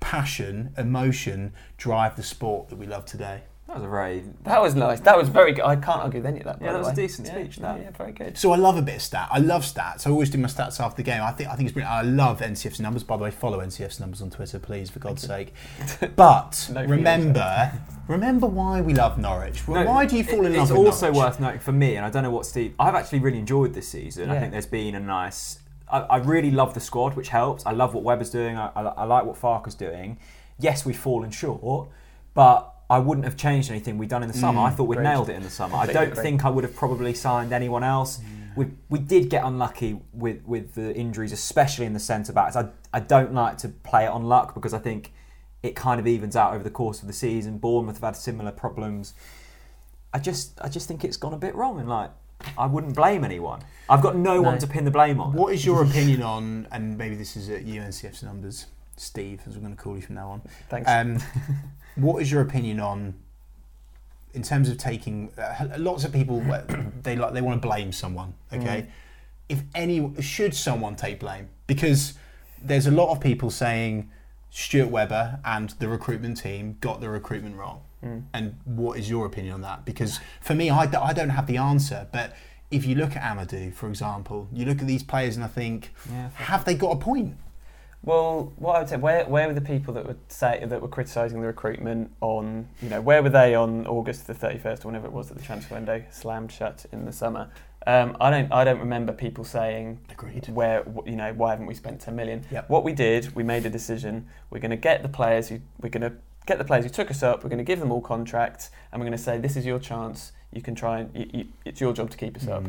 passion, 0.00 0.74
emotion 0.76 1.52
drive 1.78 2.16
the 2.16 2.22
sport 2.22 2.68
that 2.68 2.76
we 2.76 2.86
love 2.86 3.06
today. 3.06 3.42
That 3.74 3.80
was 3.80 3.86
a 3.88 3.90
very. 3.90 4.22
That 4.44 4.62
was 4.62 4.74
nice. 4.76 5.00
That 5.00 5.18
was 5.18 5.28
very 5.28 5.50
good. 5.52 5.64
I 5.64 5.74
can't 5.74 6.00
argue 6.00 6.20
with 6.20 6.26
any 6.26 6.38
of 6.38 6.44
that. 6.44 6.60
by 6.60 6.66
Yeah, 6.66 6.72
that 6.74 6.78
was 6.78 6.86
a 6.86 6.90
way. 6.90 6.94
decent 6.96 7.26
Yeah, 7.26 7.34
speech, 7.34 7.58
Yeah, 7.58 7.72
that. 7.72 7.80
yeah, 7.82 7.90
very 7.90 8.12
good. 8.12 8.38
So 8.38 8.52
I 8.52 8.56
love 8.56 8.76
a 8.76 8.82
bit 8.82 8.94
of 8.96 9.02
stat. 9.02 9.28
I 9.32 9.40
love 9.40 9.62
stats. 9.64 10.06
I 10.06 10.10
always 10.10 10.30
do 10.30 10.38
my 10.38 10.46
stats 10.46 10.78
after 10.78 10.96
the 10.98 11.02
game. 11.02 11.20
I 11.22 11.32
think 11.32 11.50
I 11.50 11.56
think 11.56 11.68
it's 11.68 11.74
brilliant. 11.74 11.92
I 11.92 12.02
love 12.02 12.40
NCFC 12.40 12.78
numbers. 12.80 13.02
By 13.02 13.16
the 13.16 13.24
way, 13.24 13.32
follow 13.32 13.58
NCFC 13.60 13.98
numbers 13.98 14.22
on 14.22 14.30
Twitter, 14.30 14.60
please, 14.60 14.90
for 14.90 15.00
God's 15.00 15.22
sake. 15.26 15.52
But 16.14 16.70
No 16.72 16.84
remember, 16.84 17.72
remember 18.06 18.46
why 18.46 18.80
we 18.80 18.94
love 18.94 19.18
Norwich. 19.18 19.66
No, 19.66 19.84
why 19.84 20.06
do 20.06 20.16
you 20.16 20.22
fall 20.24 20.44
it- 20.44 20.52
in 20.52 20.52
love 20.54 20.62
It's 20.70 20.70
with 20.70 20.86
also 20.86 21.06
Norwich? 21.10 21.18
worth 21.24 21.40
noting 21.40 21.60
for 21.60 21.72
me, 21.72 21.96
and 21.96 22.06
I 22.06 22.10
don't 22.10 22.22
know 22.22 22.30
what 22.30 22.46
Steve. 22.46 22.74
I've 22.78 22.94
actually 22.94 23.18
really 23.20 23.38
enjoyed 23.38 23.74
this 23.74 23.88
season. 23.88 24.30
I 24.30 24.38
think 24.38 24.52
there's 24.52 24.66
been 24.66 24.94
a 24.94 25.00
nice. 25.00 25.58
I, 25.90 25.98
I 26.00 26.16
really 26.18 26.50
love 26.50 26.74
the 26.74 26.80
squad, 26.80 27.14
which 27.16 27.28
helps. 27.28 27.66
I 27.66 27.72
love 27.72 27.92
what 27.94 28.04
Webber's 28.04 28.30
doing. 28.30 28.56
I, 28.56 28.70
I, 28.74 28.82
I 28.82 29.04
like 29.04 29.24
what 29.24 29.36
Farke's 29.36 29.74
doing. 29.74 30.18
Yes, 30.58 30.86
we've 30.86 30.96
fallen 30.98 31.30
short, 31.30 31.88
but 32.32 32.73
I 32.94 32.98
wouldn't 33.00 33.24
have 33.24 33.36
changed 33.36 33.70
anything 33.70 33.98
we'd 33.98 34.08
done 34.08 34.22
in 34.22 34.28
the 34.28 34.38
summer. 34.38 34.60
I 34.60 34.70
thought 34.70 34.84
we'd 34.84 34.98
agreed. 34.98 35.10
nailed 35.10 35.28
it 35.28 35.34
in 35.34 35.42
the 35.42 35.50
summer. 35.50 35.76
I 35.76 35.86
don't 35.86 36.12
agree. 36.12 36.22
think 36.22 36.44
I 36.44 36.48
would 36.48 36.62
have 36.62 36.76
probably 36.76 37.12
signed 37.12 37.52
anyone 37.52 37.82
else. 37.82 38.20
We, 38.54 38.68
we 38.88 39.00
did 39.00 39.30
get 39.30 39.44
unlucky 39.44 40.00
with, 40.12 40.44
with 40.44 40.74
the 40.74 40.94
injuries, 40.94 41.32
especially 41.32 41.86
in 41.86 41.92
the 41.92 41.98
centre 41.98 42.32
backs. 42.32 42.54
I, 42.54 42.68
I 42.92 43.00
don't 43.00 43.34
like 43.34 43.58
to 43.58 43.68
play 43.68 44.04
it 44.04 44.10
on 44.10 44.22
luck 44.22 44.54
because 44.54 44.72
I 44.72 44.78
think 44.78 45.12
it 45.64 45.74
kind 45.74 45.98
of 45.98 46.06
evens 46.06 46.36
out 46.36 46.54
over 46.54 46.62
the 46.62 46.70
course 46.70 47.02
of 47.02 47.08
the 47.08 47.12
season. 47.12 47.58
Bournemouth 47.58 47.96
have 47.96 48.04
had 48.04 48.16
similar 48.16 48.52
problems. 48.52 49.14
I 50.12 50.20
just 50.20 50.60
I 50.62 50.68
just 50.68 50.86
think 50.86 51.02
it's 51.02 51.16
gone 51.16 51.34
a 51.34 51.38
bit 51.38 51.56
wrong, 51.56 51.80
and 51.80 51.88
like 51.88 52.12
I 52.56 52.66
wouldn't 52.66 52.94
blame 52.94 53.24
anyone. 53.24 53.62
I've 53.88 54.02
got 54.02 54.14
no, 54.14 54.40
one 54.40 54.58
to 54.58 54.68
pin 54.68 54.84
the 54.84 54.92
blame 54.92 55.20
on. 55.20 55.32
What 55.32 55.52
is 55.52 55.66
your 55.66 55.82
opinion 55.82 56.22
on? 56.22 56.68
And 56.70 56.96
maybe 56.96 57.16
this 57.16 57.36
is 57.36 57.50
at 57.50 57.64
UNCF's 57.64 58.22
numbers, 58.22 58.66
Steve, 58.96 59.40
as 59.48 59.56
we're 59.56 59.62
going 59.62 59.74
to 59.74 59.82
call 59.82 59.96
you 59.96 60.02
from 60.02 60.14
now 60.14 60.30
on. 60.30 60.42
Thanks. 60.68 60.88
Um, 60.88 61.18
what 61.96 62.22
is 62.22 62.30
your 62.30 62.40
opinion 62.42 62.80
on, 62.80 63.14
in 64.32 64.42
terms 64.42 64.68
of 64.68 64.78
taking? 64.78 65.30
Uh, 65.38 65.68
lots 65.78 66.04
of 66.04 66.12
people 66.12 66.40
they 67.02 67.16
like 67.16 67.32
they 67.34 67.40
want 67.40 67.60
to 67.60 67.66
blame 67.68 67.92
someone. 67.92 68.34
Okay, 68.52 68.86
if 69.48 69.62
any 69.74 70.12
should 70.20 70.54
someone 70.54 70.96
take 70.96 71.20
blame 71.20 71.48
because 71.66 72.14
there's 72.62 72.86
a 72.86 72.90
lot 72.90 73.10
of 73.10 73.20
people 73.20 73.50
saying 73.50 74.10
Stuart 74.50 74.88
Webber 74.88 75.38
and 75.44 75.70
the 75.78 75.88
recruitment 75.88 76.38
team 76.38 76.76
got 76.80 77.00
the 77.00 77.08
recruitment 77.08 77.56
wrong. 77.56 77.82
And 78.34 78.58
what 78.66 78.98
is 78.98 79.08
your 79.08 79.24
opinion 79.24 79.54
on 79.54 79.60
that? 79.62 79.86
Because 79.86 80.20
for 80.42 80.54
me, 80.54 80.68
I, 80.68 80.82
I 80.82 81.14
don't 81.14 81.30
have 81.30 81.46
the 81.46 81.56
answer, 81.56 82.06
but. 82.12 82.34
If 82.70 82.86
you 82.86 82.96
look 82.96 83.14
at 83.14 83.22
Amadou, 83.22 83.72
for 83.72 83.88
example, 83.88 84.48
you 84.52 84.64
look 84.64 84.80
at 84.80 84.86
these 84.88 85.04
players 85.04 85.36
and 85.36 85.44
I 85.44 85.48
think, 85.48 85.92
Yeah. 86.10 86.30
have 86.34 86.64
they 86.64 86.74
got 86.74 86.90
a 86.92 86.96
point? 86.96 87.36
Well, 88.04 88.52
what 88.56 88.76
I 88.76 88.78
would 88.80 88.88
say, 88.88 88.96
where 88.96 89.24
where 89.24 89.48
were 89.48 89.54
the 89.54 89.60
people 89.60 89.94
that 89.94 90.06
would 90.06 90.18
say 90.30 90.62
that 90.64 90.82
were 90.82 90.88
criticising 90.88 91.40
the 91.40 91.46
recruitment 91.46 92.10
on, 92.20 92.68
you 92.82 92.90
know, 92.90 93.00
where 93.00 93.22
were 93.22 93.30
they 93.30 93.54
on 93.54 93.86
August 93.86 94.26
the 94.26 94.34
thirty 94.34 94.58
first 94.58 94.84
or 94.84 94.88
whenever 94.88 95.06
it 95.06 95.12
was 95.12 95.28
that 95.28 95.38
the 95.38 95.44
transfer 95.44 95.74
window 95.74 96.04
slammed 96.10 96.52
shut 96.52 96.84
in 96.92 97.06
the 97.06 97.12
summer? 97.12 97.50
Um, 97.86 98.16
I 98.20 98.30
don't 98.30 98.52
I 98.52 98.64
don't 98.64 98.78
remember 98.78 99.12
people 99.12 99.44
saying 99.44 100.00
Agreed. 100.10 100.48
where 100.48 100.84
you 101.06 101.16
know 101.16 101.32
why 101.34 101.50
haven't 101.50 101.66
we 101.66 101.74
spent 101.74 102.00
ten 102.00 102.14
million? 102.16 102.44
Yep. 102.50 102.68
What 102.68 102.84
we 102.84 102.92
did, 102.92 103.34
we 103.34 103.42
made 103.42 103.64
a 103.66 103.70
decision. 103.70 104.26
We're 104.50 104.60
going 104.60 104.70
to 104.70 104.76
get 104.76 105.02
the 105.02 105.08
players 105.08 105.48
who 105.48 105.60
we're 105.80 105.90
going 105.90 106.02
to 106.02 106.12
get 106.46 106.58
the 106.58 106.64
players 106.64 106.84
who 106.84 106.90
took 106.90 107.10
us 107.10 107.22
up. 107.22 107.42
We're 107.42 107.50
going 107.50 107.58
to 107.58 107.64
give 107.64 107.80
them 107.80 107.90
all 107.90 108.02
contracts, 108.02 108.70
and 108.92 109.00
we're 109.00 109.06
going 109.06 109.16
to 109.16 109.22
say 109.22 109.38
this 109.38 109.56
is 109.56 109.64
your 109.64 109.78
chance. 109.78 110.32
You 110.52 110.62
can 110.62 110.74
try 110.74 111.00
and 111.00 111.10
you, 111.14 111.30
you, 111.32 111.44
it's 111.64 111.80
your 111.80 111.92
job 111.92 112.10
to 112.10 112.16
keep 112.16 112.36
us 112.36 112.48
up. 112.48 112.64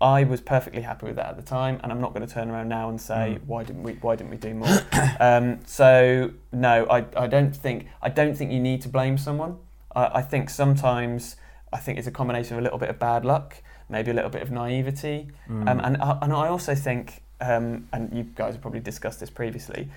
I 0.00 0.24
was 0.24 0.40
perfectly 0.42 0.82
happy 0.82 1.06
with 1.06 1.16
that 1.16 1.26
at 1.30 1.36
the 1.36 1.42
time, 1.42 1.80
and 1.82 1.90
I'm 1.90 2.00
not 2.00 2.12
going 2.12 2.26
to 2.26 2.32
turn 2.32 2.50
around 2.50 2.68
now 2.68 2.88
and 2.90 3.00
say 3.00 3.38
Mm. 3.40 3.46
why 3.46 3.64
didn't 3.64 3.82
we 3.82 3.92
why 3.94 4.14
didn't 4.16 4.30
we 4.30 4.36
do 4.36 4.52
more. 4.54 4.68
um, 5.20 5.60
so 5.66 6.30
no, 6.52 6.86
I, 6.90 7.04
I 7.16 7.26
don't 7.26 7.54
think 7.56 7.86
I 8.02 8.10
don't 8.10 8.34
think 8.36 8.52
you 8.52 8.60
need 8.60 8.82
to 8.82 8.88
blame 8.88 9.16
someone. 9.16 9.56
I, 9.94 10.10
I 10.16 10.22
think 10.22 10.50
sometimes 10.50 11.36
I 11.72 11.78
think 11.78 11.98
it's 11.98 12.06
a 12.06 12.10
combination 12.12 12.54
of 12.54 12.60
a 12.60 12.62
little 12.62 12.78
bit 12.78 12.90
of 12.90 12.98
bad 12.98 13.24
luck, 13.24 13.56
maybe 13.88 14.10
a 14.10 14.14
little 14.14 14.30
bit 14.30 14.42
of 14.42 14.50
naivety, 14.50 15.28
Mm. 15.48 15.68
um, 15.68 15.80
and 15.80 15.96
I- 16.02 16.18
and 16.22 16.32
I 16.32 16.48
also 16.48 16.74
think, 16.74 17.22
um, 17.40 17.88
and 17.92 18.12
you 18.12 18.24
guys 18.24 18.52
have 18.54 18.60
probably 18.62 18.80
discussed 18.80 19.20
this 19.20 19.30
previously. 19.30 19.88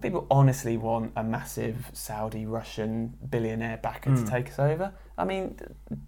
People 0.00 0.26
honestly 0.30 0.76
want 0.76 1.12
a 1.14 1.22
massive 1.22 1.90
Saudi 1.92 2.44
Russian 2.46 3.14
billionaire 3.30 3.76
backer 3.76 4.10
Mm. 4.10 4.24
to 4.24 4.30
take 4.30 4.48
us 4.48 4.58
over. 4.58 4.92
I 5.16 5.24
mean, 5.24 5.56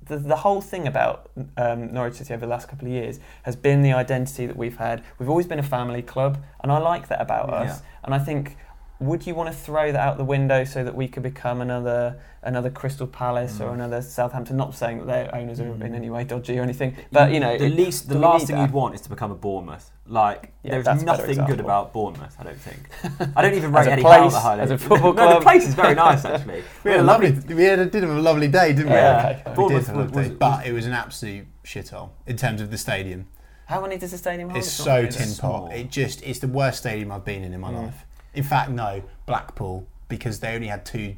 the, 0.06 0.16
the 0.18 0.36
whole 0.36 0.60
thing 0.60 0.88
about 0.88 1.30
um, 1.56 1.92
Norwich 1.92 2.14
City 2.14 2.34
over 2.34 2.44
the 2.44 2.50
last 2.50 2.68
couple 2.68 2.88
of 2.88 2.92
years 2.92 3.20
has 3.44 3.54
been 3.54 3.82
the 3.82 3.92
identity 3.92 4.46
that 4.46 4.56
we've 4.56 4.76
had. 4.76 5.04
We've 5.18 5.28
always 5.28 5.46
been 5.46 5.60
a 5.60 5.64
family 5.64 6.02
club, 6.02 6.42
and 6.62 6.72
I 6.72 6.78
like 6.78 7.08
that 7.08 7.20
about 7.20 7.50
us. 7.50 7.80
Yeah. 7.80 7.86
And 8.04 8.14
I 8.14 8.18
think, 8.18 8.56
would 8.98 9.26
you 9.26 9.34
want 9.34 9.50
to 9.50 9.54
throw 9.56 9.92
that 9.92 10.00
out 10.00 10.16
the 10.16 10.24
window 10.24 10.64
so 10.64 10.82
that 10.82 10.94
we 10.94 11.06
could 11.08 11.22
become 11.22 11.60
another 11.60 12.18
another 12.42 12.70
Crystal 12.70 13.06
Palace 13.06 13.60
or 13.60 13.70
Mm. 13.70 13.74
another 13.74 14.00
Southampton? 14.02 14.56
Not 14.56 14.74
saying 14.74 14.98
that 14.98 15.06
their 15.06 15.34
owners 15.34 15.60
are 15.60 15.66
in 15.66 15.94
any 15.94 16.08
way 16.10 16.24
dodgy 16.24 16.58
or 16.58 16.62
anything, 16.62 16.96
but 17.12 17.30
you 17.32 17.40
know, 17.40 17.58
the 17.58 17.66
it- 17.66 17.74
least, 17.74 18.08
the 18.08 18.18
last 18.18 18.46
thing 18.46 18.56
that? 18.56 18.62
you'd 18.62 18.72
want 18.72 18.94
is 18.94 19.00
to 19.02 19.08
become 19.10 19.30
a 19.30 19.34
Bournemouth. 19.34 19.90
Like, 20.08 20.52
Yeah, 20.62 20.70
there's 20.72 20.84
that's 20.84 21.02
a 21.02 21.06
better 21.06 21.26
nothing 21.26 21.44
good 21.46 21.58
about 21.60 21.92
Bournemouth. 21.92 22.36
I 22.38 22.44
don't 22.44 22.56
think. 22.60 23.32
I 23.36 23.42
don't 23.42 23.54
even 23.54 23.74
As 23.74 23.86
rate 23.86 23.88
a 23.88 23.92
Eddie 23.94 24.02
place, 24.02 24.20
Howe 24.20 24.28
that 24.30 24.40
highly. 24.40 24.60
as 24.62 24.70
a 24.70 24.78
football 24.78 25.12
club, 25.12 25.16
no, 25.30 25.34
the 25.34 25.40
place 25.40 25.66
is 25.66 25.74
very 25.74 25.94
nice 25.96 26.24
actually. 26.24 26.62
We 26.84 26.92
had 26.92 27.00
a 27.00 27.02
lovely, 27.02 27.32
we 27.54 27.64
had 27.64 27.80
a, 27.80 27.86
did 27.86 28.02
have 28.04 28.16
a 28.16 28.20
lovely 28.20 28.48
day, 28.48 28.68
didn't 28.72 28.86
we? 28.86 28.92
Yeah, 28.94 29.20
Yeah, 29.22 29.28
okay. 29.28 29.36
We 29.38 29.44
did 29.44 29.56
Bournemouth 29.56 29.86
have 29.88 29.96
was, 29.96 30.06
lovely 30.06 30.28
was, 30.30 30.38
but 30.38 30.66
it 30.66 30.72
was 30.72 30.86
an 30.86 30.92
absolute 30.92 31.46
shithole 31.64 32.10
in 32.26 32.36
terms 32.36 32.60
of 32.62 32.70
the 32.70 32.78
stadium. 32.78 33.26
How 33.66 33.80
many 33.82 33.98
does 33.98 34.12
the 34.12 34.18
stadium 34.18 34.48
hold? 34.50 34.58
It's 34.58 34.78
not 34.78 34.84
so 34.84 34.90
very 35.02 35.08
tin 35.08 35.34
pot. 35.34 35.72
It 35.74 35.90
just 35.90 36.22
it's 36.22 36.38
the 36.38 36.46
worst 36.48 36.78
stadium 36.78 37.10
I've 37.10 37.24
been 37.24 37.42
in 37.42 37.52
in 37.52 37.60
my 37.60 37.72
Mm. 37.72 37.82
life. 37.86 38.05
In 38.36 38.44
fact, 38.44 38.70
no, 38.70 39.02
Blackpool 39.26 39.86
because 40.08 40.40
they 40.40 40.54
only 40.54 40.68
had 40.68 40.86
two 40.86 41.16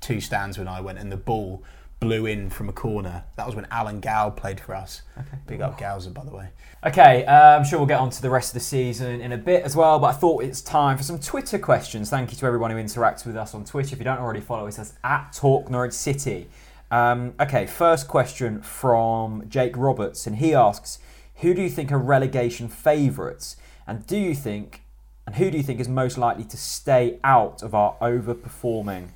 two 0.00 0.20
stands 0.20 0.56
when 0.58 0.68
I 0.68 0.80
went, 0.80 0.98
and 0.98 1.12
the 1.12 1.16
ball 1.16 1.62
blew 2.00 2.24
in 2.24 2.48
from 2.48 2.70
a 2.70 2.72
corner. 2.72 3.24
That 3.36 3.46
was 3.46 3.54
when 3.54 3.66
Alan 3.70 4.00
Gow 4.00 4.30
played 4.30 4.58
for 4.58 4.74
us. 4.74 5.02
Big 5.46 5.60
up 5.60 5.78
Gowser, 5.78 6.10
by 6.10 6.24
the 6.24 6.30
way. 6.30 6.48
Okay, 6.86 7.26
uh, 7.26 7.58
I'm 7.58 7.64
sure 7.64 7.78
we'll 7.78 7.86
get 7.86 8.00
on 8.00 8.08
to 8.08 8.22
the 8.22 8.30
rest 8.30 8.50
of 8.50 8.54
the 8.54 8.60
season 8.60 9.20
in 9.20 9.32
a 9.32 9.36
bit 9.36 9.64
as 9.64 9.76
well, 9.76 9.98
but 9.98 10.06
I 10.06 10.12
thought 10.12 10.42
it's 10.42 10.62
time 10.62 10.96
for 10.96 11.02
some 11.02 11.18
Twitter 11.18 11.58
questions. 11.58 12.08
Thank 12.08 12.30
you 12.30 12.38
to 12.38 12.46
everyone 12.46 12.70
who 12.70 12.78
interacts 12.78 13.26
with 13.26 13.36
us 13.36 13.54
on 13.54 13.66
Twitter. 13.66 13.92
If 13.92 13.98
you 13.98 14.04
don't 14.04 14.18
already 14.18 14.40
follow 14.40 14.66
us, 14.66 14.76
that's 14.76 14.94
at 15.04 15.34
Talk 15.34 15.68
Norwich 15.68 15.92
City. 15.92 16.48
Um, 16.90 17.34
okay, 17.38 17.66
first 17.66 18.08
question 18.08 18.62
from 18.62 19.46
Jake 19.46 19.76
Roberts, 19.76 20.26
and 20.26 20.36
he 20.36 20.54
asks, 20.54 20.98
"Who 21.36 21.52
do 21.52 21.60
you 21.60 21.68
think 21.68 21.92
are 21.92 21.98
relegation 21.98 22.68
favourites, 22.68 23.56
and 23.86 24.06
do 24.06 24.16
you 24.16 24.34
think, 24.34 24.82
and 25.26 25.36
who 25.36 25.50
do 25.50 25.56
you 25.56 25.62
think 25.62 25.80
is 25.80 25.88
most 25.88 26.18
likely 26.18 26.44
to 26.44 26.56
stay 26.56 27.18
out 27.22 27.62
of 27.62 27.74
our 27.74 27.96
overperforming?" 28.00 29.08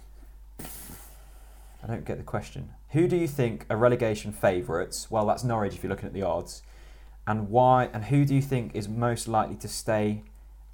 I 1.83 1.87
don't 1.87 2.05
get 2.05 2.19
the 2.19 2.25
question. 2.25 2.71
Who 2.91 3.09
do 3.09 3.17
you 3.17 3.29
think 3.29 3.67
are 3.69 3.77
relegation 3.77 4.33
favourites? 4.33 5.11
Well, 5.11 5.27
that's 5.27 5.45
Norwich 5.45 5.75
if 5.75 5.83
you're 5.83 5.91
looking 5.91 6.07
at 6.07 6.15
the 6.15 6.23
odds 6.23 6.63
and 7.27 7.51
why 7.51 7.89
and 7.93 8.05
who 8.05 8.25
do 8.25 8.35
you 8.35 8.43
think 8.43 8.75
is 8.75 8.89
most 8.89 9.29
likely 9.29 9.57
to 9.57 9.69
stay 9.69 10.23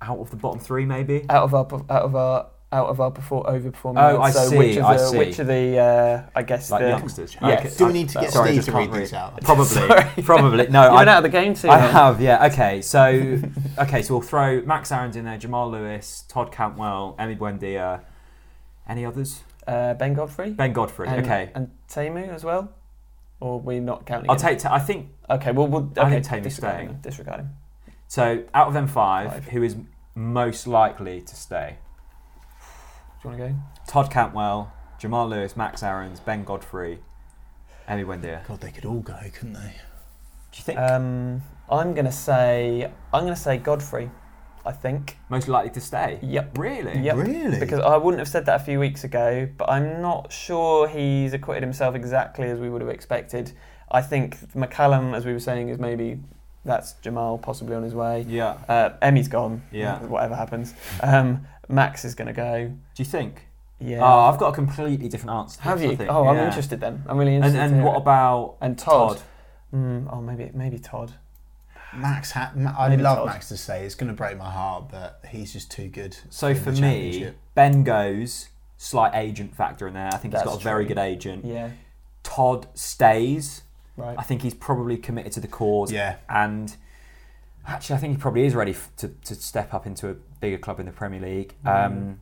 out 0.03 0.19
of 0.19 0.31
the 0.31 0.37
bottom 0.37 0.59
three 0.59 0.85
maybe 0.85 1.25
out 1.29 1.45
of 1.45 1.55
our 1.55 1.67
out 1.91 2.03
of 2.03 2.17
our 2.17 2.47
out 2.73 2.87
of 2.89 3.01
our 3.01 3.11
perfor- 3.11 3.47
overperforming. 3.47 3.99
Oh, 4.01 4.21
I 4.21 4.31
so 4.31 4.49
see, 4.49 4.57
Which 4.59 4.77
of 4.77 4.85
I 4.85 4.97
the, 4.97 5.07
see. 5.07 5.19
Which 5.19 5.39
of 5.41 5.47
the 5.49 5.79
uh, 5.79 6.23
I 6.37 6.43
guess 6.43 6.71
like 6.71 6.83
the 6.83 6.89
youngsters 6.91 7.37
Yes. 7.43 7.61
Okay, 7.67 7.75
Do 7.77 7.87
we 7.87 7.93
need 7.93 8.09
to 8.11 8.21
get 8.21 8.33
sorry, 8.33 8.53
Steve 8.53 8.65
to 8.67 8.73
read 8.73 8.93
this 8.93 9.13
out? 9.13 9.41
probably 9.43 10.23
probably 10.23 10.69
no 10.69 10.83
you 10.85 10.89
I, 10.91 10.95
went 10.95 11.09
out 11.11 11.17
of 11.19 11.23
the 11.25 11.29
game 11.41 11.55
too. 11.55 11.69
I 11.69 11.79
then. 11.81 11.91
have 11.93 12.21
yeah 12.21 12.47
okay 12.47 12.81
so 12.81 13.39
okay 13.79 14.03
so 14.03 14.15
we'll 14.15 14.23
throw 14.23 14.63
Max 14.63 14.93
Aarons 14.93 15.17
in 15.17 15.25
there 15.25 15.37
Jamal 15.37 15.69
Lewis 15.71 16.25
Todd 16.29 16.53
Cantwell 16.53 17.17
Emi 17.19 17.37
Buendia 17.37 18.03
any 18.89 19.05
others 19.05 19.43
Uh, 19.67 19.95
ben 19.95 20.15
Godfrey. 20.15 20.51
Ben 20.51 20.73
Godfrey 20.73 21.09
and, 21.09 21.25
okay 21.27 21.51
And 21.57 21.71
Tamu 21.89 22.21
as 22.31 22.45
well. 22.45 22.73
Or 23.41 23.59
we're 23.59 23.81
not 23.81 24.05
counting. 24.07 24.31
I'll 24.31 24.37
him? 24.37 24.43
take 24.43 24.59
Ta- 24.61 24.75
I 24.75 24.79
think 24.79 25.09
Okay, 25.29 25.51
well, 25.53 25.67
we'll 25.67 25.93
I 25.97 26.03
okay, 26.03 26.11
think 26.21 26.25
Tamu's 26.27 26.45
disregard 26.45 26.75
staying. 26.75 26.89
him. 26.91 26.99
Disregard 27.03 27.41
him. 27.41 27.51
so 28.07 28.45
out 28.55 28.69
of 28.69 28.75
them 28.75 28.87
five, 28.87 29.33
Five. 29.33 29.45
who 29.49 29.63
is 29.65 29.77
most 30.15 30.67
likely 30.69 31.21
to 31.23 31.35
stay 31.35 31.79
Do 33.23 33.29
you 33.29 33.37
want 33.37 33.41
to 33.41 33.49
go? 33.49 33.55
Todd 33.87 34.11
Cantwell 34.11 34.73
Jamal 34.99 35.29
Lewis 35.29 35.57
Max 35.57 35.83
Aarons 35.83 36.21
Ben 36.21 36.45
Godfrey 36.45 37.01
Emi 37.89 38.05
Buendia 38.05 38.47
God, 38.47 38.61
they 38.61 38.71
could 38.71 38.85
all 38.85 39.01
go, 39.01 39.19
couldn't 39.35 39.55
they? 39.55 39.75
do 40.53 40.59
you 40.59 40.63
think 40.65 40.79
Um, 40.79 41.43
I'm 41.71 41.95
gonna 41.95 42.13
say 42.13 42.91
I'm 43.13 43.25
gonna 43.25 43.37
say 43.37 43.57
Godfrey. 43.59 44.11
I 44.67 44.73
think. 44.73 45.17
most 45.31 45.49
likely 45.49 45.71
to 45.71 45.81
stay 45.81 46.19
Yep. 46.23 46.59
really 46.59 46.99
Yep. 47.01 47.17
Really? 47.17 47.59
Because 47.59 47.81
I 47.81 47.97
wouldn't 47.97 48.19
have 48.19 48.29
said 48.29 48.45
that 48.47 48.61
a 48.61 48.65
few 48.65 48.79
weeks 48.79 49.05
ago, 49.05 49.49
but 49.57 49.71
I'm 49.71 50.03
not 50.03 50.31
sure 50.33 50.87
he's 50.87 51.33
acquitted 51.33 51.63
himself 51.63 51.95
exactly 51.95 52.47
as 52.51 52.59
we 52.61 52.69
would 52.69 52.83
have 52.83 52.91
expected. 52.91 53.53
I 53.91 54.03
think 54.03 54.37
McCallum, 54.55 55.15
as 55.17 55.25
we 55.25 55.33
were 55.33 55.41
saying, 55.41 55.71
is 55.71 55.79
maybe 55.79 56.21
that's 56.65 56.93
Jamal 57.03 57.39
possibly 57.39 57.75
on 57.77 57.83
his 57.83 57.95
way. 57.95 58.25
yeah 58.29 58.59
Uh, 58.69 58.91
Emi's 59.03 59.29
gone. 59.29 59.63
Yeah. 59.73 59.99
Whatever 60.05 60.35
happens. 60.37 60.75
Um, 61.03 61.47
Max 61.69 62.05
is 62.05 62.15
going 62.15 62.27
to 62.29 62.33
go. 62.35 62.67
Do 62.69 63.03
you 63.03 63.05
think? 63.05 63.47
Yeah. 63.79 64.01
Oh, 64.03 64.21
I've 64.31 64.39
got 64.39 64.49
a 64.49 64.53
completely 64.53 65.09
different 65.09 65.31
answer. 65.37 65.57
to 65.59 65.63
Have 65.63 65.79
this, 65.79 65.89
I 65.89 65.91
you? 65.93 65.97
think. 65.97 66.11
Oh, 66.11 66.27
I'm 66.29 66.37
Yeah. 66.37 66.47
interested 66.47 66.81
then. 66.81 67.03
I'm 67.07 67.17
really 67.17 67.35
And, 67.37 67.45
interested. 67.45 67.69
to 67.71 67.75
and 67.77 67.85
what 67.85 67.95
it. 67.95 68.03
about 68.03 68.57
and 68.61 68.79
Todd? 68.79 69.17
Todd? 69.19 69.23
Mm, 69.75 70.09
oh, 70.13 70.21
maybe 70.21 70.51
maybe 70.53 70.79
Todd. 70.79 71.13
Max, 71.95 72.33
ha- 72.33 72.53
Ma- 72.55 72.75
I 72.79 72.89
Maybe 72.89 73.03
love 73.03 73.19
Todd. 73.19 73.27
Max 73.27 73.49
to 73.49 73.57
say 73.57 73.85
it's 73.85 73.95
going 73.95 74.09
to 74.09 74.15
break 74.15 74.37
my 74.39 74.51
heart, 74.51 74.89
but 74.91 75.21
he's 75.29 75.53
just 75.53 75.71
too 75.73 75.89
good. 75.89 76.17
So 76.29 76.49
in 76.49 76.57
for 76.57 76.73
me. 76.73 77.31
Ben 77.55 77.83
goes 77.83 78.51
slight 78.77 79.13
agent 79.15 79.57
factor 79.57 79.89
in 79.89 79.95
there. 79.95 80.07
I 80.09 80.17
think 80.19 80.35
he's 80.35 80.43
That's 80.43 80.53
got 80.55 80.61
a 80.61 80.65
very 80.65 80.85
good 80.85 80.99
agent. 80.99 81.45
Yeah. 81.45 81.71
Todd 82.23 82.67
stays. 82.75 83.63
Right. 84.01 84.17
I 84.19 84.23
think 84.23 84.43
he's 84.43 84.55
probably 84.55 84.97
committed 84.97 85.33
to 85.33 85.41
the 85.41 85.49
cause. 85.49 85.93
yeah, 85.93 86.17
And 86.29 86.75
actually, 87.67 87.97
I 87.97 87.99
think 87.99 88.17
he 88.17 88.21
probably 88.21 88.45
is 88.47 88.55
ready 88.55 88.73
f- 88.73 88.91
to, 88.99 89.09
to 89.09 89.35
step 89.35 89.73
up 89.75 89.87
into 89.87 90.09
a 90.09 90.15
bigger 90.41 90.59
club 90.59 90.81
in 90.81 90.87
the 90.87 90.93
Premier 90.93 91.21
League. 91.21 91.55
Mm. 91.65 91.87
Um, 91.87 92.21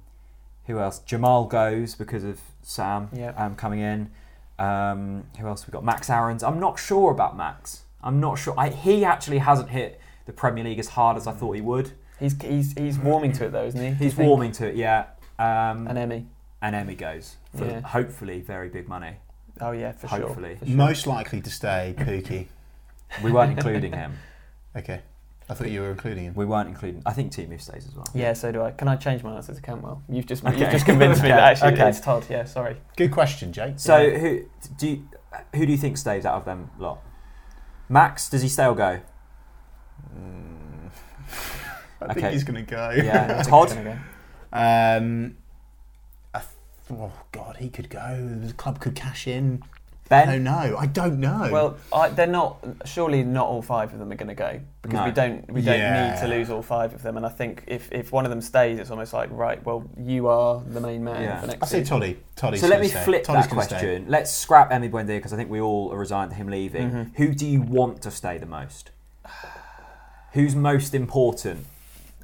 who 0.67 0.79
else? 0.81 0.99
Jamal 1.01 1.47
goes 1.47 1.95
because 1.95 2.25
of 2.25 2.41
Sam 2.63 3.09
Yeah. 3.13 3.33
um, 3.37 3.55
coming 3.57 3.81
in. 3.81 4.11
Um, 4.59 5.25
who 5.39 5.47
else 5.47 5.67
we 5.67 5.71
got? 5.71 5.85
Max 5.85 6.11
Aarons. 6.11 6.43
I'm 6.43 6.59
not 6.61 6.79
sure 6.79 7.11
about 7.13 7.37
Max. 7.37 7.83
I'm 8.03 8.21
not 8.21 8.39
sure. 8.39 8.55
I, 8.59 8.69
he 8.71 9.05
actually 9.05 9.39
hasn't 9.39 9.71
hit 9.71 10.01
the 10.27 10.33
Premier 10.33 10.65
League 10.65 10.79
as 10.79 10.89
hard 10.91 11.17
as 11.17 11.27
I 11.27 11.33
thought 11.33 11.53
he 11.53 11.61
would. 11.61 11.93
He's 12.21 12.41
he's 12.43 12.73
he's 12.73 12.99
warming 12.99 13.31
to 13.35 13.47
it 13.47 13.53
though, 13.53 13.65
isn't 13.67 13.81
he? 13.81 13.93
He's 14.05 14.17
warming 14.17 14.51
to 14.53 14.67
it, 14.69 14.75
yeah. 14.75 15.07
Um, 15.39 15.87
And 15.87 15.97
Emi. 15.97 16.27
and 16.61 16.75
Emi 16.75 16.99
goes 16.99 17.37
for 17.57 17.65
Yeah. 17.65 17.81
hopefully 17.81 18.41
very 18.41 18.69
big 18.69 18.89
money. 18.89 19.15
Oh 19.61 19.73
yeah, 19.73 19.93
for 19.93 20.07
Hopefully. 20.07 20.51
sure. 20.51 20.59
For 20.59 20.67
sure. 20.67 20.77
most 20.77 21.07
likely 21.07 21.41
to 21.41 21.51
stay, 21.51 21.95
Pukki. 21.99 22.47
We 23.23 23.33
weren't 23.33 23.53
including 23.53 23.93
him. 23.93 24.15
Okay, 24.77 25.01
I 25.49 25.55
thought 25.55 25.71
you 25.71 25.81
were 25.81 25.91
including 25.91 26.25
him. 26.25 26.35
We 26.35 26.45
weren't 26.45 26.69
including. 26.69 27.03
I 27.07 27.13
think 27.13 27.33
Teemu 27.33 27.61
stays 27.61 27.87
as 27.87 27.95
well. 27.95 28.07
Yeah, 28.15 28.33
so 28.35 28.53
do 28.53 28.63
I. 28.63 28.71
Can 28.73 28.87
I 28.89 28.97
change 28.97 29.23
my 29.23 29.35
answer 29.37 29.55
to 29.55 29.61
Cantwell? 29.61 30.03
You've 30.09 30.27
just 30.27 30.45
Okay. 30.45 30.59
you've 30.61 30.71
just 30.71 30.85
convinced 30.87 31.23
me 31.23 31.29
Okay, 31.29 31.37
that 31.41 31.53
actually 31.53 31.73
okay. 31.73 31.89
it's 31.89 32.01
Todd. 32.01 32.27
Yeah, 32.29 32.45
sorry. 32.45 32.77
Good 32.97 33.11
question, 33.13 33.53
Jake. 33.53 33.75
So 33.79 33.97
Yeah. 33.99 34.19
who 34.19 34.41
do 34.77 34.89
you, 34.89 35.09
who 35.55 35.67
do 35.67 35.73
you 35.73 35.79
think 35.79 35.97
stays 35.99 36.25
out 36.27 36.35
of 36.35 36.45
them 36.45 36.71
lot? 36.79 37.01
Max, 37.89 38.29
does 38.29 38.43
he 38.43 38.49
stay 38.49 38.67
or 38.67 38.75
go? 38.75 39.01
Mm. 40.15 40.91
I 42.01 42.05
Okay. 42.05 42.15
think 42.21 42.33
he's 42.33 42.45
going 42.45 42.65
to 42.65 42.71
go. 42.71 42.91
Yeah. 42.95 43.25
I 43.25 43.35
think 43.35 43.49
Todd? 43.49 43.65
it's 43.69 43.75
gonna 43.75 43.91
Um, 44.53 44.55
I 44.55 45.27
th- 45.29 45.37
oh 46.91 47.13
God, 47.33 47.57
he 47.59 47.69
could 47.69 47.91
go. 47.91 48.39
The 48.45 48.53
club 48.55 48.81
could 48.81 48.95
cash 48.95 49.27
in. 49.27 49.63
Ben, 50.09 50.27
I 50.27 50.33
don't 50.33 50.45
know. 50.45 50.77
I 50.79 50.87
don't 50.87 51.21
know. 51.21 51.51
Well, 51.53 51.77
I, 51.93 52.09
they're 52.09 52.27
not. 52.27 52.65
Surely, 52.87 53.23
not 53.23 53.47
all 53.47 53.61
five 53.61 53.93
of 53.93 53.99
them 53.99 54.11
are 54.11 54.15
going 54.15 54.29
to 54.29 54.35
go 54.35 54.59
because 54.81 55.01
No. 55.01 55.05
we 55.05 55.11
don't 55.11 55.53
we 55.53 55.61
don't 55.61 55.79
Yeah. 55.79 56.13
need 56.15 56.21
to 56.21 56.29
lose 56.29 56.49
all 56.49 56.63
five 56.63 56.95
of 56.95 57.03
them. 57.03 57.19
And 57.19 57.27
I 57.27 57.29
think 57.29 57.65
if, 57.67 57.93
if 57.93 58.11
one 58.11 58.25
of 58.25 58.31
them 58.31 58.41
stays, 58.41 58.79
it's 58.79 58.91
almost 58.91 59.13
like 59.13 59.29
right. 59.31 59.63
Well, 59.67 59.85
you 59.99 60.29
are 60.29 60.63
the 60.67 60.81
main 60.81 61.05
man 61.05 61.23
Yeah. 61.23 61.41
for 61.43 61.47
next 61.49 61.63
I 61.63 61.67
say 61.67 61.79
season. 61.85 62.17
Toddy. 62.37 62.57
So 62.59 62.69
let 62.69 62.81
me 62.81 62.89
stay. 62.89 63.05
flip 63.05 63.25
Toddy's 63.25 63.45
that 63.45 63.51
gonna 63.51 63.63
stay. 63.65 63.75
question. 63.77 64.05
Let's 64.09 64.31
scrap 64.33 64.71
Emi 64.71 64.91
Buendia 64.91 65.09
because 65.19 65.35
I 65.35 65.37
think 65.37 65.51
we 65.51 65.61
all 65.61 65.93
are 65.93 65.99
resigned 65.99 66.31
to 66.31 66.37
him 66.39 66.49
leaving. 66.49 66.91
Mhm. 66.91 67.17
Who 67.17 67.35
do 67.35 67.47
you 67.47 67.61
want 67.61 68.01
to 68.01 68.11
stay 68.11 68.39
the 68.39 68.47
most? 68.47 68.91
Who's 70.33 70.55
most 70.55 70.95
important 70.95 71.67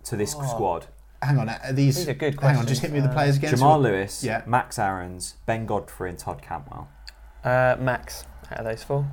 to 0.05 0.17
this 0.17 0.35
Oh. 0.39 0.43
squad? 0.47 0.87
Hang 1.25 1.39
on, 1.39 1.49
are 1.49 1.73
these? 1.73 1.97
These 1.97 2.09
are 2.09 2.15
good 2.15 2.35
hang 2.41 2.51
on, 2.51 2.55
questions. 2.57 2.69
just 2.69 2.83
hit 2.83 2.93
me 2.93 3.01
with 3.01 3.09
the 3.11 3.15
players 3.15 3.37
again. 3.37 3.51
Jamal 3.51 3.77
So- 3.79 3.81
Lewis, 3.83 4.23
Yeah. 4.25 4.43
Max 4.47 4.79
Aarons, 4.79 5.35
Ben 5.47 5.67
Godfrey, 5.67 6.11
and 6.11 6.19
Todd 6.19 6.43
Cantwell. 6.43 6.89
Uh, 7.43 7.77
Max, 7.79 8.25
out 8.51 8.59
of 8.61 8.65
those 8.65 8.83
four. 8.83 9.07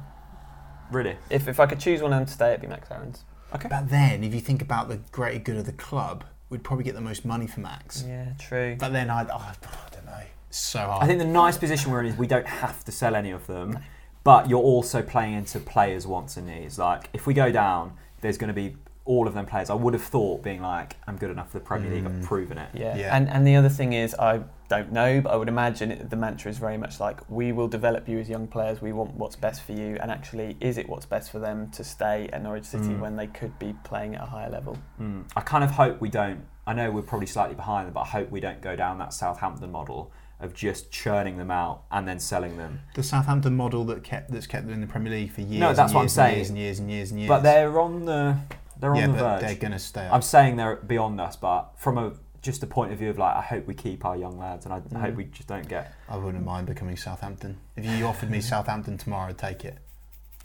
Really? 0.91 1.17
If 1.29 1.47
if 1.47 1.59
I 1.59 1.65
could 1.65 1.79
choose 1.79 2.01
one 2.01 2.11
of 2.13 2.19
them 2.19 2.25
to 2.25 2.33
stay, 2.33 2.49
it'd 2.49 2.61
be 2.61 2.67
Max 2.67 2.89
Aarons. 2.91 3.23
Okay. 3.55 3.67
But 3.69 3.89
then, 3.89 4.23
if 4.23 4.33
you 4.33 4.39
think 4.41 4.61
about 4.61 4.87
the 4.89 4.97
greater 5.11 5.39
good 5.39 5.57
of 5.57 5.65
the 5.65 5.73
club, 5.73 6.23
we'd 6.49 6.63
probably 6.63 6.83
get 6.85 6.95
the 6.95 7.01
most 7.01 7.25
money 7.25 7.47
for 7.47 7.59
Max. 7.61 8.03
Yeah, 8.07 8.33
true. 8.39 8.75
But 8.79 8.93
then 8.93 9.09
I'd, 9.09 9.29
oh, 9.29 9.35
I 9.37 9.53
don't 9.93 10.05
know. 10.05 10.21
It's 10.49 10.57
so 10.57 10.79
hard. 10.79 11.03
I 11.03 11.07
think 11.07 11.19
the 11.19 11.25
nice 11.25 11.57
position 11.57 11.91
we're 11.91 12.01
in 12.01 12.07
is 12.07 12.17
we 12.17 12.27
don't 12.27 12.47
have 12.47 12.83
to 12.85 12.91
sell 12.91 13.15
any 13.15 13.31
of 13.31 13.47
them, 13.47 13.79
but 14.23 14.49
you're 14.49 14.59
also 14.61 15.01
playing 15.01 15.33
into 15.33 15.59
players' 15.59 16.05
wants 16.07 16.37
and 16.37 16.47
needs. 16.47 16.77
Like 16.79 17.09
if 17.13 17.25
we 17.27 17.33
go 17.33 17.51
down, 17.51 17.93
there's 18.21 18.37
going 18.37 18.49
to 18.49 18.53
be 18.53 18.75
all 19.05 19.27
of 19.27 19.33
them 19.33 19.45
players. 19.47 19.69
I 19.69 19.73
would 19.73 19.93
have 19.93 20.03
thought 20.03 20.43
being 20.43 20.61
like, 20.61 20.95
I'm 21.07 21.17
good 21.17 21.31
enough 21.31 21.51
for 21.51 21.59
the 21.59 21.65
Premier 21.65 21.89
League. 21.91 22.05
I've 22.05 22.11
Mm. 22.11 22.23
proven 22.23 22.57
it. 22.59 22.69
Yeah. 22.73 22.95
Yeah. 22.95 23.15
And 23.15 23.27
and 23.29 23.45
the 23.47 23.55
other 23.55 23.69
thing 23.69 23.93
is, 23.93 24.13
I 24.19 24.41
don't 24.69 24.91
know, 24.91 25.19
but 25.21 25.33
I 25.33 25.35
would 25.35 25.49
imagine 25.49 25.91
it, 25.91 26.09
the 26.09 26.15
mantra 26.15 26.49
is 26.51 26.57
very 26.57 26.77
much 26.77 26.99
like, 26.99 27.19
we 27.29 27.51
will 27.51 27.67
develop 27.67 28.07
you 28.07 28.19
as 28.19 28.29
young 28.29 28.47
players. 28.47 28.81
We 28.81 28.93
want 28.93 29.15
what's 29.15 29.35
best 29.35 29.63
for 29.63 29.73
you. 29.73 29.97
And 30.01 30.09
actually, 30.11 30.55
is 30.61 30.77
it 30.77 30.87
what's 30.87 31.05
best 31.05 31.29
for 31.31 31.39
them 31.39 31.69
to 31.71 31.83
stay 31.83 32.29
at 32.31 32.41
Norwich 32.43 32.65
City 32.65 32.85
Mm. 32.89 32.99
when 33.01 33.15
they 33.17 33.27
could 33.27 33.57
be 33.59 33.73
playing 33.83 34.15
at 34.15 34.21
a 34.21 34.25
higher 34.27 34.49
level? 34.49 34.77
Mm. 35.01 35.23
I 35.35 35.41
kind 35.41 35.63
of 35.63 35.71
hope 35.71 35.99
we 35.99 36.09
don't. 36.09 36.45
I 36.67 36.73
know 36.73 36.89
we're 36.91 37.01
probably 37.01 37.27
slightly 37.27 37.55
behind 37.55 37.87
them, 37.87 37.93
but 37.93 38.01
I 38.01 38.05
hope 38.07 38.29
we 38.31 38.39
don't 38.39 38.61
go 38.61 38.75
down 38.75 38.99
that 38.99 39.13
Southampton 39.13 39.71
model 39.71 40.11
of 40.39 40.53
just 40.53 40.91
churning 40.91 41.37
them 41.37 41.51
out 41.51 41.83
and 41.91 42.07
then 42.07 42.19
selling 42.19 42.57
them. 42.57 42.79
the 42.95 43.03
Southampton 43.03 43.55
model 43.57 43.83
that 43.85 44.03
kept 44.03 44.31
that's 44.31 44.47
kept 44.47 44.65
them 44.65 44.73
in 44.75 44.81
the 44.81 44.87
Premier 44.87 45.11
League 45.11 45.31
for 45.31 45.41
years. 45.41 45.59
No, 45.59 45.73
that's 45.73 45.91
and 45.91 45.95
what 45.95 46.01
I'm 46.01 46.03
years 46.05 46.13
saying. 46.13 46.29
And 46.29 46.37
years 46.37 46.49
and 46.49 46.57
years 46.59 46.79
and 46.79 46.89
years 46.91 47.11
and 47.11 47.19
years. 47.19 47.27
But 47.29 47.41
they're 47.43 47.79
on 47.79 48.05
the 48.05 48.37
they're 48.81 48.91
on 48.91 48.97
yeah, 48.97 49.07
the 49.07 49.13
but 49.13 49.19
verge. 49.19 49.41
they're 49.41 49.55
going 49.55 49.71
to 49.71 49.79
stay. 49.79 50.05
Up. 50.07 50.13
I'm 50.13 50.21
saying 50.21 50.57
they're 50.57 50.75
beyond 50.75 51.21
us, 51.21 51.35
but 51.37 51.71
from 51.77 51.97
a 51.97 52.13
just 52.41 52.63
a 52.63 52.67
point 52.67 52.91
of 52.91 52.97
view 52.97 53.09
of 53.11 53.17
like, 53.19 53.35
I 53.35 53.41
hope 53.41 53.67
we 53.67 53.75
keep 53.75 54.03
our 54.03 54.17
young 54.17 54.37
lads, 54.39 54.65
and 54.65 54.73
I 54.73 54.79
Mm. 54.79 54.99
hope 54.99 55.15
we 55.15 55.25
just 55.25 55.47
don't 55.47 55.67
get. 55.69 55.93
I 56.09 56.17
wouldn't 56.17 56.43
mind 56.43 56.65
becoming 56.67 56.97
Southampton. 56.97 57.57
If 57.75 57.85
you 57.85 58.05
offered 58.07 58.31
me 58.31 58.41
Southampton 58.51 58.97
tomorrow, 58.97 59.29
I'd 59.29 59.37
take 59.37 59.63
it. 59.63 59.77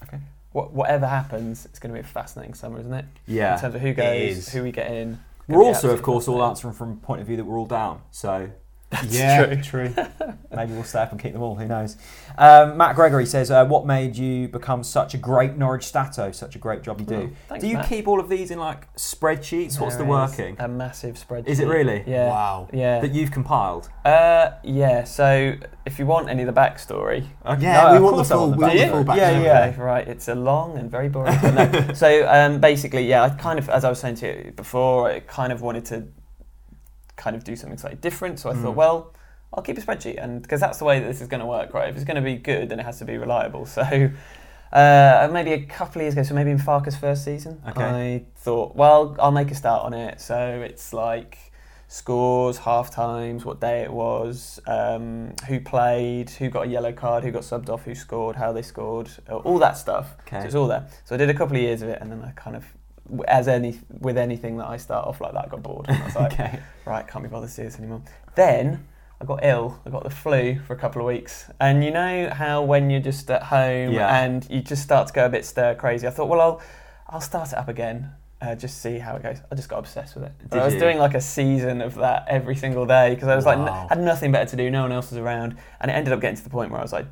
Okay. 0.03 0.19
What, 0.51 0.73
whatever 0.73 1.07
happens, 1.07 1.65
it's 1.65 1.79
going 1.79 1.93
to 1.93 1.99
be 1.99 2.07
a 2.07 2.07
fascinating 2.07 2.53
summer, 2.53 2.79
isn't 2.79 2.93
it? 2.93 3.05
Yeah. 3.25 3.55
In 3.55 3.59
terms 3.61 3.75
of 3.75 3.81
who 3.81 3.93
goes, 3.93 4.37
is. 4.37 4.49
who 4.49 4.61
we 4.63 4.71
get 4.71 4.91
in. 4.91 5.19
we're 5.47 5.63
also, 5.63 5.89
of 5.89 6.01
course, 6.03 6.27
all 6.27 6.43
answering 6.43 6.73
from 6.75 6.91
a 6.91 6.95
point 6.95 7.21
of 7.21 7.27
view 7.27 7.37
that 7.37 7.45
we're 7.45 7.57
all 7.57 7.65
down. 7.65 8.01
So 8.11 8.49
yeah, 9.09 9.61
true. 9.61 9.93
maybe 10.55 10.71
we'll 10.71 10.83
stay 10.83 10.99
up 11.01 11.11
and 11.11 11.21
keep 11.21 11.33
them 11.33 11.41
all. 11.41 11.55
Who 11.55 11.67
knows? 11.67 11.97
Um, 12.37 12.77
Matt 12.77 12.95
Gregory 12.95 13.25
says, 13.25 13.51
uh, 13.51 13.65
"What 13.65 13.85
made 13.85 14.15
you 14.15 14.47
become 14.47 14.81
such 14.81 15.13
a 15.13 15.17
great 15.17 15.57
Norwich 15.57 15.83
stato? 15.83 16.31
Such 16.31 16.55
a 16.55 16.59
great 16.59 16.83
job 16.83 17.01
you 17.01 17.05
do. 17.05 17.29
Oh, 17.33 17.35
thanks, 17.49 17.63
do 17.63 17.69
you 17.69 17.75
Matt. 17.75 17.89
keep 17.89 18.07
all 18.07 18.19
of 18.19 18.29
these 18.29 18.49
in 18.49 18.59
like 18.59 18.93
spreadsheets? 18.95 19.77
What's 19.79 19.97
the 19.97 20.05
working? 20.05 20.55
A 20.59 20.67
massive 20.69 21.15
spreadsheet. 21.15 21.47
Is 21.47 21.59
it 21.59 21.67
really? 21.67 22.03
Yeah. 22.07 22.29
Wow. 22.29 22.69
Yeah. 22.71 23.01
That 23.01 23.11
you've 23.13 23.31
compiled? 23.31 23.89
Uh, 24.05 24.51
yeah. 24.63 25.03
So 25.03 25.55
if 25.85 25.99
you 25.99 26.05
want 26.05 26.29
any 26.29 26.43
of 26.43 26.53
the 26.53 26.59
backstory, 26.59 27.25
Yeah, 27.59 27.87
No, 27.89 27.93
we 27.93 27.99
want 27.99 28.17
the 28.17 28.23
full- 28.23 28.49
want 28.51 28.59
the 28.61 28.67
backstory. 28.67 28.89
full 28.91 29.03
backstory. 29.03 29.17
Yeah, 29.17 29.41
yeah. 29.41 29.65
Okay, 29.73 29.81
right. 29.81 30.07
It's 30.07 30.27
a 30.29 30.35
long 30.35 30.77
and 30.77 30.89
very 30.89 31.09
boring. 31.09 31.37
no. 31.43 31.93
so 31.93 32.25
um, 32.29 32.61
basically, 32.61 33.05
yeah, 33.05 33.23
I 33.23 33.29
kind 33.31 33.59
of, 33.59 33.69
as 33.69 33.83
I 33.83 33.89
was 33.89 33.99
saying 33.99 34.15
to 34.15 34.45
you 34.45 34.51
before, 34.51 35.11
I 35.11 35.19
kind 35.21 35.51
of 35.51 35.61
wanted 35.61 35.83
to 35.85 36.07
kind 37.17 37.35
of 37.35 37.43
do 37.43 37.55
something 37.55 37.77
slightly 37.77 37.99
different. 37.99 38.39
So 38.39 38.49
I 38.49 38.53
Mm. 38.53 38.61
thought, 38.61 38.75
well, 38.75 39.13
I'll 39.53 39.63
keep 39.63 39.77
a 39.77 39.81
spreadsheet, 39.81 40.21
and 40.23 40.41
because 40.41 40.59
that's 40.61 40.77
the 40.77 40.85
way 40.85 40.99
that 40.99 41.07
this 41.07 41.21
is 41.21 41.27
going 41.27 41.39
to 41.41 41.45
work, 41.45 41.73
right? 41.73 41.89
If 41.89 41.95
it's 41.95 42.05
going 42.05 42.15
to 42.15 42.21
be 42.21 42.35
good, 42.35 42.69
then 42.69 42.79
it 42.79 42.85
has 42.85 42.99
to 42.99 43.05
be 43.05 43.17
reliable. 43.17 43.65
So. 43.77 44.09
Uh, 44.73 45.29
maybe 45.31 45.53
a 45.53 45.65
couple 45.65 46.01
of 46.01 46.03
years 46.03 46.13
ago, 46.13 46.23
so 46.23 46.33
maybe 46.35 46.51
in 46.51 46.57
Farke's 46.59 46.97
first 46.97 47.23
season, 47.23 47.61
Okay. 47.69 47.85
I 47.85 48.25
thought, 48.35 48.75
well, 48.75 49.15
I'll 49.17 49.31
make 49.31 49.49
a 49.49 49.55
start 49.55 49.85
on 49.85 49.93
it. 49.93 50.19
So 50.19 50.37
it's 50.61 50.91
like 50.91 51.37
scores, 51.87 52.57
half 52.57 52.91
times, 52.91 53.45
what 53.45 53.61
day 53.61 53.83
it 53.83 53.91
was, 53.93 54.59
um, 54.67 55.33
who 55.47 55.61
played, 55.61 56.29
who 56.31 56.49
got 56.49 56.65
a 56.65 56.69
yellow 56.69 56.91
card, 56.91 57.23
who 57.23 57.31
got 57.31 57.43
subbed 57.43 57.69
off, 57.69 57.85
who 57.85 57.95
scored, 57.95 58.35
how 58.35 58.51
they 58.51 58.61
scored, 58.61 59.09
all 59.29 59.57
that 59.59 59.77
stuff. 59.77 60.15
Okay. 60.27 60.41
So 60.41 60.45
it's 60.47 60.55
all 60.55 60.67
there. 60.67 60.85
So 61.05 61.15
I 61.15 61.17
did 61.17 61.29
a 61.29 61.33
couple 61.33 61.55
of 61.55 61.61
years 61.61 61.81
of 61.81 61.87
it, 61.87 61.99
and 62.01 62.11
then 62.11 62.21
I 62.21 62.31
kind 62.31 62.57
of, 62.57 62.65
as 63.27 63.47
any 63.47 63.79
with 63.99 64.17
anything 64.17 64.57
that 64.57 64.67
I 64.67 64.77
start 64.77 65.07
off 65.07 65.21
like 65.21 65.33
that, 65.33 65.45
I 65.45 65.47
got 65.47 65.63
bored. 65.63 65.85
And 65.89 66.01
I 66.01 66.05
was 66.05 66.15
like, 66.23 66.33
okay. 66.33 66.59
right, 66.85 67.07
can't 67.07 67.23
be 67.23 67.29
bothered 67.29 67.49
to 67.49 67.55
do 67.55 67.63
this 67.63 67.77
anymore. 67.79 68.01
Then 68.35 68.85
I 69.21 69.25
got 69.25 69.39
ill. 69.43 69.79
I 69.85 69.89
got 69.89 70.03
the 70.03 70.09
flu 70.09 70.59
for 70.59 70.73
a 70.73 70.77
couple 70.77 71.01
of 71.01 71.07
weeks, 71.07 71.49
and 71.59 71.83
you 71.83 71.91
know 71.91 72.29
how 72.31 72.61
when 72.63 72.89
you're 72.89 72.99
just 73.01 73.29
at 73.31 73.43
home 73.43 73.91
Yeah. 73.93 74.21
and 74.23 74.45
you 74.49 74.61
just 74.61 74.83
start 74.83 75.07
to 75.07 75.13
go 75.13 75.25
a 75.25 75.29
bit 75.29 75.45
stir 75.45 75.75
crazy. 75.75 76.05
I 76.07 76.11
thought, 76.11 76.27
well, 76.29 76.41
I'll 76.41 76.61
I'll 77.09 77.21
start 77.21 77.49
it 77.53 77.57
up 77.57 77.67
again. 77.69 78.11
Uh, 78.39 78.53
just 78.53 78.79
see 78.83 78.99
how 78.99 79.15
it 79.15 79.23
goes. 79.23 79.37
I 79.51 79.55
just 79.55 79.67
got 79.67 79.79
obsessed 79.79 80.13
with 80.13 80.25
it. 80.25 80.31
I 80.51 80.63
was 80.63 80.75
you? 80.75 80.79
doing 80.79 80.99
like 80.99 81.15
a 81.15 81.21
season 81.21 81.81
of 81.81 81.95
that 81.95 82.25
every 82.27 82.55
single 82.55 82.85
day 82.85 83.15
because 83.15 83.29
I 83.29 83.35
was 83.35 83.47
like, 83.47 83.57
Wow. 83.57 83.83
n- 83.83 83.87
had 83.89 83.99
nothing 83.99 84.31
better 84.31 84.47
to 84.51 84.55
do. 84.55 84.69
No 84.69 84.83
one 84.83 84.91
else 84.91 85.09
was 85.09 85.17
around, 85.17 85.57
and 85.81 85.89
it 85.89 85.95
ended 85.95 86.13
up 86.13 86.21
getting 86.21 86.37
to 86.37 86.43
the 86.43 86.51
point 86.51 86.69
where 86.69 86.79
I 86.79 86.83
was 86.83 86.93
like, 86.93 87.07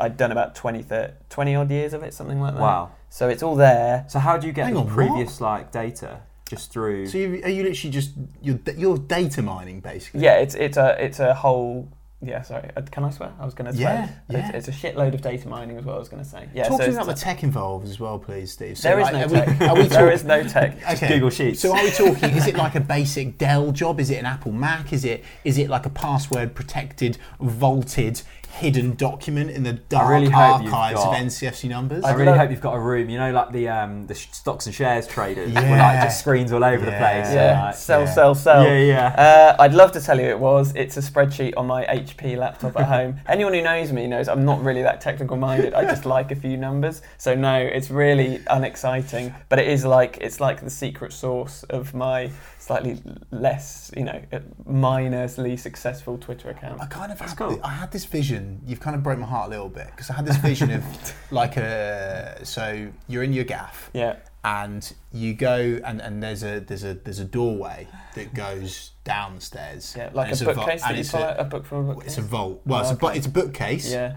I'd 0.00 0.16
done 0.16 0.30
about 0.30 0.54
20, 0.54 0.82
30, 0.84 1.14
20 1.30 1.54
odd 1.56 1.70
years 1.72 1.94
of 1.94 2.04
it, 2.04 2.14
something 2.14 2.40
like 2.40 2.54
that. 2.54 2.60
Wow. 2.60 2.92
So 3.10 3.28
it's 3.28 3.42
all 3.42 3.56
there. 3.56 4.04
So 4.08 4.18
how 4.18 4.36
do 4.36 4.46
you 4.46 4.52
get 4.52 4.66
Hang 4.66 4.74
the 4.74 4.80
on, 4.80 4.86
what? 4.86 4.94
previous 4.94 5.40
like 5.40 5.72
data? 5.72 6.20
Just 6.48 6.72
through. 6.72 7.06
So 7.08 7.18
you, 7.18 7.42
are 7.44 7.50
you 7.50 7.62
literally 7.62 7.90
just 7.92 8.12
you're, 8.42 8.58
you're 8.76 8.96
data 8.98 9.42
mining 9.42 9.80
basically? 9.80 10.20
Yeah, 10.20 10.36
it's 10.38 10.54
it's 10.54 10.76
a 10.76 10.96
it's 11.02 11.18
a 11.20 11.34
whole. 11.34 11.88
Yeah, 12.20 12.42
sorry. 12.42 12.68
Uh, 12.76 12.82
Can 12.90 13.04
I 13.04 13.10
swear? 13.10 13.32
I 13.38 13.44
was 13.44 13.54
going 13.54 13.70
to 13.70 13.76
say. 13.76 13.82
Yeah, 13.84 14.08
yeah. 14.28 14.50
It's, 14.56 14.66
it's 14.66 14.76
a 14.84 14.92
shitload 14.92 15.14
of 15.14 15.20
data 15.22 15.46
mining 15.46 15.76
as 15.76 15.84
well. 15.84 15.94
I 15.94 15.98
was 16.00 16.08
going 16.08 16.20
to 16.20 16.28
say. 16.28 16.48
Yeah. 16.52 16.64
Talk 16.64 16.78
so 16.78 16.78
to 16.78 16.82
me 16.90 16.96
it's 16.96 17.04
about 17.04 17.14
the 17.14 17.20
tech 17.20 17.44
involved 17.44 17.86
as 17.86 18.00
well, 18.00 18.18
please, 18.18 18.50
Steve. 18.50 18.76
So 18.76 18.88
There 18.88 18.98
is 18.98 19.04
like, 19.04 19.12
no 19.12 19.20
are 19.20 19.28
we- 19.28 19.46
tech. 19.46 19.60
Are 19.60 19.74
we 19.76 19.82
there 19.86 20.00
talk- 20.06 20.12
is 20.14 20.24
no 20.24 20.42
tech. 20.42 20.78
Okay. 20.94 21.06
Google 21.06 21.30
Sheets. 21.30 21.60
So 21.60 21.76
are 21.76 21.80
we 21.84 21.90
talking? 21.92 22.30
Is 22.30 22.48
it 22.48 22.56
like 22.64 22.74
a 22.74 22.80
basic 22.80 23.38
Dell 23.38 23.70
job? 23.70 24.00
Is 24.00 24.10
it 24.10 24.16
an 24.16 24.26
Apple 24.26 24.50
Mac? 24.50 24.92
Is 24.92 25.04
it 25.04 25.22
is 25.44 25.58
it 25.58 25.68
like 25.70 25.86
a 25.86 25.90
password 25.90 26.56
protected, 26.56 27.18
vaulted 27.40 28.22
hidden 28.50 28.94
document 28.96 29.50
in 29.50 29.62
the 29.62 29.74
dark 29.74 30.08
really 30.08 30.28
hope 30.30 30.62
you've 30.62 30.72
archives 30.72 30.98
of 31.00 31.06
got- 31.12 31.16
NCFC 31.20 31.68
numbers. 31.68 32.02
I 32.02 32.12
really 32.14 32.36
hope 32.36 32.50
you've 32.50 32.60
got 32.60 32.74
a 32.74 32.80
room, 32.80 33.08
you 33.10 33.18
know, 33.18 33.30
like 33.30 33.52
the 33.52 33.68
um, 33.68 34.06
the 34.06 34.14
stocks 34.14 34.66
and 34.66 34.74
shares 34.74 35.06
traders, 35.06 35.52
where 35.52 35.62
like 35.62 35.78
Yeah. 35.78 36.04
just 36.06 36.20
screens 36.20 36.50
all 36.52 36.64
over 36.64 36.84
the 36.84 36.90
place. 36.92 37.32
Yeah, 37.32 37.52
and, 37.52 37.60
like, 37.66 37.74
sell, 37.74 38.00
yeah. 38.00 38.12
sell, 38.14 38.34
sell. 38.34 38.64
yeah, 38.64 38.78
yeah. 38.78 39.54
Uh, 39.58 39.62
I'd 39.62 39.74
love 39.74 39.92
to 39.92 40.00
tell 40.00 40.18
you 40.18 40.26
it 40.26 40.38
was. 40.38 40.72
It's 40.74 40.96
a 40.96 41.00
spreadsheet 41.00 41.54
on 41.56 41.66
my 41.66 41.84
HP 41.84 42.36
laptop 42.36 42.78
at 42.80 42.86
home. 42.96 43.20
Anyone 43.28 43.52
who 43.54 43.62
knows 43.62 43.92
me 43.92 44.06
knows 44.06 44.28
I'm 44.28 44.44
not 44.44 44.62
really 44.64 44.82
that 44.82 45.00
technical 45.00 45.36
minded. 45.36 45.74
I 45.74 45.84
just 45.84 46.04
like 46.16 46.30
a 46.30 46.36
few 46.36 46.56
numbers. 46.56 47.02
So 47.18 47.34
no, 47.34 47.56
it's 47.58 47.90
really 47.90 48.40
unexciting. 48.50 49.34
But 49.50 49.58
it 49.60 49.68
is 49.68 49.84
like 49.84 50.18
it's 50.20 50.40
like 50.40 50.62
the 50.62 50.70
secret 50.70 51.12
source 51.12 51.62
of 51.64 51.94
my 51.94 52.30
slightly 52.58 53.00
less, 53.30 53.90
you 53.96 54.04
know, 54.04 54.20
minorly 54.68 55.58
successful 55.58 56.18
Twitter 56.18 56.50
account. 56.50 56.80
I 56.80 56.86
kind 56.86 57.10
of 57.12 57.18
That's 57.18 57.32
had, 57.32 57.38
cool. 57.38 57.60
I 57.64 57.70
had 57.70 57.90
this 57.92 58.04
vision. 58.04 58.37
You've 58.66 58.80
kind 58.80 58.96
of 58.96 59.02
broke 59.02 59.18
my 59.18 59.26
heart 59.26 59.48
a 59.48 59.50
little 59.50 59.68
bit 59.68 59.86
because 59.86 60.10
I 60.10 60.14
had 60.14 60.26
this 60.26 60.36
vision 60.36 60.70
of 60.70 60.84
like 61.30 61.56
a 61.56 62.40
so 62.44 62.90
you're 63.08 63.22
in 63.22 63.32
your 63.32 63.44
gaff 63.44 63.90
Yeah, 63.92 64.16
and 64.44 64.90
you 65.12 65.34
go 65.34 65.80
and, 65.84 66.00
and 66.00 66.22
there's 66.22 66.42
a 66.42 66.60
there's 66.60 66.84
a 66.84 66.94
there's 66.94 67.18
a 67.20 67.24
doorway 67.24 67.86
that 68.14 68.34
goes 68.34 68.92
downstairs. 69.04 69.94
yeah, 69.96 70.10
like 70.12 70.32
a 70.32 70.36
vo- 70.36 70.54
bookcase 70.54 70.82
and 70.82 70.90
that 70.90 70.94
you 70.94 71.00
it's 71.00 71.10
pull 71.12 71.22
a- 71.22 71.36
a 71.36 71.44
book 71.44 71.64
from 71.66 71.78
a 71.90 71.94
bookcase. 71.94 72.08
It's 72.12 72.18
a 72.18 72.22
vault. 72.22 72.62
Well, 72.66 72.80
it's 72.80 72.90
a 72.90 72.94
Oh, 73.04 73.08
okay. 73.08 73.18
it's 73.18 73.26
a 73.26 73.30
bookcase. 73.30 73.90
yeah, 73.92 74.16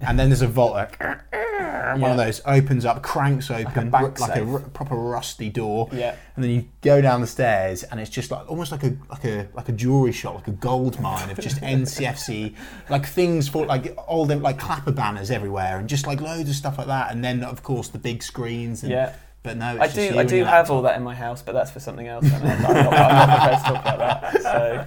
And 0.00 0.18
then 0.18 0.28
there's 0.28 0.42
a 0.42 0.48
vault. 0.48 0.72
Like, 0.72 0.98
one 1.02 2.00
Yeah. 2.00 2.10
of 2.10 2.16
those 2.16 2.40
opens 2.44 2.84
up, 2.84 3.02
cranks 3.02 3.50
open, 3.50 3.90
like 3.90 4.14
a, 4.18 4.18
safe. 4.18 4.48
r- 4.48 4.60
proper 4.60 4.94
rusty 4.94 5.48
door. 5.48 5.88
yeah. 5.92 6.14
And 6.36 6.44
then 6.44 6.50
you 6.50 6.64
go 6.82 7.00
down 7.00 7.20
the 7.20 7.26
stairs, 7.26 7.82
and 7.84 7.98
it's 7.98 8.10
just 8.10 8.30
like 8.30 8.48
almost 8.50 8.70
like 8.72 8.84
a 8.84 8.96
like 9.10 9.24
a 9.24 9.48
like 9.54 9.68
a 9.68 9.72
jewelry 9.72 10.12
shop, 10.12 10.34
like 10.34 10.48
a 10.48 10.52
gold 10.52 11.00
mine 11.00 11.30
of 11.30 11.38
just 11.40 11.60
NCFC, 11.62 12.54
like 12.90 13.06
things 13.06 13.48
for 13.48 13.64
like 13.66 13.96
all 14.06 14.26
them 14.26 14.42
like 14.42 14.58
clapper 14.58 14.92
banners 14.92 15.30
everywhere, 15.30 15.78
and 15.78 15.88
just 15.88 16.06
like 16.06 16.20
loads 16.20 16.48
of 16.50 16.54
stuff 16.56 16.78
like 16.78 16.86
that. 16.88 17.10
And 17.12 17.24
then 17.24 17.42
of 17.42 17.62
course 17.62 17.88
the 17.88 17.98
big 17.98 18.22
screens. 18.22 18.82
And, 18.82 18.92
Yeah. 18.92 19.14
But 19.44 19.56
no, 19.56 19.76
it's 19.80 19.96
I 19.96 20.08
do. 20.10 20.18
I 20.18 20.24
do 20.24 20.44
have 20.44 20.68
all 20.70 20.82
that 20.82 20.96
in 20.96 21.02
my 21.04 21.14
house, 21.14 21.42
but 21.42 21.52
that's 21.52 21.70
for 21.70 21.78
something 21.80 22.08
else. 22.08 22.24
And 22.24 22.34
I'm 22.46 22.60
not, 22.62 22.70
I'm 22.70 22.84
not, 22.84 22.92
I'm 22.92 23.16
not 23.16 23.38
prepared 23.38 23.58
to 23.58 23.64
talk 23.64 23.94
about 23.94 24.20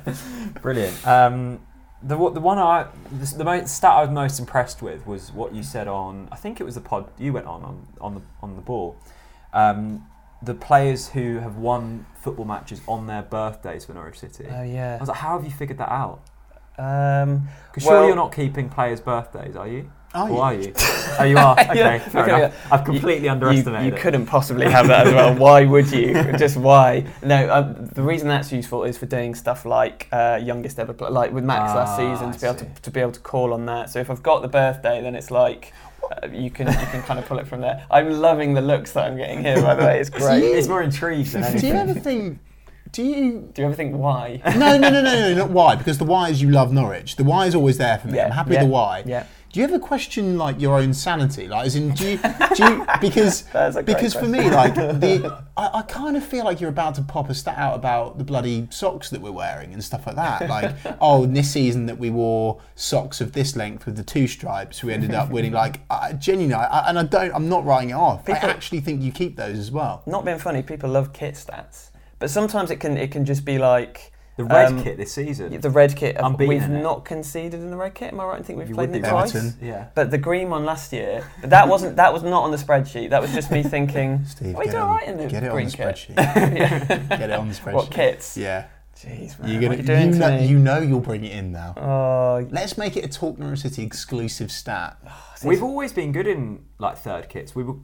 that. 0.06 0.16
So 0.16 0.52
Brilliant. 0.62 1.08
Um, 1.08 1.60
the 2.04 2.16
the 2.32 2.40
one 2.40 2.58
I 2.58 2.88
the, 3.12 3.38
the 3.38 3.44
most 3.44 3.76
stat 3.76 3.92
I 3.92 4.02
was 4.02 4.10
most 4.10 4.40
impressed 4.40 4.82
with 4.82 5.06
was 5.06 5.32
what 5.32 5.54
you 5.54 5.64
said 5.64 5.88
on 5.88 6.28
I 6.32 6.36
think 6.36 6.60
it 6.60 6.64
was 6.64 6.76
the 6.76 6.82
pod 6.82 7.08
you 7.18 7.34
went 7.34 7.46
on 7.46 7.64
on, 7.64 7.88
on 8.00 8.16
the 8.16 8.22
on 8.42 8.56
the 8.56 8.62
ball. 8.62 8.96
Um, 9.54 10.08
the 10.44 10.56
players 10.56 11.10
who 11.10 11.38
have 11.40 11.58
won 11.58 12.06
football 12.20 12.46
matches 12.46 12.82
on 12.88 13.06
their 13.06 13.22
birthdays 13.22 13.86
for 13.86 13.94
Norwich 13.94 14.20
City. 14.20 14.46
oh 14.50 14.64
yeah. 14.64 14.96
I 14.96 15.00
was 15.00 15.10
like, 15.10 15.20
how 15.20 15.38
have 15.38 15.46
you 15.46 15.52
figured 15.52 15.78
that 15.78 15.92
out? 15.92 16.22
Um, 16.80 17.48
Because 17.72 17.86
Well- 17.86 17.94
surely 17.98 18.08
you're 18.08 18.16
not 18.16 18.32
keeping 18.34 18.68
players' 18.70 19.02
birthdays, 19.02 19.56
are 19.56 19.68
you? 19.68 19.92
Are 20.14 20.30
Or 20.30 20.30
you? 20.30 20.38
are 20.42 20.54
you? 20.54 20.74
oh, 20.78 21.24
you 21.24 21.38
are. 21.38 21.56
Okay, 21.60 21.78
Yeah, 21.80 22.00
fair 22.00 22.24
okay, 22.24 22.36
enough. 22.38 22.68
I've 22.72 22.84
completely 22.84 23.26
you, 23.26 23.32
underestimated 23.32 23.86
you 23.88 23.94
it. 23.94 24.02
couldn't 24.02 24.26
possibly 24.26 24.66
have 24.70 24.88
that 24.88 25.08
as 25.08 25.14
well. 25.14 25.36
Why 25.36 25.66
would 25.66 25.90
you? 25.92 26.14
Just 26.38 26.58
why? 26.58 27.06
No. 27.24 27.52
Um, 27.54 27.86
the 27.94 28.02
reason 28.02 28.28
that's 28.28 28.52
useful 28.52 28.84
is 28.84 28.98
for 28.98 29.06
doing 29.06 29.36
stuff 29.36 29.66
like 29.66 30.08
uh, 30.12 30.40
youngest 30.44 30.80
ever, 30.80 30.94
pl- 30.94 31.12
like 31.12 31.32
with 31.32 31.44
Max 31.46 31.74
last 31.74 31.92
Ah, 31.92 31.98
season, 31.98 32.30
I 32.30 32.32
to 32.34 32.40
be 32.40 32.48
able 32.48 32.60
to, 32.76 32.82
to 32.82 32.92
be 32.92 33.00
able 33.00 33.12
to 33.14 33.20
call 33.22 33.54
on 33.54 33.66
that. 33.68 33.90
So 33.90 34.00
if 34.00 34.10
I've 34.10 34.24
got 34.24 34.42
the 34.42 34.48
birthday, 34.50 35.02
then 35.02 35.16
it's 35.16 35.32
like. 35.32 35.74
Uh, 36.12 36.28
you 36.28 36.50
can 36.50 36.68
you 36.68 36.74
can 36.88 37.02
kind 37.04 37.20
of 37.20 37.26
pull 37.28 37.38
it 37.38 37.48
from 37.48 37.62
there. 37.62 37.86
I'm 37.90 38.10
loving 38.10 38.54
the 38.56 38.60
looks 38.62 38.92
that 38.94 39.06
I'm 39.06 39.16
getting 39.16 39.44
here. 39.44 39.62
By 39.62 39.76
the 39.76 39.84
way, 39.86 40.00
it's 40.00 40.10
great. 40.10 40.44
It's 40.44 40.68
more 40.68 40.82
intrigued 40.82 41.32
than 41.32 41.58
Do 41.58 41.66
you 41.68 41.74
ever 41.74 41.94
think? 41.94 42.40
Do 42.92 43.04
you? 43.04 43.50
Do 43.54 43.62
you 43.62 43.68
ever 43.68 43.76
think 43.76 43.96
why? 43.96 44.42
No, 44.58 44.78
no, 44.78 44.90
no, 44.90 45.02
no, 45.02 45.04
no, 45.04 45.34
not 45.36 45.52
why. 45.52 45.76
Because 45.76 46.00
the 46.00 46.04
why 46.04 46.30
is 46.30 46.42
you 46.42 46.50
love 46.50 46.74
Norwich. 46.74 47.16
The 47.16 47.24
why 47.24 47.46
is 47.46 47.54
always 47.56 47.78
there 47.78 47.98
for 48.00 48.08
me. 48.08 48.18
Yeah, 48.18 48.26
I'm 48.26 48.32
happy 48.32 48.54
yeah, 48.54 48.62
with 48.62 48.68
the 48.68 48.74
why. 48.74 49.04
Yeah. 49.06 49.26
Do 49.52 49.60
you 49.60 49.66
ever 49.66 49.80
question 49.80 50.38
like 50.38 50.62
your 50.62 50.80
own 50.80 50.94
sanity? 50.94 51.50
Like, 51.50 51.66
as 51.66 51.76
in, 51.76 51.94
do 51.94 52.12
you? 52.12 52.20
Do 52.56 52.64
you 52.64 52.86
because 53.02 53.44
because 53.84 54.14
for 54.14 54.26
me, 54.26 54.50
like 54.50 54.76
the 54.76 55.44
I, 55.58 55.80
I 55.80 55.82
kind 55.82 56.16
of 56.16 56.26
feel 56.26 56.46
like 56.46 56.62
you're 56.62 56.70
about 56.70 56.96
to 56.96 57.02
pop 57.02 57.30
a 57.30 57.34
stat 57.34 57.58
out 57.58 57.76
about 57.76 58.18
the 58.18 58.24
bloody 58.24 58.68
socks 58.72 59.10
that 59.10 59.20
we're 59.20 59.34
wearing 59.34 59.74
and 59.74 59.84
stuff 59.84 60.08
like 60.08 60.16
that. 60.16 60.48
Like, 60.48 60.76
oh, 61.02 61.26
in 61.26 61.34
this 61.34 61.52
season 61.52 61.86
that 61.88 61.98
we 61.98 62.10
wore 62.10 62.62
socks 62.76 63.20
of 63.20 63.34
this 63.34 63.58
length 63.58 63.86
with 63.86 63.98
the 63.98 64.04
two 64.04 64.26
stripes, 64.26 64.84
we 64.86 64.94
ended 64.94 65.14
up 65.14 65.30
winning. 65.30 65.52
Like, 65.52 65.82
I, 65.90 66.14
genuinely, 66.14 66.56
I, 66.56 66.88
and 66.88 66.98
I 66.98 67.04
don't. 67.04 67.36
I'm 67.36 67.50
not 67.50 67.66
writing 67.66 67.90
it 67.90 67.94
off. 67.94 68.26
People- 68.26 68.48
I 68.48 68.52
actually 68.52 68.80
think 68.80 69.02
you 69.02 69.12
keep 69.12 69.36
those 69.36 69.58
as 69.58 69.70
well. 69.70 70.02
Not 70.06 70.24
being 70.24 70.40
funny, 70.40 70.64
people 70.64 70.90
love 70.90 71.12
kit 71.12 71.36
stats, 71.36 71.90
but 72.20 72.30
sometimes 72.30 72.72
it 72.72 72.78
can 72.78 72.96
it 72.96 73.12
can 73.12 73.26
just 73.26 73.44
be 73.44 73.58
like 73.58 74.11
The 74.38 74.46
red 74.46 74.68
um, 74.68 74.82
kit 74.84 74.98
this 74.98 75.12
season. 75.14 75.60
The 75.60 75.70
red 75.70 75.96
kit, 75.96 76.18
uh, 76.20 76.26
Unbeaten 76.26 76.48
we've 76.48 76.64
in 76.64 76.76
it. 76.78 76.82
not 76.82 77.04
conceded 77.06 77.60
in 77.60 77.70
the 77.70 77.76
red 77.78 77.94
kit. 77.94 78.14
Am 78.14 78.20
I 78.22 78.26
right? 78.26 78.40
I 78.40 78.44
think 78.44 78.60
we've 78.60 78.70
You 78.70 78.76
played 78.76 78.90
would 78.90 79.00
in 79.00 79.06
it 79.06 79.10
twice. 79.10 79.36
Everton. 79.36 79.58
Yeah. 79.68 79.88
But 79.94 80.10
the 80.10 80.18
green 80.18 80.50
one 80.50 80.64
last 80.66 80.94
year, 80.94 81.30
but 81.42 81.50
that 81.50 81.68
wasn't 81.68 81.98
that 81.98 82.14
was 82.14 82.24
not 82.24 82.44
on 82.44 82.52
the 82.52 82.58
spreadsheet. 82.58 83.10
That 83.10 83.22
was 83.22 83.34
just 83.34 83.52
me 83.52 83.62
thinking. 83.76 84.24
Steve, 84.26 84.56
we 84.58 84.66
get 84.66 84.72
do 84.72 84.78
it 84.78 84.82
on- 84.82 85.04
in 85.04 85.18
the 85.18 85.28
get 85.28 85.44
it 85.44 85.52
on 85.52 85.64
the 85.66 85.72
kit. 85.72 85.80
spreadsheet. 85.96 86.16
yeah. 86.18 86.80
Get 87.18 87.30
it 87.30 87.32
on 87.32 87.50
the 87.50 87.54
spreadsheet. 87.56 87.74
What 87.74 87.92
kits? 87.92 88.38
Yeah. 88.38 88.68
Jeez, 88.96 89.40
man. 89.40 89.50
You're 89.62 89.62
what 89.62 89.62
gonna, 89.62 89.70
are 89.70 89.76
you 89.78 89.84
doing 89.84 90.08
you, 90.08 90.14
to 90.14 90.20
know, 90.20 90.38
me? 90.38 90.46
you 90.48 90.60
know 90.60 90.80
you'll 90.80 91.00
bring 91.00 91.26
it 91.26 91.32
in 91.32 91.52
now. 91.52 91.74
Oh, 91.76 92.48
Let's 92.52 92.78
make 92.78 92.96
it 92.96 93.04
a 93.04 93.08
Talk 93.10 93.40
Norwich 93.40 93.60
City 93.62 93.84
exclusive 93.84 94.52
stat. 94.52 94.98
We've 95.44 95.64
always 95.64 95.92
been 95.92 96.12
good 96.12 96.28
in 96.28 96.64
like 96.78 96.98
third 96.98 97.28
kits. 97.28 97.56
We 97.56 97.64
were. 97.64 97.76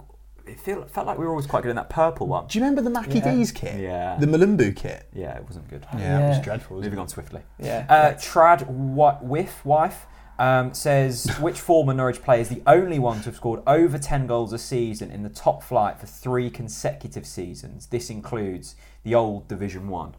It 0.49 0.59
feel, 0.59 0.85
felt 0.85 1.07
like 1.07 1.17
we 1.17 1.25
were 1.25 1.31
always 1.31 1.47
quite 1.47 1.63
good 1.63 1.69
in 1.69 1.75
that 1.75 1.89
purple 1.89 2.27
one. 2.27 2.47
Do 2.47 2.57
you 2.57 2.63
remember 2.63 2.81
the 2.81 2.89
Mackie 2.89 3.19
Yeah. 3.19 3.35
D's 3.35 3.51
kit? 3.51 3.79
Yeah. 3.79 4.17
The 4.19 4.25
Malumbu 4.27 4.75
kit? 4.75 5.07
Yeah, 5.13 5.35
it 5.37 5.45
wasn't 5.45 5.67
good. 5.69 5.85
Yeah, 5.93 6.19
that 6.19 6.27
was 6.29 6.37
Yeah. 6.37 6.43
dreadful. 6.43 6.77
wasn't 6.77 6.85
Moving 6.91 6.99
it? 6.99 7.01
on 7.03 7.07
swiftly. 7.09 7.41
yeah. 7.59 7.85
Uh, 7.89 8.13
Trad 8.13 8.65
Wa- 8.67 9.17
Whiff 9.21 9.65
Wife 9.65 10.05
um, 10.39 10.73
says 10.73 11.25
which 11.39 11.59
former 11.59 11.93
Norwich 11.93 12.21
player 12.23 12.41
is 12.41 12.49
the 12.49 12.61
only 12.67 12.99
one 12.99 13.17
to 13.19 13.25
have 13.25 13.35
scored 13.35 13.61
over 13.67 13.97
10 13.97 14.27
goals 14.27 14.53
a 14.53 14.59
season 14.59 15.09
in 15.11 15.23
the 15.23 15.29
top 15.29 15.63
flight 15.63 15.99
for 15.99 16.05
three 16.05 16.49
consecutive 16.49 17.25
seasons. 17.25 17.87
This 17.87 18.09
includes 18.09 18.75
the 19.03 19.15
old 19.15 19.47
Division 19.47 19.87
One. 19.89 20.13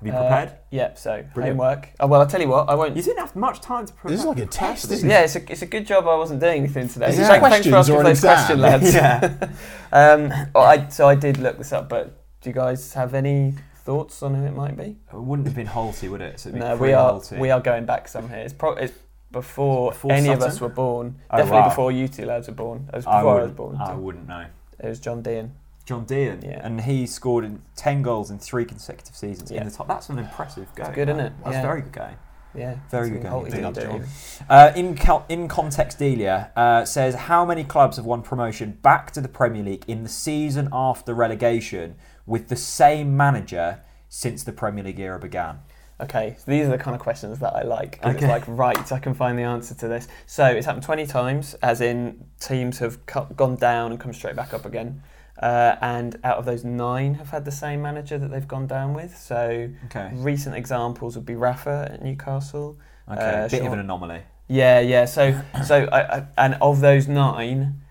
Have 0.00 0.06
you 0.06 0.12
Uh, 0.12 0.20
prepared? 0.20 0.52
yeah. 0.70 0.94
So 0.94 1.24
Brilliant. 1.34 1.58
homework. 1.58 1.88
Oh, 1.98 2.06
well, 2.06 2.20
I'll 2.20 2.26
tell 2.26 2.40
you 2.40 2.48
what. 2.48 2.68
I 2.68 2.74
won't. 2.76 2.94
you 2.96 3.02
didn't 3.02 3.18
have 3.18 3.34
much 3.34 3.60
time 3.60 3.84
to 3.86 3.92
prepare. 3.92 4.10
This 4.12 4.20
is 4.20 4.26
like 4.26 4.38
a 4.38 4.46
test, 4.46 4.90
isn't 4.92 5.08
it? 5.08 5.12
Yeah, 5.12 5.20
it's 5.24 5.34
a, 5.36 5.52
it's 5.52 5.62
a 5.62 5.66
good 5.66 5.86
job 5.86 6.06
I 6.06 6.14
wasn't 6.16 6.40
doing 6.40 6.58
anything 6.58 6.88
today. 6.88 7.08
Is 7.08 7.16
this 7.16 7.26
Thank- 7.26 7.42
thanks 7.42 7.66
for 7.66 7.72
questions 7.72 7.74
asking 7.74 7.94
or 7.94 7.98
for 7.98 8.00
an 8.02 8.10
those 8.12 8.20
question, 8.20 8.64
exam? 8.64 8.80
lads. 8.80 8.94
yeah. 8.94 9.48
Um, 9.90 10.28
well, 10.54 10.64
I, 10.64 10.88
so 10.88 11.08
I 11.08 11.14
did 11.14 11.38
look 11.38 11.56
this 11.58 11.72
up, 11.72 11.88
but 11.88 12.22
do 12.42 12.50
you 12.50 12.54
guys 12.54 12.92
have 12.92 13.14
any 13.14 13.54
thoughts 13.84 14.22
on 14.22 14.34
who 14.34 14.44
it 14.44 14.54
might 14.54 14.76
be? 14.76 14.98
It 15.12 15.16
wouldn't 15.16 15.48
have 15.48 15.56
been 15.56 15.66
Holty, 15.66 16.10
would 16.10 16.20
it? 16.20 16.38
So 16.40 16.50
No, 16.50 16.76
we 16.76 16.92
are 16.92 17.18
pre-Holty. 17.18 17.38
we 17.40 17.50
are 17.50 17.60
going 17.60 17.86
back 17.86 18.06
some 18.06 18.28
here. 18.28 18.38
It's, 18.38 18.52
pro- 18.52 18.74
it's 18.74 18.92
before, 19.32 19.90
Before 19.92 20.12
any 20.12 20.28
of 20.28 20.42
us 20.42 20.60
were 20.60 20.68
born. 20.68 21.16
Oh, 21.30 21.38
Definitely 21.38 21.60
wow. 21.60 21.68
before 21.70 21.90
you 21.92 22.06
two 22.06 22.26
lads 22.26 22.48
were 22.48 22.54
born. 22.54 22.86
It 22.92 22.96
was 22.96 23.06
I 23.06 23.20
before 23.20 23.40
I, 23.40 23.42
was 23.44 23.52
born. 23.52 23.76
I 23.80 23.92
too. 23.92 23.98
wouldn't 23.98 24.28
know. 24.28 24.44
It 24.78 24.88
was 24.88 25.00
John 25.00 25.22
Dean. 25.22 25.52
John 25.88 26.04
Dean, 26.04 26.40
Yeah. 26.42 26.60
and 26.62 26.82
he 26.82 27.06
scored 27.06 27.46
in 27.46 27.62
10 27.74 28.02
goals 28.02 28.30
in 28.30 28.38
three 28.38 28.66
consecutive 28.66 29.16
seasons 29.16 29.50
Yeah. 29.50 29.62
in 29.62 29.68
the 29.68 29.74
top. 29.74 29.88
That's 29.88 30.10
an 30.10 30.18
impressive 30.18 30.72
game. 30.74 30.92
good, 30.92 31.08
isn't 31.08 31.18
it? 31.20 31.32
That's 31.42 31.54
Yeah. 31.54 31.60
a 31.60 31.66
very 31.66 31.80
good 31.80 31.92
game. 31.92 32.16
Yeah, 32.54 32.74
Very 32.90 33.08
good 33.10 33.22
game 33.22 33.32
Holty 33.32 33.54
indeed. 33.54 33.74
did. 33.74 34.02
Uh, 34.50 34.72
in, 34.76 34.94
cal- 34.96 35.24
in 35.30 35.48
context, 35.48 35.98
Delia 35.98 36.50
uh, 36.56 36.84
says 36.84 37.14
how 37.14 37.44
many 37.46 37.64
clubs 37.64 37.96
have 37.96 38.04
won 38.04 38.20
promotion 38.20 38.78
back 38.82 39.10
to 39.12 39.20
the 39.22 39.28
Premier 39.28 39.62
League 39.62 39.84
in 39.88 40.02
the 40.02 40.08
season 40.10 40.68
after 40.72 41.14
relegation 41.14 41.94
with 42.26 42.48
the 42.48 42.56
same 42.56 43.16
manager 43.16 43.80
since 44.10 44.42
the 44.44 44.52
Premier 44.52 44.84
League 44.84 45.00
era 45.00 45.18
began? 45.18 45.60
Okay, 46.00 46.36
so 46.38 46.50
these 46.50 46.66
are 46.66 46.70
the 46.70 46.78
kind 46.78 46.94
of 46.94 47.00
questions 47.00 47.38
that 47.38 47.54
I 47.56 47.62
like. 47.62 47.98
Okay. 48.04 48.10
It's 48.16 48.22
like, 48.24 48.44
right, 48.46 48.92
I 48.92 48.98
can 48.98 49.14
find 49.14 49.38
the 49.38 49.42
answer 49.42 49.74
to 49.74 49.88
this. 49.88 50.06
So 50.26 50.44
it's 50.44 50.66
happened 50.66 50.84
20 50.84 51.06
times, 51.06 51.54
as 51.62 51.80
in 51.80 52.24
teams 52.40 52.78
have 52.78 52.98
gone 53.06 53.56
down 53.56 53.90
and 53.92 53.98
come 54.00 54.12
straight 54.12 54.36
back 54.36 54.52
up 54.54 54.64
again. 54.64 55.02
Uh, 55.40 55.76
and 55.80 56.18
out 56.24 56.36
of 56.38 56.44
those 56.44 56.64
nine 56.64 57.14
have 57.14 57.30
had 57.30 57.44
the 57.44 57.52
same 57.52 57.80
manager 57.80 58.18
that 58.18 58.30
they've 58.30 58.48
gone 58.48 58.66
down 58.66 58.92
with. 58.92 59.16
So 59.16 59.68
Okay. 59.86 60.10
recent 60.14 60.56
examples 60.56 61.14
would 61.16 61.26
be 61.26 61.36
Rafa 61.36 61.90
at 61.92 62.02
Newcastle. 62.02 62.76
Okay. 63.10 63.20
Uh, 63.44 63.48
Bit 63.48 63.64
of 63.64 63.72
an 63.72 63.78
anomaly. 63.78 64.22
Yeah, 64.48 64.80
yeah. 64.80 65.04
So, 65.04 65.40
so, 65.64 65.84
I, 65.92 66.16
I, 66.18 66.26
and 66.38 66.54
of 66.60 66.80
those 66.80 67.06
nine, 67.06 67.82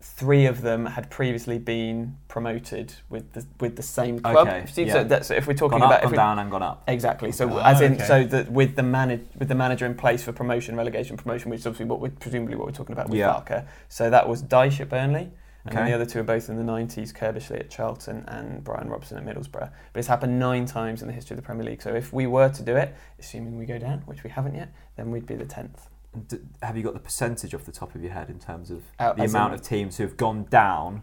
three 0.00 0.46
of 0.46 0.62
them 0.62 0.86
had 0.86 1.08
previously 1.10 1.58
been 1.58 2.16
promoted 2.28 2.94
with 3.08 3.32
the 3.32 3.46
with 3.60 3.76
the 3.76 3.82
same 3.82 4.18
club. 4.18 4.48
Okay, 4.48 4.66
So, 4.66 4.80
yeah. 4.80 5.02
that's, 5.04 5.28
so 5.28 5.34
if 5.34 5.46
we're 5.46 5.54
talking 5.54 5.78
Gone 5.78 5.82
up, 5.82 5.90
about 6.00 6.04
if 6.04 6.10
we, 6.10 6.16
down, 6.16 6.38
and 6.40 6.50
gone 6.50 6.62
up. 6.62 6.82
exactly, 6.88 7.30
so 7.32 7.48
Oh, 7.48 7.58
as 7.58 7.80
in 7.80 7.94
okay. 7.94 8.04
so 8.04 8.24
that 8.24 8.50
with 8.50 8.74
the 8.74 8.82
manage 8.82 9.22
with 9.38 9.48
the 9.48 9.54
manager 9.54 9.86
in 9.86 9.94
place 9.94 10.22
for 10.24 10.32
promotion, 10.32 10.76
relegation, 10.76 11.16
promotion, 11.16 11.50
which 11.50 11.60
is 11.60 11.66
obviously 11.66 11.86
what 11.86 12.00
we're 12.00 12.10
presumably 12.10 12.56
what 12.56 12.66
we're 12.66 12.72
talking 12.72 12.92
about 12.94 13.08
with 13.08 13.18
Yeah. 13.20 13.28
Farke. 13.32 13.66
So 13.88 14.10
that 14.10 14.28
was 14.28 14.42
Dyche 14.42 14.80
at 14.80 14.88
Burnley. 14.88 15.30
And 15.64 15.74
then 15.76 15.82
Okay. 15.84 15.90
the 15.90 15.94
other 15.94 16.06
two 16.06 16.18
are 16.18 16.24
both 16.24 16.48
in 16.48 16.56
the 16.56 16.64
90s, 16.64 17.12
Curbishley 17.12 17.60
at 17.60 17.70
Charlton 17.70 18.24
and 18.26 18.64
Brian 18.64 18.88
Robson 18.88 19.16
at 19.16 19.24
Middlesbrough. 19.24 19.70
But 19.92 19.98
it's 19.98 20.08
happened 20.08 20.38
nine 20.40 20.66
times 20.66 21.02
in 21.02 21.06
the 21.08 21.14
history 21.14 21.34
of 21.34 21.40
the 21.40 21.46
Premier 21.46 21.64
League. 21.64 21.80
So 21.82 21.94
if 21.94 22.12
we 22.12 22.26
were 22.26 22.48
to 22.48 22.62
do 22.64 22.74
it, 22.76 22.94
assuming 23.20 23.56
we 23.58 23.64
go 23.64 23.78
down, 23.78 24.02
which 24.06 24.24
we 24.24 24.30
haven't 24.30 24.56
yet, 24.56 24.72
then 24.96 25.12
we'd 25.12 25.26
be 25.26 25.36
the 25.36 25.44
10th. 25.44 25.88
D- 26.28 26.38
have 26.62 26.76
you 26.76 26.82
got 26.82 26.94
the 26.94 26.98
percentage 27.00 27.54
off 27.54 27.64
the 27.64 27.70
top 27.72 27.94
of 27.94 28.02
your 28.02 28.12
head 28.12 28.28
in 28.28 28.38
terms 28.40 28.70
of 28.72 28.82
Uh, 28.98 29.12
the 29.12 29.22
amount 29.24 29.52
in- 29.54 29.60
of 29.60 29.64
teams 29.64 29.96
who 29.98 30.02
have 30.04 30.16
gone 30.16 30.46
down 30.50 31.02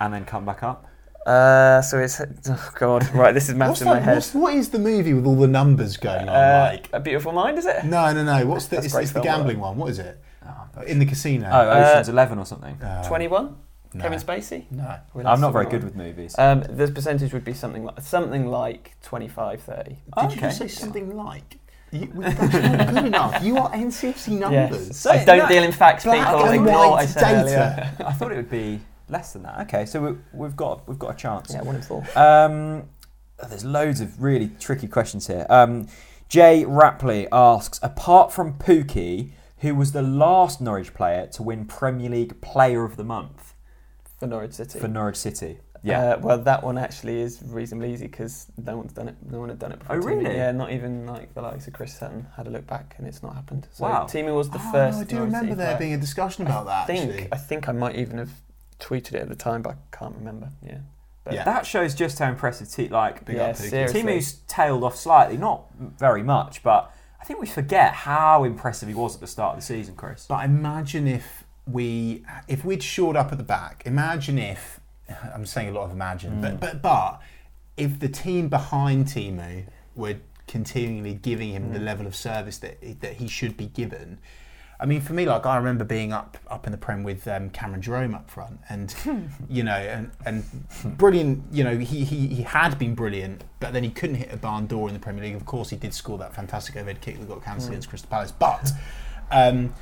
and 0.00 0.14
then 0.14 0.24
come 0.24 0.44
back 0.46 0.62
up? 0.62 0.86
Uh, 1.26 1.82
so 1.82 1.98
it's 1.98 2.20
oh 2.48 2.70
god, 2.76 3.12
right. 3.12 3.32
This 3.34 3.48
is 3.48 3.56
maths 3.56 3.70
What's 3.70 3.82
in 3.82 3.88
my 3.88 3.98
head. 3.98 4.14
what's, 4.32 4.68
the 4.68 4.78
movie 4.78 5.12
with 5.12 5.26
all 5.26 5.34
the 5.34 5.48
numbers 5.48 5.96
going 5.96 6.28
on? 6.28 6.36
Uh, 6.36 6.68
like, 6.72 6.88
a 6.92 7.00
Beautiful 7.00 7.32
Mind, 7.32 7.58
is 7.58 7.66
it? 7.66 7.84
no, 7.84 8.12
no, 8.12 8.22
no. 8.22 8.46
What's 8.46 8.66
the? 8.66 8.76
It's, 8.76 8.94
it's 8.94 8.94
the 9.10 9.14
film, 9.14 9.24
gambling 9.24 9.58
one. 9.58 9.76
What 9.76 9.90
is 9.90 9.98
it? 9.98 10.22
In 10.86 10.98
the 10.98 11.06
casino. 11.06 11.48
Oh, 11.50 11.70
Ocean's 11.70 12.08
Eleven 12.08 12.38
or 12.38 12.46
something. 12.46 12.80
Uh, 12.82 13.02
Twenty-one. 13.06 13.56
no. 13.94 14.02
Kevin 14.02 14.18
Spacey. 14.18 14.70
No. 14.70 14.96
I'm 15.24 15.40
not 15.40 15.52
very 15.52 15.66
good 15.66 15.82
with 15.84 15.94
movies. 15.96 16.34
Um, 16.38 16.60
the 16.68 16.88
percentage 16.88 17.32
would 17.32 17.44
be 17.44 17.54
something 17.54 17.84
like 17.84 18.00
something 18.00 18.46
like 18.46 18.94
25, 19.02 19.60
30. 19.62 19.90
Did 19.90 19.98
Okay. 20.18 20.34
you 20.34 20.40
just 20.40 20.58
say 20.58 20.68
something 20.68 21.16
like? 21.16 21.58
You, 21.92 22.06
that's 22.14 22.52
not 22.52 22.94
good 22.94 23.04
enough. 23.06 23.42
You 23.44 23.56
are 23.58 23.70
NCFC 23.70 24.38
numbers. 24.38 24.88
Yes. 24.88 24.96
So- 24.98 25.10
I 25.12 25.24
don't 25.24 25.38
no, 25.38 25.48
deal 25.48 25.62
in 25.62 25.72
facts, 25.72 26.04
black 26.04 26.26
people. 26.26 26.44
and 26.46 26.54
Ignore 26.56 26.98
I 26.98 27.06
said 27.06 27.44
data. 27.44 27.94
I 28.06 28.12
thought 28.12 28.32
it 28.32 28.36
would 28.36 28.50
be 28.50 28.80
less 29.08 29.32
than 29.32 29.44
that. 29.44 29.60
Okay, 29.62 29.86
so 29.86 30.00
we, 30.02 30.18
we've 30.32 30.56
got 30.56 30.86
we've 30.88 30.98
got 30.98 31.14
a 31.14 31.16
chance. 31.16 31.52
Yeah, 31.54 31.62
one 31.62 31.76
in 31.76 31.82
four. 31.82 32.04
Um, 32.16 32.88
there's 33.48 33.64
loads 33.64 34.00
of 34.00 34.20
really 34.20 34.50
tricky 34.58 34.88
questions 34.88 35.26
here. 35.28 35.46
Um, 35.48 35.86
Jay 36.28 36.64
Rapley 36.66 37.28
asks, 37.30 37.78
apart 37.82 38.32
from 38.32 38.54
Pukki, 38.54 39.30
who 39.58 39.74
was 39.74 39.92
the 39.92 40.02
last 40.02 40.60
Norwich 40.60 40.92
player 40.94 41.26
to 41.28 41.42
win 41.42 41.64
Premier 41.64 42.10
League 42.10 42.40
Player 42.40 42.84
of 42.84 42.96
the 42.96 43.04
Month 43.04 43.54
For 44.18 44.26
Norwich 44.26 44.52
City. 44.54 44.78
for 44.78 44.88
Norwich 44.88 45.16
City? 45.16 45.58
Yeah. 45.82 46.14
Uh, 46.14 46.18
well, 46.20 46.38
that 46.38 46.64
one 46.64 46.78
actually 46.78 47.20
is 47.20 47.40
reasonably 47.44 47.92
easy 47.92 48.06
because 48.08 48.46
no 48.56 48.76
one's 48.76 48.92
done 48.92 49.08
it. 49.08 49.14
No 49.30 49.38
one 49.40 49.50
had 49.50 49.58
done 49.58 49.72
it 49.72 49.78
before. 49.78 49.96
Oh, 49.96 50.00
Teemu. 50.00 50.04
really? 50.06 50.34
Yeah, 50.36 50.50
not 50.50 50.72
even 50.72 51.06
like 51.06 51.32
the 51.34 51.42
likes 51.42 51.66
of 51.68 51.74
Chris 51.74 51.96
Sutton 51.96 52.26
had 52.36 52.46
a 52.48 52.50
look 52.50 52.66
back 52.66 52.94
and 52.98 53.06
it's 53.06 53.22
not 53.22 53.34
happened. 53.34 53.68
So 53.72 53.84
Wow. 53.84 54.04
Teemu 54.04 54.34
was 54.34 54.50
the 54.50 54.58
Oh, 54.58 54.72
first. 54.72 54.98
I 54.98 55.04
do 55.04 55.16
Norwich 55.16 55.26
remember 55.28 55.46
City 55.50 55.54
there 55.58 55.66
player. 55.76 55.78
being 55.78 55.94
a 55.94 55.98
discussion 55.98 56.44
about 56.46 56.66
that. 56.66 56.84
I 56.84 56.86
think 56.86 57.10
actually. 57.10 57.28
I 57.32 57.36
think 57.36 57.68
I 57.68 57.72
might 57.72 57.94
even 57.96 58.18
have 58.18 58.30
tweeted 58.80 59.14
it 59.14 59.22
at 59.22 59.28
the 59.28 59.36
time, 59.36 59.62
but 59.62 59.74
I 59.74 59.96
can't 59.96 60.16
remember. 60.16 60.50
Yeah. 60.62 60.78
But 61.24 61.34
Yeah. 61.34 61.44
That 61.44 61.66
shows 61.66 61.94
just 61.94 62.18
how 62.18 62.28
impressive 62.28 62.68
T 62.70 62.88
like 62.88 63.24
Big 63.24 63.36
yeah, 63.36 63.48
up, 63.48 63.56
seriously. 63.56 64.02
Teemu's 64.02 64.32
tailed 64.48 64.82
off 64.82 64.96
slightly, 64.96 65.36
not 65.36 65.66
very 65.78 66.22
much, 66.24 66.62
but 66.64 66.90
I 67.26 67.28
think 67.28 67.40
we 67.40 67.48
forget 67.48 67.92
how 67.92 68.44
impressive 68.44 68.88
he 68.88 68.94
was 68.94 69.16
at 69.16 69.20
the 69.20 69.26
start 69.26 69.54
of 69.56 69.60
the 69.60 69.66
season, 69.66 69.96
Chris. 69.96 70.26
But 70.28 70.44
imagine 70.44 71.08
if 71.08 71.42
we, 71.66 72.24
if 72.46 72.64
we'd 72.64 72.84
shored 72.84 73.16
up 73.16 73.32
at 73.32 73.38
the 73.38 73.42
back. 73.42 73.82
Imagine 73.84 74.38
if, 74.38 74.78
I'm 75.34 75.44
saying 75.44 75.70
a 75.70 75.72
lot 75.72 75.86
of 75.86 75.90
imagine, 75.90 76.34
Mm. 76.34 76.40
but 76.40 76.60
but 76.60 76.82
but 76.82 77.20
if 77.76 77.98
the 77.98 78.08
team 78.08 78.48
behind 78.48 79.06
Teemu 79.06 79.64
were 79.96 80.18
continually 80.46 81.14
giving 81.14 81.50
him 81.50 81.70
Mm. 81.70 81.72
the 81.72 81.80
level 81.80 82.06
of 82.06 82.14
service 82.14 82.58
that 82.58 82.78
that 83.00 83.14
he 83.14 83.26
should 83.26 83.56
be 83.56 83.66
given. 83.66 84.18
I 84.78 84.84
mean, 84.86 85.00
for 85.00 85.14
me, 85.14 85.24
like 85.24 85.46
I 85.46 85.56
remember 85.56 85.84
being 85.84 86.12
up 86.12 86.36
up 86.48 86.66
in 86.66 86.72
the 86.72 86.78
Prem 86.78 87.02
with 87.02 87.26
um, 87.28 87.48
Cameron 87.50 87.80
Jerome 87.80 88.14
up 88.14 88.30
front, 88.30 88.60
and 88.68 88.94
you 89.48 89.62
know, 89.62 89.72
and 89.72 90.10
and 90.26 90.44
brilliant. 90.98 91.44
You 91.50 91.64
know, 91.64 91.78
he, 91.78 92.04
he 92.04 92.26
he 92.28 92.42
had 92.42 92.78
been 92.78 92.94
brilliant, 92.94 93.44
but 93.60 93.72
then 93.72 93.82
he 93.84 93.90
couldn't 93.90 94.16
hit 94.16 94.32
a 94.32 94.36
barn 94.36 94.66
door 94.66 94.88
in 94.88 94.94
the 94.94 95.00
Premier 95.00 95.24
League. 95.24 95.34
Of 95.34 95.46
course, 95.46 95.70
he 95.70 95.76
did 95.76 95.94
score 95.94 96.18
that 96.18 96.34
fantastic 96.34 96.76
overhead 96.76 97.00
kick 97.00 97.18
that 97.18 97.28
got 97.28 97.42
cancelled 97.42 97.72
against 97.72 97.88
Crystal 97.88 98.10
Palace. 98.10 98.32
But 98.32 98.70
um, 99.30 99.72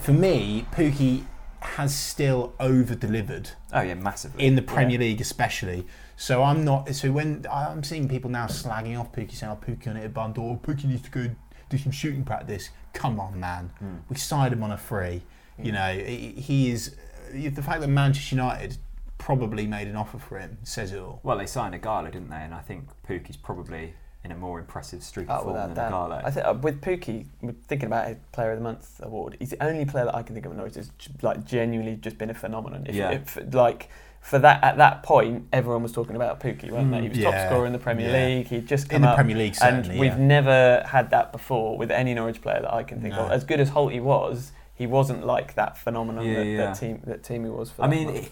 for 0.00 0.12
me, 0.12 0.66
Pukki 0.72 1.24
has 1.60 1.94
still 1.94 2.54
over 2.58 2.94
delivered 2.94 3.50
Oh 3.72 3.82
yeah, 3.82 3.92
massively. 3.94 4.44
in 4.46 4.54
the 4.56 4.62
Premier 4.62 4.98
League, 4.98 5.20
especially. 5.20 5.86
So 6.16 6.42
I'm 6.42 6.64
not. 6.64 6.94
So 6.94 7.12
when 7.12 7.46
I'm 7.50 7.84
seeing 7.84 8.08
people 8.08 8.30
now 8.30 8.46
slagging 8.46 8.98
off 8.98 9.12
Pukki, 9.12 9.32
saying, 9.32 9.52
"Oh, 9.52 9.64
Pukki 9.64 9.86
on 9.88 9.96
it, 9.96 10.12
barn 10.12 10.32
door, 10.32 10.58
Pukki 10.58 10.84
needs 10.86 11.02
to 11.02 11.10
go 11.10 11.30
do 11.68 11.78
some 11.78 11.92
shooting 11.92 12.24
practice." 12.24 12.70
Come 12.92 13.20
on, 13.20 13.38
man. 13.40 13.70
Hmm. 13.78 13.96
We 14.08 14.16
signed 14.16 14.52
him 14.52 14.62
on 14.62 14.72
a 14.72 14.78
free. 14.78 15.22
You 15.62 15.72
know, 15.72 15.92
he, 15.92 16.28
he 16.32 16.70
is. 16.70 16.96
The 17.32 17.50
fact 17.62 17.80
that 17.82 17.88
Manchester 17.88 18.34
United 18.34 18.78
probably 19.18 19.66
made 19.66 19.86
an 19.88 19.94
offer 19.96 20.18
for 20.18 20.38
him 20.38 20.56
says 20.62 20.92
it 20.92 20.98
all. 20.98 21.20
Well, 21.22 21.36
they 21.36 21.46
signed 21.46 21.74
Ighalo, 21.74 22.06
didn't 22.10 22.30
they? 22.30 22.36
And 22.36 22.54
I 22.54 22.60
think 22.60 22.88
Pukki's 23.06 23.36
probably 23.36 23.92
in 24.24 24.32
a 24.32 24.36
more 24.36 24.58
impressive 24.58 25.02
streak 25.02 25.26
Oh, 25.28 25.42
form 25.42 25.52
without 25.52 25.74
than 25.74 25.90
doubt. 25.90 26.10
Ighalo. 26.10 26.24
I 26.24 26.30
think 26.30 26.46
uh, 26.46 26.54
with 26.54 26.80
Pukki, 26.80 27.26
thinking 27.68 27.86
about 27.86 28.08
his 28.08 28.16
Player 28.32 28.52
of 28.52 28.58
the 28.58 28.62
Month 28.64 29.00
award. 29.02 29.36
He's 29.38 29.50
the 29.50 29.62
only 29.62 29.84
player 29.84 30.06
that 30.06 30.14
I 30.14 30.22
can 30.22 30.34
think 30.34 30.46
of 30.46 30.52
at 30.52 30.56
Norwich 30.58 30.74
that's 30.74 30.90
like 31.22 31.44
genuinely 31.44 31.96
just 31.96 32.16
been 32.18 32.30
a 32.30 32.34
phenomenon. 32.34 32.86
If, 32.88 32.94
Yeah. 32.94 33.10
if, 33.10 33.38
like 33.52 33.90
for 34.20 34.38
that 34.38 34.62
at 34.62 34.76
that 34.76 35.02
point, 35.02 35.46
everyone 35.52 35.82
was 35.82 35.92
talking 35.92 36.14
about 36.14 36.40
Pukki, 36.40 36.70
weren't 36.70 36.88
Mm. 36.88 36.90
they? 36.90 37.00
He 37.02 37.08
was 37.08 37.18
Yeah, 37.18 37.30
top 37.30 37.48
scorer 37.50 37.66
in 37.66 37.72
the 37.72 37.78
Premier 37.78 38.08
yeah. 38.10 38.26
League. 38.36 38.46
He'd 38.48 38.66
just 38.68 38.88
come 38.88 38.96
In 38.96 39.02
the 39.02 39.08
up, 39.08 39.14
Premier 39.16 39.36
League, 39.36 39.56
and 39.62 39.88
we've 39.98 40.12
yeah. 40.12 40.16
never 40.18 40.84
had 40.86 41.10
that 41.10 41.32
before 41.32 41.76
with 41.78 41.90
any 41.90 42.12
Norwich 42.14 42.42
player 42.42 42.60
that 42.60 42.72
I 42.72 42.82
can 42.82 43.00
think 43.00 43.14
No. 43.14 43.22
of. 43.26 43.30
As 43.32 43.44
good 43.44 43.60
as 43.60 43.70
Holty 43.70 44.00
was, 44.02 44.52
he 44.74 44.86
wasn't 44.86 45.24
like 45.26 45.54
that 45.54 45.76
phenomenon 45.78 46.26
that, 46.32 46.56
that 46.58 46.72
team 46.78 47.00
that 47.06 47.22
Teemu 47.22 47.56
was 47.56 47.70
for. 47.70 47.82
I 47.82 47.88
mean, 47.88 48.28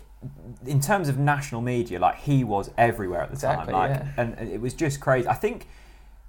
in 0.67 0.81
terms 0.81 1.09
of 1.09 1.19
national 1.19 1.63
media, 1.63 1.99
like 1.99 2.17
he 2.17 2.45
was 2.45 2.71
everywhere 2.77 3.23
at 3.23 3.29
the 3.31 3.35
Exactly, 3.35 3.73
time. 3.73 3.91
Like, 3.93 4.03
and 4.39 4.49
it 4.51 4.61
was 4.61 4.75
just 4.75 5.01
crazy. 5.01 5.27
I 5.29 5.35
think, 5.35 5.67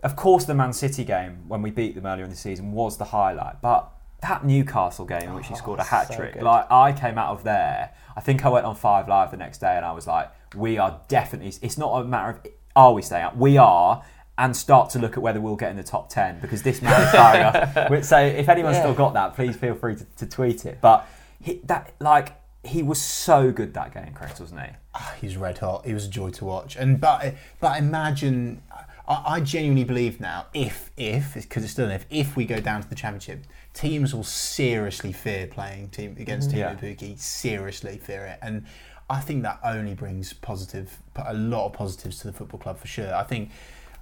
of 0.03 0.15
course, 0.15 0.45
the 0.45 0.55
Man 0.55 0.71
City 0.73 1.03
game 1.03 1.43
when 1.47 1.61
we 1.61 1.69
beat 1.69 1.95
them 1.95 2.05
earlier 2.05 2.23
in 2.23 2.29
the 2.29 2.35
season 2.37 2.71
was 2.71 2.97
the 2.97 3.05
highlight, 3.05 3.61
but. 3.61 3.91
That 4.21 4.43
Newcastle 4.45 5.05
game 5.05 5.23
in 5.29 5.33
which 5.33 5.47
he 5.47 5.53
Oh, 5.53 5.57
scored 5.57 5.79
a 5.79 5.83
so 5.83 5.89
hat 5.89 6.11
trick, 6.11 6.33
good. 6.33 6.43
like 6.43 6.69
I 6.71 6.91
came 6.93 7.17
out 7.17 7.29
of 7.31 7.43
there. 7.43 7.91
I 8.17 8.21
think 8.21 8.45
I 8.45 8.49
went 8.49 8.65
on 8.65 8.75
Five 8.75 9.07
Live 9.07 9.31
the 9.31 9.37
next 9.37 9.59
day, 9.59 9.75
and 9.77 9.85
I 9.85 9.93
was 9.93 10.05
like, 10.07 10.29
"We 10.55 10.77
are 10.77 10.99
definitely. 11.07 11.53
It's 11.61 11.77
not 11.77 12.01
a 12.01 12.03
matter 12.05 12.31
of 12.31 12.39
are 12.75 12.93
we 12.93 13.01
staying 13.01 13.25
up. 13.25 13.37
We 13.37 13.57
are." 13.57 14.03
And 14.37 14.55
start 14.55 14.89
to 14.91 14.99
look 14.99 15.17
at 15.17 15.21
whether 15.21 15.41
we'll 15.41 15.57
get 15.57 15.69
in 15.71 15.75
the 15.75 15.83
top 15.83 16.07
ten 16.09 16.39
because 16.39 16.63
this 16.63 16.81
man 16.81 17.01
is 17.01 17.11
firing. 17.11 18.03
So 18.03 18.17
if 18.19 18.47
anyone's 18.47 18.75
Yeah. 18.77 18.83
still 18.83 18.93
got 18.93 19.13
that, 19.15 19.35
please 19.35 19.57
feel 19.57 19.75
free 19.75 19.95
to, 19.97 20.05
to 20.15 20.25
tweet 20.25 20.65
it. 20.65 20.79
But 20.79 21.05
he, 21.41 21.59
that 21.65 21.91
like 21.99 22.35
he 22.63 22.81
was 22.81 23.01
so 23.01 23.51
good 23.51 23.73
that 23.73 23.93
game, 23.93 24.13
Chris, 24.13 24.39
wasn't 24.39 24.61
he? 24.61 24.67
Ah, 24.95 25.13
he 25.19 25.27
was 25.27 25.35
red 25.35 25.57
hot. 25.57 25.85
He 25.85 25.93
was 25.93 26.05
a 26.05 26.09
joy 26.09 26.29
to 26.29 26.45
watch. 26.45 26.77
And 26.77 27.01
but 27.01 27.35
but 27.59 27.77
imagine, 27.79 28.61
I, 29.09 29.23
I 29.27 29.39
genuinely 29.41 29.83
believe 29.83 30.21
now, 30.21 30.45
if 30.53 30.89
if 30.95 31.33
because 31.33 31.65
it's 31.65 31.73
still 31.73 31.87
an 31.87 31.91
if, 31.91 32.05
if 32.09 32.37
we 32.37 32.45
go 32.45 32.61
down 32.61 32.81
to 32.81 32.87
the 32.87 32.95
championship, 32.95 33.43
teams 33.79 34.13
will 34.13 34.23
seriously 34.23 35.11
fear 35.13 35.47
playing 35.47 35.89
team 35.89 36.15
against 36.19 36.49
Team 36.49 36.59
Yeah. 36.59 36.73
Pukki. 36.75 37.17
Seriously 37.19 37.97
fear 37.97 38.25
it, 38.25 38.39
and 38.41 38.65
I 39.09 39.21
think 39.21 39.43
that 39.43 39.59
only 39.63 39.93
brings 39.95 40.33
positive, 40.33 40.99
a 41.15 41.33
lot 41.33 41.65
of 41.67 41.73
positives 41.73 42.19
to 42.19 42.27
the 42.27 42.33
football 42.33 42.59
club 42.59 42.77
for 42.77 42.87
sure. 42.87 43.13
I 43.15 43.23
think. 43.23 43.51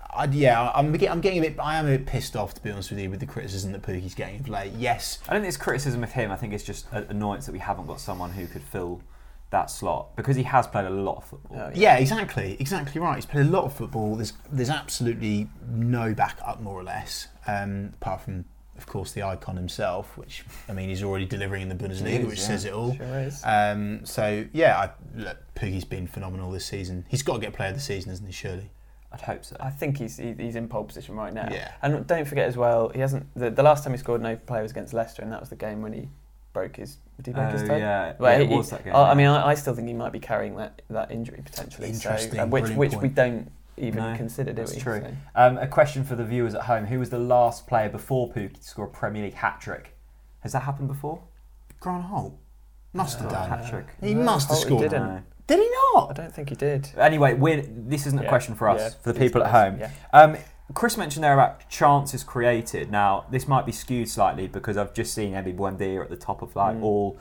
I, 0.09 0.23
yeah, 0.25 0.71
I'm, 0.73 0.93
get- 0.93 1.11
I'm 1.11 1.19
getting 1.19 1.39
a 1.39 1.49
bit. 1.49 1.59
I 1.59 1.75
am 1.77 1.85
a 1.85 1.97
bit 1.97 2.05
pissed 2.07 2.35
off 2.37 2.53
to 2.55 2.61
be 2.63 2.71
honest 2.71 2.89
with 2.91 2.99
you 2.99 3.09
with 3.09 3.19
the 3.19 3.25
criticism 3.25 3.73
that 3.73 3.81
Pukki's 3.83 4.15
getting 4.15 4.39
of 4.39 4.47
late. 4.49 4.71
Yes, 4.73 5.19
I 5.27 5.33
don't 5.33 5.41
think 5.41 5.49
it's 5.49 5.57
criticism 5.57 6.01
of 6.03 6.11
him. 6.13 6.31
I 6.31 6.37
think 6.37 6.53
it's 6.53 6.63
just 6.63 6.87
an 6.93 7.05
annoyance 7.09 7.45
that 7.45 7.51
we 7.51 7.59
haven't 7.59 7.87
got 7.87 7.99
someone 7.99 8.31
who 8.31 8.47
could 8.47 8.63
fill 8.63 9.01
that 9.49 9.69
slot 9.69 10.15
because 10.15 10.35
he 10.37 10.43
has 10.43 10.65
played 10.65 10.85
a 10.85 10.89
lot 10.89 11.17
of 11.17 11.25
football. 11.25 11.57
Oh, 11.59 11.71
Yeah, 11.75 11.97
exactly, 11.97 12.55
exactly 12.59 12.99
right. 13.01 13.15
He's 13.15 13.25
played 13.25 13.45
a 13.45 13.49
lot 13.49 13.65
of 13.65 13.73
football. 13.73 14.15
There's 14.15 14.33
there's 14.51 14.69
absolutely 14.69 15.49
no 15.69 16.13
backup, 16.13 16.61
more 16.61 16.79
or 16.79 16.83
less, 16.83 17.27
um, 17.45 17.91
apart 18.01 18.21
from, 18.21 18.45
of 18.77 18.85
course, 18.85 19.11
the 19.11 19.23
icon 19.23 19.55
himself. 19.55 20.17
Which 20.17 20.43
I 20.69 20.73
mean, 20.73 20.89
he's 20.89 21.03
already 21.03 21.25
delivering 21.25 21.63
in 21.63 21.69
the 21.69 21.75
Bundesliga, 21.75 22.21
is, 22.21 22.25
which 22.27 22.39
yeah. 22.39 22.45
says 22.47 22.65
it 22.65 22.73
all. 22.73 22.95
Sure 22.95 23.19
is. 23.19 23.41
Um, 23.43 24.05
so 24.05 24.45
yeah, 24.53 24.77
I, 24.79 25.19
look, 25.19 25.37
Pukki's 25.55 25.85
been 25.85 26.07
phenomenal 26.07 26.51
this 26.51 26.65
season. 26.65 27.05
He's 27.07 27.23
got 27.23 27.35
to 27.35 27.39
get 27.39 27.53
Player 27.53 27.69
of 27.69 27.75
the 27.75 27.81
Season, 27.81 28.11
isn't 28.11 28.25
he? 28.25 28.31
Surely. 28.31 28.69
I'd 29.11 29.21
hope 29.21 29.45
so. 29.45 29.55
I 29.59 29.69
think 29.69 29.97
he's 29.97 30.17
he's 30.17 30.55
in 30.55 30.67
pole 30.67 30.83
position 30.83 31.15
right 31.15 31.33
now. 31.33 31.47
Yeah. 31.51 31.71
And 31.81 32.05
don't 32.05 32.27
forget 32.27 32.47
as 32.47 32.57
well, 32.57 32.89
he 32.89 32.99
hasn't. 32.99 33.25
The, 33.35 33.49
the 33.49 33.63
last 33.63 33.83
time 33.83 33.93
he 33.93 33.97
scored 33.97 34.21
no 34.21 34.35
play 34.35 34.61
was 34.61 34.71
against 34.71 34.93
Leicester, 34.93 35.21
and 35.21 35.31
that 35.31 35.39
was 35.39 35.49
the 35.49 35.55
game 35.55 35.81
when 35.81 35.93
he 35.93 36.09
broke 36.53 36.75
his. 36.75 36.97
Did 37.17 37.27
he 37.27 37.33
break 37.33 37.51
his 37.51 37.63
Oh, 37.63 37.67
toe? 37.67 37.77
yeah, 37.77 38.13
Well, 38.19 38.37
yeah, 38.39 38.45
it 38.45 38.49
was 38.49 38.69
that 38.71 38.83
game. 38.83 38.95
I, 38.95 39.11
I 39.11 39.13
mean, 39.13 39.27
I, 39.27 39.47
I 39.49 39.55
still 39.55 39.73
think 39.73 39.87
he 39.87 39.93
might 39.93 40.11
be 40.11 40.19
carrying 40.19 40.55
that, 40.57 40.81
that 40.89 41.09
injury 41.11 41.41
potentially. 41.43 41.93
So, 41.93 42.09
Interesting, 42.09 42.39
uh, 42.39 42.47
which 42.47 42.65
brilliant 42.65 42.79
which 42.79 42.95
we 43.01 43.07
don't 43.09 43.51
even 43.77 44.03
No, 44.11 44.15
consider, 44.17 44.51
do 44.51 44.57
that's 44.61 44.75
we? 44.75 44.81
true. 44.81 45.01
So- 45.01 45.13
Um, 45.35 45.57
a 45.57 45.67
question 45.67 46.03
for 46.03 46.15
the 46.15 46.23
viewers 46.25 46.55
at 46.55 46.63
home: 46.63 46.85
Who 46.85 46.99
was 46.99 47.09
the 47.09 47.19
last 47.19 47.67
player 47.67 47.89
before 47.89 48.29
Pukki 48.29 48.53
to 48.55 48.63
score 48.63 48.85
a 48.85 48.89
Premier 48.89 49.23
League 49.23 49.35
hat 49.35 49.59
trick? 49.61 49.95
Has 50.41 50.51
that 50.53 50.61
happened 50.63 50.87
before? 50.87 51.21
Grant 51.79 52.05
Holt 52.05 52.35
must 52.93 53.19
have 53.19 53.27
Oh, 53.27 53.31
done. 53.31 53.49
hat 53.49 53.69
trick. 53.69 53.87
He 54.01 54.13
No, 54.13 54.23
must 54.23 54.47
have 54.49 54.57
Holt 54.57 54.65
scored. 54.67 54.81
didn't. 54.89 55.07
No. 55.07 55.21
Did 55.47 55.59
he 55.59 55.69
not? 55.93 56.09
I 56.09 56.13
don't 56.13 56.33
think 56.33 56.49
he 56.49 56.55
did. 56.55 56.89
Anyway, 56.97 57.33
we're, 57.33 57.61
this 57.61 58.05
isn't 58.07 58.19
a 58.19 58.27
question 58.27 58.53
for 58.55 58.67
us, 58.67 58.81
yeah, 58.81 59.01
for 59.01 59.13
the 59.13 59.19
people 59.19 59.41
at 59.43 59.51
home. 59.51 59.79
yeah. 59.79 59.91
Um, 60.11 60.35
Chris 60.73 60.97
mentioned 60.97 61.23
there 61.23 61.33
about 61.33 61.69
chances 61.69 62.21
created. 62.23 62.91
Now, 62.91 63.23
this 63.31 63.47
might 63.47 63.65
be 63.65 63.71
skewed 63.71 64.09
slightly 64.09 64.47
because 64.47 64.75
I've 64.75 64.93
just 64.93 65.13
seen 65.13 65.33
Emi 65.33 65.55
Buendia 65.55 66.01
at 66.01 66.09
the 66.09 66.17
top 66.17 66.41
of 66.41 66.53
like 66.57 66.75
Mm. 66.75 66.83
all. 66.83 67.17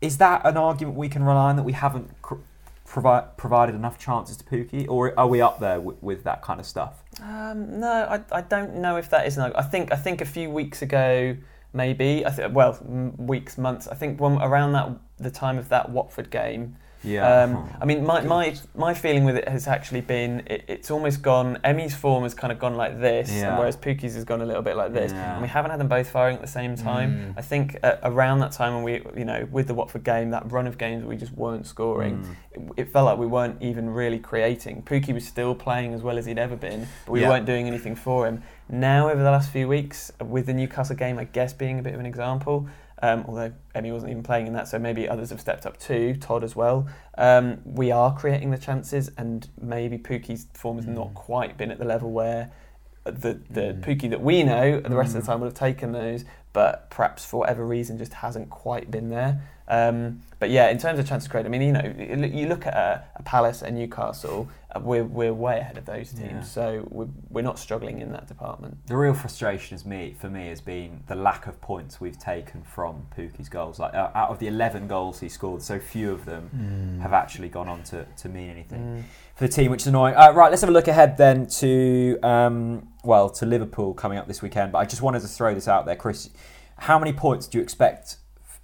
Is 0.00 0.18
that 0.18 0.44
an 0.44 0.56
argument 0.56 0.96
we 0.96 1.08
can 1.08 1.22
rely 1.22 1.50
on 1.50 1.56
that 1.56 1.62
we 1.62 1.74
haven't 1.74 2.10
cr- 2.22 2.36
provi- 2.90 3.26
provided 3.36 3.74
enough 3.74 3.98
chances 3.98 4.36
to 4.36 4.44
Pukki, 4.44 4.86
or 4.88 5.18
are 5.18 5.28
we 5.28 5.40
up 5.40 5.60
there 5.60 5.76
w- 5.76 5.96
with 6.00 6.24
that 6.24 6.42
kind 6.42 6.58
of 6.58 6.66
stuff? 6.66 7.04
Um, 7.22 7.78
no, 7.78 7.88
I, 8.10 8.38
I 8.38 8.40
don't 8.42 8.74
know 8.76 8.96
if 8.96 9.08
that 9.10 9.26
is 9.26 9.38
an. 9.38 9.52
I 9.54 9.62
think 9.62 9.92
I 9.92 9.96
think 9.96 10.20
a 10.20 10.24
few 10.24 10.50
weeks 10.50 10.82
ago, 10.82 11.36
maybe. 11.72 12.26
I 12.26 12.30
think 12.30 12.54
well, 12.54 12.76
m- 12.82 13.16
weeks, 13.16 13.56
months. 13.56 13.86
I 13.86 13.94
think 13.94 14.20
when, 14.20 14.42
around 14.42 14.72
that 14.72 14.90
the 15.18 15.30
time 15.30 15.56
of 15.56 15.68
that 15.68 15.90
Watford 15.90 16.30
game, 16.30 16.76
Yeah. 17.02 17.42
Um, 17.44 17.70
I 17.80 17.84
mean, 17.86 18.04
my, 18.04 18.20
my 18.20 18.54
my 18.74 18.92
feeling 18.92 19.24
with 19.24 19.36
it 19.36 19.48
has 19.48 19.66
actually 19.66 20.02
been 20.02 20.42
it, 20.46 20.64
it's 20.68 20.90
almost 20.90 21.22
gone. 21.22 21.58
Emi's 21.64 21.94
form 21.94 22.24
has 22.24 22.34
kind 22.34 22.52
of 22.52 22.58
gone 22.58 22.74
like 22.74 23.00
this, 23.00 23.30
Yeah. 23.32 23.58
whereas 23.58 23.76
Pukki's 23.76 24.14
has 24.14 24.24
gone 24.24 24.42
a 24.42 24.44
little 24.46 24.62
bit 24.62 24.76
like 24.76 24.92
this. 24.92 25.12
Yeah. 25.12 25.32
And 25.34 25.42
we 25.42 25.48
haven't 25.48 25.70
had 25.70 25.80
them 25.80 25.88
both 25.88 26.10
firing 26.10 26.34
at 26.36 26.42
the 26.42 26.46
same 26.46 26.76
time. 26.76 27.34
Mm. 27.34 27.38
I 27.38 27.42
think 27.42 27.78
uh, 27.82 27.96
around 28.02 28.40
that 28.40 28.52
time 28.52 28.74
when 28.74 28.82
we, 28.82 29.02
you 29.18 29.24
know, 29.24 29.48
with 29.50 29.66
the 29.66 29.74
Watford 29.74 30.04
game, 30.04 30.30
that 30.30 30.50
run 30.52 30.66
of 30.66 30.76
games 30.76 31.04
we 31.04 31.16
just 31.16 31.32
weren't 31.32 31.66
scoring. 31.66 32.18
Mm. 32.18 32.36
It, 32.76 32.82
it 32.86 32.92
felt 32.92 33.06
like 33.06 33.18
we 33.18 33.26
weren't 33.26 33.62
even 33.62 33.88
really 33.88 34.18
creating. 34.18 34.82
Pukki 34.82 35.14
was 35.14 35.26
still 35.26 35.54
playing 35.54 35.94
as 35.94 36.02
well 36.02 36.18
as 36.18 36.26
he'd 36.26 36.38
ever 36.38 36.56
been, 36.56 36.86
but 37.06 37.12
we 37.12 37.22
Yeah. 37.22 37.30
weren't 37.30 37.46
doing 37.46 37.66
anything 37.66 37.94
for 37.94 38.26
him. 38.26 38.42
Now, 38.68 39.08
over 39.08 39.22
the 39.22 39.30
last 39.30 39.50
few 39.50 39.66
weeks, 39.66 40.12
with 40.22 40.46
the 40.46 40.54
Newcastle 40.54 40.94
game, 40.96 41.18
I 41.18 41.24
guess 41.24 41.52
being 41.52 41.78
a 41.78 41.82
bit 41.82 41.94
of 41.94 41.98
an 42.00 42.06
example, 42.06 42.68
um, 43.02 43.24
although 43.26 43.52
Emi 43.74 43.92
wasn't 43.92 44.10
even 44.12 44.22
playing 44.22 44.46
in 44.46 44.52
that, 44.54 44.68
so 44.68 44.78
maybe 44.78 45.08
others 45.08 45.30
have 45.30 45.40
stepped 45.40 45.66
up 45.66 45.78
too, 45.78 46.14
Todd 46.16 46.44
as 46.44 46.54
well. 46.54 46.86
Um, 47.16 47.60
we 47.64 47.90
are 47.90 48.14
creating 48.14 48.50
the 48.50 48.58
chances, 48.58 49.10
and 49.16 49.48
maybe 49.60 49.98
Pukki's 49.98 50.46
form 50.54 50.76
has 50.76 50.86
not 50.86 51.14
quite 51.14 51.56
been 51.56 51.70
at 51.70 51.78
the 51.78 51.84
level 51.84 52.10
where 52.10 52.50
the 53.04 53.40
the 53.50 53.72
Mm. 53.74 53.80
Pukki 53.80 54.10
that 54.10 54.20
we 54.20 54.42
know 54.42 54.80
the 54.80 54.94
rest 54.96 55.14
of 55.14 55.22
Mm. 55.22 55.24
the 55.24 55.32
time 55.32 55.40
would 55.40 55.46
have 55.46 55.54
taken 55.54 55.92
those, 55.92 56.24
but 56.52 56.90
perhaps 56.90 57.24
for 57.24 57.38
whatever 57.40 57.66
reason 57.66 57.96
just 57.96 58.12
hasn't 58.14 58.50
quite 58.50 58.90
been 58.90 59.08
there. 59.08 59.40
Um, 59.70 60.20
but 60.40 60.50
yeah, 60.50 60.68
in 60.70 60.78
terms 60.78 60.98
of 60.98 61.06
chance 61.06 61.24
to 61.24 61.30
create, 61.30 61.46
I 61.46 61.48
mean, 61.48 61.62
you 61.62 61.72
know, 61.72 62.26
you 62.26 62.48
look- 62.48 62.66
at 62.66 62.74
a, 62.74 63.04
a 63.16 63.22
Palace 63.22 63.62
and 63.62 63.76
Newcastle, 63.78 64.48
uh, 64.74 64.80
we're 64.80 65.04
we're 65.04 65.32
way 65.34 65.58
ahead 65.60 65.78
of 65.78 65.84
those 65.84 66.10
teams, 66.12 66.30
Yeah. 66.32 66.42
so 66.42 66.88
we're, 66.90 67.08
we're 67.28 67.42
not 67.50 67.58
struggling 67.58 68.00
in 68.00 68.10
that 68.12 68.26
department. 68.26 68.78
The 68.86 68.96
real 68.96 69.14
frustration 69.14 69.74
is 69.76 69.84
me 69.84 70.14
for 70.18 70.28
me 70.28 70.48
has 70.48 70.60
been 70.60 71.02
the 71.06 71.14
lack 71.14 71.46
of 71.46 71.60
points 71.60 72.00
we've 72.00 72.18
taken 72.18 72.62
from 72.62 73.06
Pukki's 73.16 73.48
goals. 73.48 73.78
Like 73.78 73.94
uh, 73.94 74.10
out 74.14 74.30
of 74.30 74.38
the 74.40 74.46
eleven 74.48 74.88
goals 74.88 75.20
he 75.20 75.28
scored, 75.28 75.62
so 75.62 75.78
few 75.78 76.10
of 76.10 76.24
them 76.24 76.50
Mm. 76.56 77.00
have 77.02 77.12
actually 77.12 77.48
gone 77.48 77.68
on 77.68 77.82
to, 77.84 78.04
to 78.22 78.28
mean 78.28 78.50
anything 78.50 78.80
Mm. 78.80 79.02
for 79.36 79.46
the 79.46 79.52
team, 79.52 79.70
which 79.70 79.82
is 79.82 79.86
annoying. 79.88 80.16
Uh, 80.16 80.32
right, 80.32 80.50
let's 80.50 80.62
have 80.62 80.70
a 80.70 80.72
look 80.72 80.88
ahead 80.88 81.16
then 81.16 81.46
to 81.60 82.18
um, 82.22 82.88
well 83.04 83.28
to 83.30 83.46
Liverpool 83.46 83.94
coming 83.94 84.18
up 84.18 84.26
this 84.26 84.42
weekend. 84.42 84.72
But 84.72 84.78
I 84.78 84.84
just 84.84 85.02
wanted 85.02 85.20
to 85.22 85.28
throw 85.28 85.54
this 85.54 85.68
out 85.68 85.84
there, 85.86 85.96
Chris. 85.96 86.30
How 86.78 86.98
many 86.98 87.12
points 87.12 87.46
do 87.46 87.58
you 87.58 87.62
expect 87.62 88.16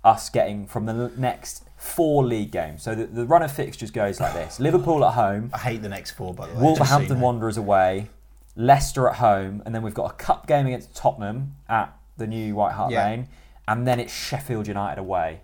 us 0.07 0.31
getting 0.31 0.67
from 0.67 0.87
the 0.87 1.11
next 1.17 1.65
four 1.77 2.25
league 2.25 2.51
games? 2.51 2.83
So 2.83 2.95
the, 2.95 3.07
the 3.07 3.27
run 3.27 3.43
of 3.43 3.53
fixtures 3.53 3.91
goes 3.91 4.21
like 4.21 4.33
this: 4.35 4.61
Liverpool 4.61 5.05
at 5.05 5.15
home, 5.15 5.51
I 5.53 5.59
hate 5.59 5.83
the 5.83 5.89
next 5.89 6.13
four, 6.13 6.33
by 6.35 6.47
the 6.47 6.55
way. 6.55 6.61
Wolverhampton. 6.63 7.21
Wanderers 7.21 7.57
away, 7.57 8.09
Leicester 8.55 9.09
at 9.09 9.17
home, 9.17 9.63
and 9.67 9.75
then 9.75 9.83
we've 9.83 9.95
got 9.95 10.11
a 10.11 10.15
cup 10.15 10.47
game 10.47 10.67
against 10.67 10.95
Tottenham 10.95 11.57
at 11.69 11.95
the 12.17 12.27
new 12.27 12.55
White 12.55 12.73
Hart 12.73 12.93
Yeah. 12.93 13.05
Lane, 13.07 13.29
and 13.69 13.87
then 13.87 14.01
it's 14.01 14.13
Sheffield 14.13 14.67
United 14.67 14.99
away. 15.01 15.41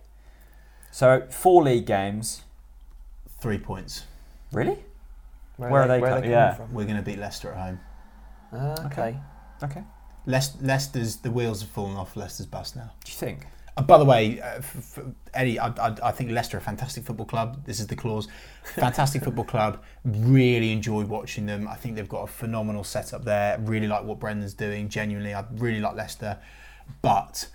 So 0.90 1.26
four 1.30 1.62
league 1.62 1.86
games. 1.86 2.42
Three 3.40 3.58
points. 3.58 4.04
Really? 4.52 4.78
Where, 5.56 5.70
Where 5.70 5.82
are 5.82 5.88
they 5.88 6.00
Where 6.00 6.12
are 6.12 6.14
they 6.20 6.20
coming 6.28 6.30
yeah. 6.30 6.54
from? 6.54 6.72
We're 6.72 6.84
going 6.84 6.96
to 6.96 7.02
beat 7.02 7.18
Leicester 7.18 7.50
at 7.52 7.58
home. 7.58 7.80
Ah, 8.52 8.86
okay. 8.86 9.18
Okay. 9.62 9.82
Leic- 10.26 10.56
Leicester's 10.60 11.16
the 11.16 11.30
wheels 11.30 11.60
have 11.62 11.70
fallen 11.70 11.96
off 11.96 12.16
Leicester's 12.16 12.46
bus 12.46 12.76
now. 12.76 12.92
Do 13.04 13.10
you 13.10 13.16
think? 13.16 13.46
Uh, 13.76 13.82
by 13.82 13.96
the 13.98 14.04
way, 14.04 14.40
uh, 14.40 14.56
f- 14.58 14.98
f- 14.98 15.04
Eddie, 15.32 15.58
I, 15.58 15.68
I, 15.68 15.96
I 16.02 16.12
think 16.12 16.30
Leicester 16.30 16.58
are 16.58 16.60
a 16.60 16.62
fantastic 16.62 17.04
football 17.04 17.24
club. 17.24 17.64
This 17.64 17.80
is 17.80 17.86
the 17.86 17.96
clause. 17.96 18.28
Fantastic 18.74 19.24
football 19.24 19.44
club. 19.46 19.82
Really 20.04 20.72
enjoyed 20.72 21.08
watching 21.08 21.46
them. 21.46 21.66
I 21.66 21.76
think 21.76 21.96
they've 21.96 22.08
got 22.08 22.22
a 22.24 22.26
phenomenal 22.26 22.84
setup 22.84 23.24
there. 23.24 23.58
Really 23.60 23.88
like 23.88 24.04
what 24.04 24.18
Brendan's 24.20 24.52
doing. 24.54 24.88
Genuinely, 24.90 25.32
I 25.34 25.44
really 25.52 25.80
like 25.80 25.94
Leicester. 25.96 26.38
But 27.00 27.48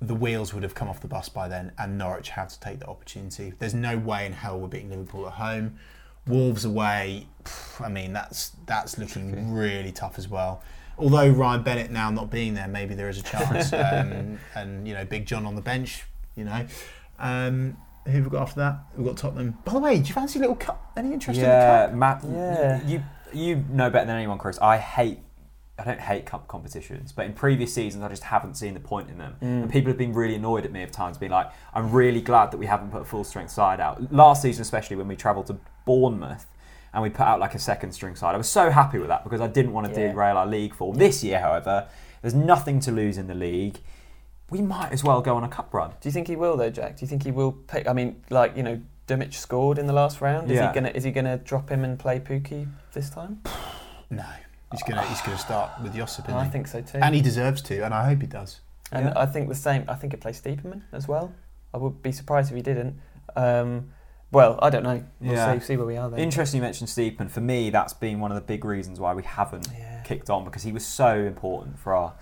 the 0.00 0.14
wheels 0.14 0.54
would 0.54 0.62
have 0.62 0.74
come 0.74 0.88
off 0.88 1.00
the 1.00 1.08
bus 1.08 1.28
by 1.28 1.48
then, 1.48 1.72
and 1.78 1.98
Norwich 1.98 2.30
had 2.30 2.48
to 2.50 2.60
take 2.60 2.80
the 2.80 2.86
opportunity. 2.86 3.52
There's 3.58 3.74
no 3.74 3.98
way 3.98 4.26
in 4.26 4.32
hell 4.32 4.58
we're 4.58 4.68
beating 4.68 4.90
Liverpool 4.90 5.26
at 5.26 5.34
home. 5.34 5.78
Wolves 6.26 6.64
away. 6.64 7.26
pff, 7.44 7.84
I 7.84 7.88
mean, 7.88 8.14
that's 8.14 8.52
that's 8.64 8.96
looking 8.96 9.52
really 9.52 9.92
tough 9.92 10.18
as 10.18 10.26
well. 10.26 10.62
Although 10.98 11.28
Ryan 11.30 11.62
Bennett 11.62 11.90
now 11.90 12.10
not 12.10 12.30
being 12.30 12.54
there, 12.54 12.68
maybe 12.68 12.94
there 12.94 13.08
is 13.08 13.18
a 13.18 13.22
chance. 13.22 13.72
Um, 13.84 14.38
and 14.54 14.86
you 14.86 14.94
know, 14.94 15.04
Big 15.04 15.26
John 15.26 15.46
on 15.46 15.54
the 15.54 15.60
bench. 15.62 16.04
You 16.36 16.44
know, 16.44 16.66
um, 17.18 17.76
who 18.06 18.12
have 18.12 18.24
we 18.24 18.30
got 18.30 18.42
after 18.42 18.60
that? 18.60 18.78
We've 18.96 19.06
got 19.06 19.16
Tottenham. 19.16 19.56
By 19.64 19.72
the 19.72 19.78
way, 19.78 19.98
do 19.98 20.06
you 20.08 20.14
fancy 20.14 20.38
a 20.38 20.40
little 20.40 20.56
cup? 20.56 20.92
Any 20.96 21.12
interest 21.12 21.38
in 21.38 21.44
the 21.44 21.50
Yeah, 21.50 21.86
cup? 21.86 21.94
Matt. 21.94 22.24
Yeah. 22.24 22.86
You 22.86 23.02
you 23.32 23.64
know 23.70 23.90
better 23.90 24.06
than 24.06 24.16
anyone, 24.16 24.38
Chris. 24.38 24.58
I 24.60 24.78
hate. 24.78 25.18
I 25.76 25.82
don't 25.82 26.00
hate 26.00 26.24
cup 26.24 26.46
competitions, 26.46 27.10
but 27.10 27.26
in 27.26 27.32
previous 27.32 27.74
seasons, 27.74 28.04
I 28.04 28.08
just 28.08 28.22
haven't 28.22 28.54
seen 28.54 28.74
the 28.74 28.80
point 28.80 29.10
in 29.10 29.18
them. 29.18 29.34
Mm. 29.42 29.62
And 29.62 29.70
people 29.72 29.88
have 29.90 29.98
been 29.98 30.12
really 30.12 30.36
annoyed 30.36 30.64
at 30.64 30.70
me 30.70 30.82
at 30.82 30.92
times, 30.92 31.18
being 31.18 31.32
like, 31.32 31.50
"I'm 31.74 31.90
really 31.90 32.20
glad 32.20 32.52
that 32.52 32.58
we 32.58 32.66
haven't 32.66 32.92
put 32.92 33.02
a 33.02 33.04
full 33.04 33.24
strength 33.24 33.50
side 33.50 33.80
out." 33.80 34.12
Last 34.12 34.42
season, 34.42 34.62
especially 34.62 34.94
when 34.94 35.08
we 35.08 35.16
travelled 35.16 35.48
to 35.48 35.56
Bournemouth 35.84 36.46
and 36.94 37.02
we 37.02 37.10
put 37.10 37.26
out 37.26 37.40
like 37.40 37.54
a 37.54 37.58
second 37.58 37.92
string 37.92 38.14
side, 38.16 38.34
I 38.34 38.38
was 38.38 38.48
so 38.48 38.70
happy 38.70 38.98
with 38.98 39.08
that 39.08 39.24
because 39.24 39.40
I 39.40 39.46
didn't 39.48 39.72
want 39.72 39.92
to 39.92 40.00
Yeah. 40.00 40.08
derail 40.12 40.36
our 40.38 40.46
league 40.46 40.74
form. 40.74 40.96
This 40.96 41.22
year, 41.24 41.40
however, 41.40 41.86
there's 42.22 42.34
nothing 42.34 42.80
to 42.80 42.92
lose 42.92 43.18
in 43.18 43.26
the 43.26 43.34
league. 43.34 43.80
We 44.50 44.62
might 44.62 44.92
as 44.92 45.02
well 45.02 45.20
go 45.20 45.36
on 45.36 45.44
a 45.44 45.48
cup 45.48 45.74
run. 45.74 45.90
Do 46.00 46.08
you 46.08 46.12
think 46.12 46.28
he 46.28 46.36
will 46.36 46.56
though, 46.56 46.70
Jack? 46.70 46.96
Do 46.96 47.04
you 47.04 47.08
think 47.08 47.24
he 47.24 47.30
will 47.30 47.52
pick? 47.52 47.88
I 47.88 47.92
mean, 47.92 48.22
like 48.30 48.56
you 48.56 48.62
know, 48.62 48.80
Drmic 49.08 49.34
scored 49.34 49.78
in 49.78 49.86
the 49.86 49.92
last 49.92 50.20
round. 50.20 50.50
Is 50.50 50.56
Yeah. 50.56 50.68
he 50.68 50.74
gonna 50.74 50.88
is 50.90 51.04
he 51.04 51.10
gonna 51.10 51.36
drop 51.38 51.68
him 51.70 51.84
and 51.84 51.98
play 51.98 52.20
Pukki 52.20 52.68
this 52.92 53.10
time? 53.10 53.42
No, 54.10 54.22
he's 54.70 54.82
gonna 54.84 55.02
he's 55.02 55.20
gonna 55.22 55.38
start 55.38 55.70
with 55.82 55.94
Josip. 55.94 56.26
isn't 56.28 56.38
I 56.38 56.44
he? 56.44 56.50
think 56.50 56.68
so 56.68 56.82
too. 56.82 56.98
and 57.02 57.14
he 57.14 57.20
deserves 57.20 57.62
to, 57.62 57.84
and 57.84 57.92
I 57.92 58.04
hope 58.08 58.20
he 58.20 58.26
does. 58.28 58.60
And 58.92 59.06
Yeah. 59.06 59.12
I 59.16 59.26
think 59.26 59.48
the 59.48 59.54
same. 59.54 59.84
I 59.88 59.94
think 59.94 60.14
it 60.14 60.20
plays 60.20 60.40
Stiepermann 60.40 60.82
as 60.92 61.08
well. 61.08 61.32
I 61.72 61.78
would 61.78 62.00
be 62.02 62.12
surprised 62.12 62.50
if 62.50 62.56
he 62.56 62.62
didn't. 62.62 63.00
Um, 63.34 63.90
well, 64.34 64.58
I 64.60 64.68
don't 64.70 64.82
know. 64.82 65.02
We'll 65.20 65.32
Yeah. 65.34 65.54
see, 65.58 65.64
see 65.64 65.76
where 65.76 65.86
we 65.86 65.96
are 65.96 66.10
then. 66.10 66.18
Interesting 66.20 66.58
you 66.58 66.62
mentioned 66.62 66.88
Steepen. 66.90 67.30
For 67.30 67.40
me, 67.40 67.70
that's 67.70 67.92
been 67.94 68.20
one 68.20 68.30
of 68.30 68.34
the 68.34 68.42
big 68.42 68.64
reasons 68.64 69.00
why 69.00 69.14
we 69.14 69.22
haven't 69.22 69.68
Yeah. 69.78 70.00
kicked 70.02 70.28
on 70.28 70.44
because 70.44 70.62
he 70.64 70.72
was 70.72 70.84
so 70.84 71.16
important 71.16 71.78
for 71.78 71.94
our, 71.94 72.12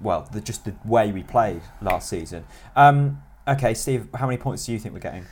well, 0.00 0.28
the, 0.32 0.40
just 0.40 0.64
the 0.64 0.74
way 0.84 1.12
we 1.12 1.22
played 1.22 1.62
last 1.80 2.08
season. 2.08 2.44
Um, 2.74 3.22
okay, 3.48 3.72
Steve, 3.74 4.08
how 4.14 4.26
many 4.26 4.36
points 4.38 4.66
do 4.66 4.72
you 4.72 4.78
think 4.78 4.92
we're 4.92 5.00
getting? 5.00 5.24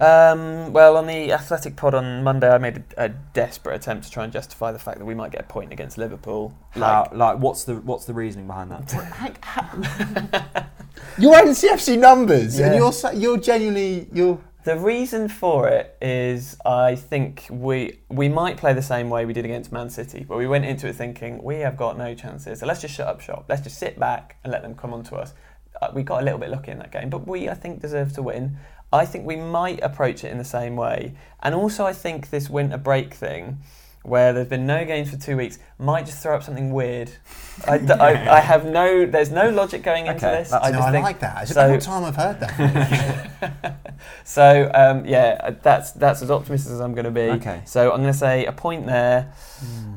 Um, 0.00 0.72
well, 0.72 0.96
on 0.96 1.06
the 1.06 1.32
Athletic 1.32 1.76
Pod 1.76 1.94
on 1.94 2.24
Monday, 2.24 2.50
I 2.50 2.58
made 2.58 2.82
a, 2.96 3.04
a 3.04 3.08
desperate 3.10 3.76
attempt 3.76 4.04
to 4.06 4.10
try 4.10 4.24
and 4.24 4.32
justify 4.32 4.72
the 4.72 4.78
fact 4.80 4.98
that 4.98 5.04
we 5.04 5.14
might 5.14 5.30
get 5.30 5.42
a 5.42 5.44
point 5.44 5.72
against 5.72 5.96
Liverpool. 5.96 6.56
How, 6.70 7.02
Like, 7.02 7.12
like, 7.14 7.38
what's 7.38 7.62
the 7.62 7.76
what's 7.76 8.04
the 8.06 8.12
reasoning 8.14 8.48
behind 8.48 8.72
that? 8.72 8.88
You're 11.18 11.34
NCFC 11.34 11.98
numbers, 11.98 12.58
and 12.58 12.74
you're 12.74 12.92
you're 13.14 13.36
genuinely 13.38 14.08
you're. 14.12 14.38
The 14.64 14.78
reason 14.78 15.28
for 15.28 15.66
it 15.66 15.96
is 16.00 16.56
I 16.64 16.94
think 16.94 17.46
we 17.50 17.98
we 18.08 18.28
might 18.28 18.56
play 18.58 18.72
the 18.72 18.82
same 18.82 19.10
way 19.10 19.26
we 19.26 19.32
did 19.32 19.44
against 19.44 19.72
Man 19.72 19.90
City, 19.90 20.24
but 20.28 20.38
we 20.38 20.46
went 20.46 20.64
into 20.64 20.86
it 20.86 20.94
thinking 20.94 21.42
we 21.42 21.56
have 21.56 21.76
got 21.76 21.98
no 21.98 22.14
chances. 22.14 22.60
So 22.60 22.66
let's 22.66 22.80
just 22.80 22.94
shut 22.94 23.08
up 23.08 23.20
shop. 23.20 23.46
Let's 23.48 23.62
just 23.62 23.78
sit 23.78 23.98
back 23.98 24.36
and 24.44 24.52
let 24.52 24.62
them 24.62 24.76
come 24.76 24.94
on 24.94 25.02
to 25.04 25.16
us. 25.16 25.34
Uh, 25.80 25.90
we 25.92 26.04
got 26.04 26.22
a 26.22 26.24
little 26.24 26.38
bit 26.38 26.50
lucky 26.50 26.70
in 26.70 26.78
that 26.78 26.92
game, 26.92 27.10
but 27.10 27.26
we 27.26 27.48
I 27.48 27.54
think 27.54 27.80
deserve 27.80 28.12
to 28.12 28.22
win. 28.22 28.56
I 28.92 29.04
think 29.04 29.26
we 29.26 29.34
might 29.34 29.82
approach 29.82 30.22
it 30.22 30.30
in 30.30 30.38
the 30.38 30.44
same 30.44 30.76
way, 30.76 31.14
and 31.42 31.56
also 31.56 31.84
I 31.84 31.92
think 31.92 32.30
this 32.30 32.48
winter 32.48 32.78
break 32.78 33.14
thing, 33.14 33.58
where 34.02 34.32
there's 34.32 34.48
been 34.48 34.66
no 34.66 34.84
games 34.84 35.10
for 35.10 35.16
two 35.16 35.36
weeks, 35.36 35.58
might 35.78 36.06
just 36.06 36.22
throw 36.22 36.34
up 36.36 36.42
something 36.42 36.72
weird. 36.72 37.10
I 37.68 38.40
have 38.40 38.64
no, 38.64 39.06
there's 39.06 39.30
no 39.30 39.50
logic 39.50 39.82
going 39.82 40.06
into 40.06 40.26
Okay, 40.26 40.38
this. 40.38 40.50
that's- 40.50 40.68
I 40.68 40.70
no, 40.72 40.78
just 40.78 40.88
I 40.88 40.92
think 40.92 41.04
like 41.04 41.20
that. 41.20 41.42
It's 41.42 41.52
so- 41.52 41.66
about 41.66 41.80
time 41.80 42.04
I've 42.04 42.16
heard 42.16 42.40
that. 42.40 43.76
so 44.24 44.70
um, 44.74 45.04
yeah, 45.06 45.50
that's 45.62 45.92
that's 45.92 46.22
as 46.22 46.30
optimistic 46.30 46.72
as 46.72 46.80
I'm 46.80 46.94
going 46.94 47.04
to 47.04 47.10
be. 47.10 47.20
Okay. 47.40 47.62
So 47.64 47.92
I'm 47.92 48.00
going 48.00 48.12
to 48.12 48.18
say 48.18 48.44
a 48.46 48.52
point 48.52 48.86
there, 48.86 49.32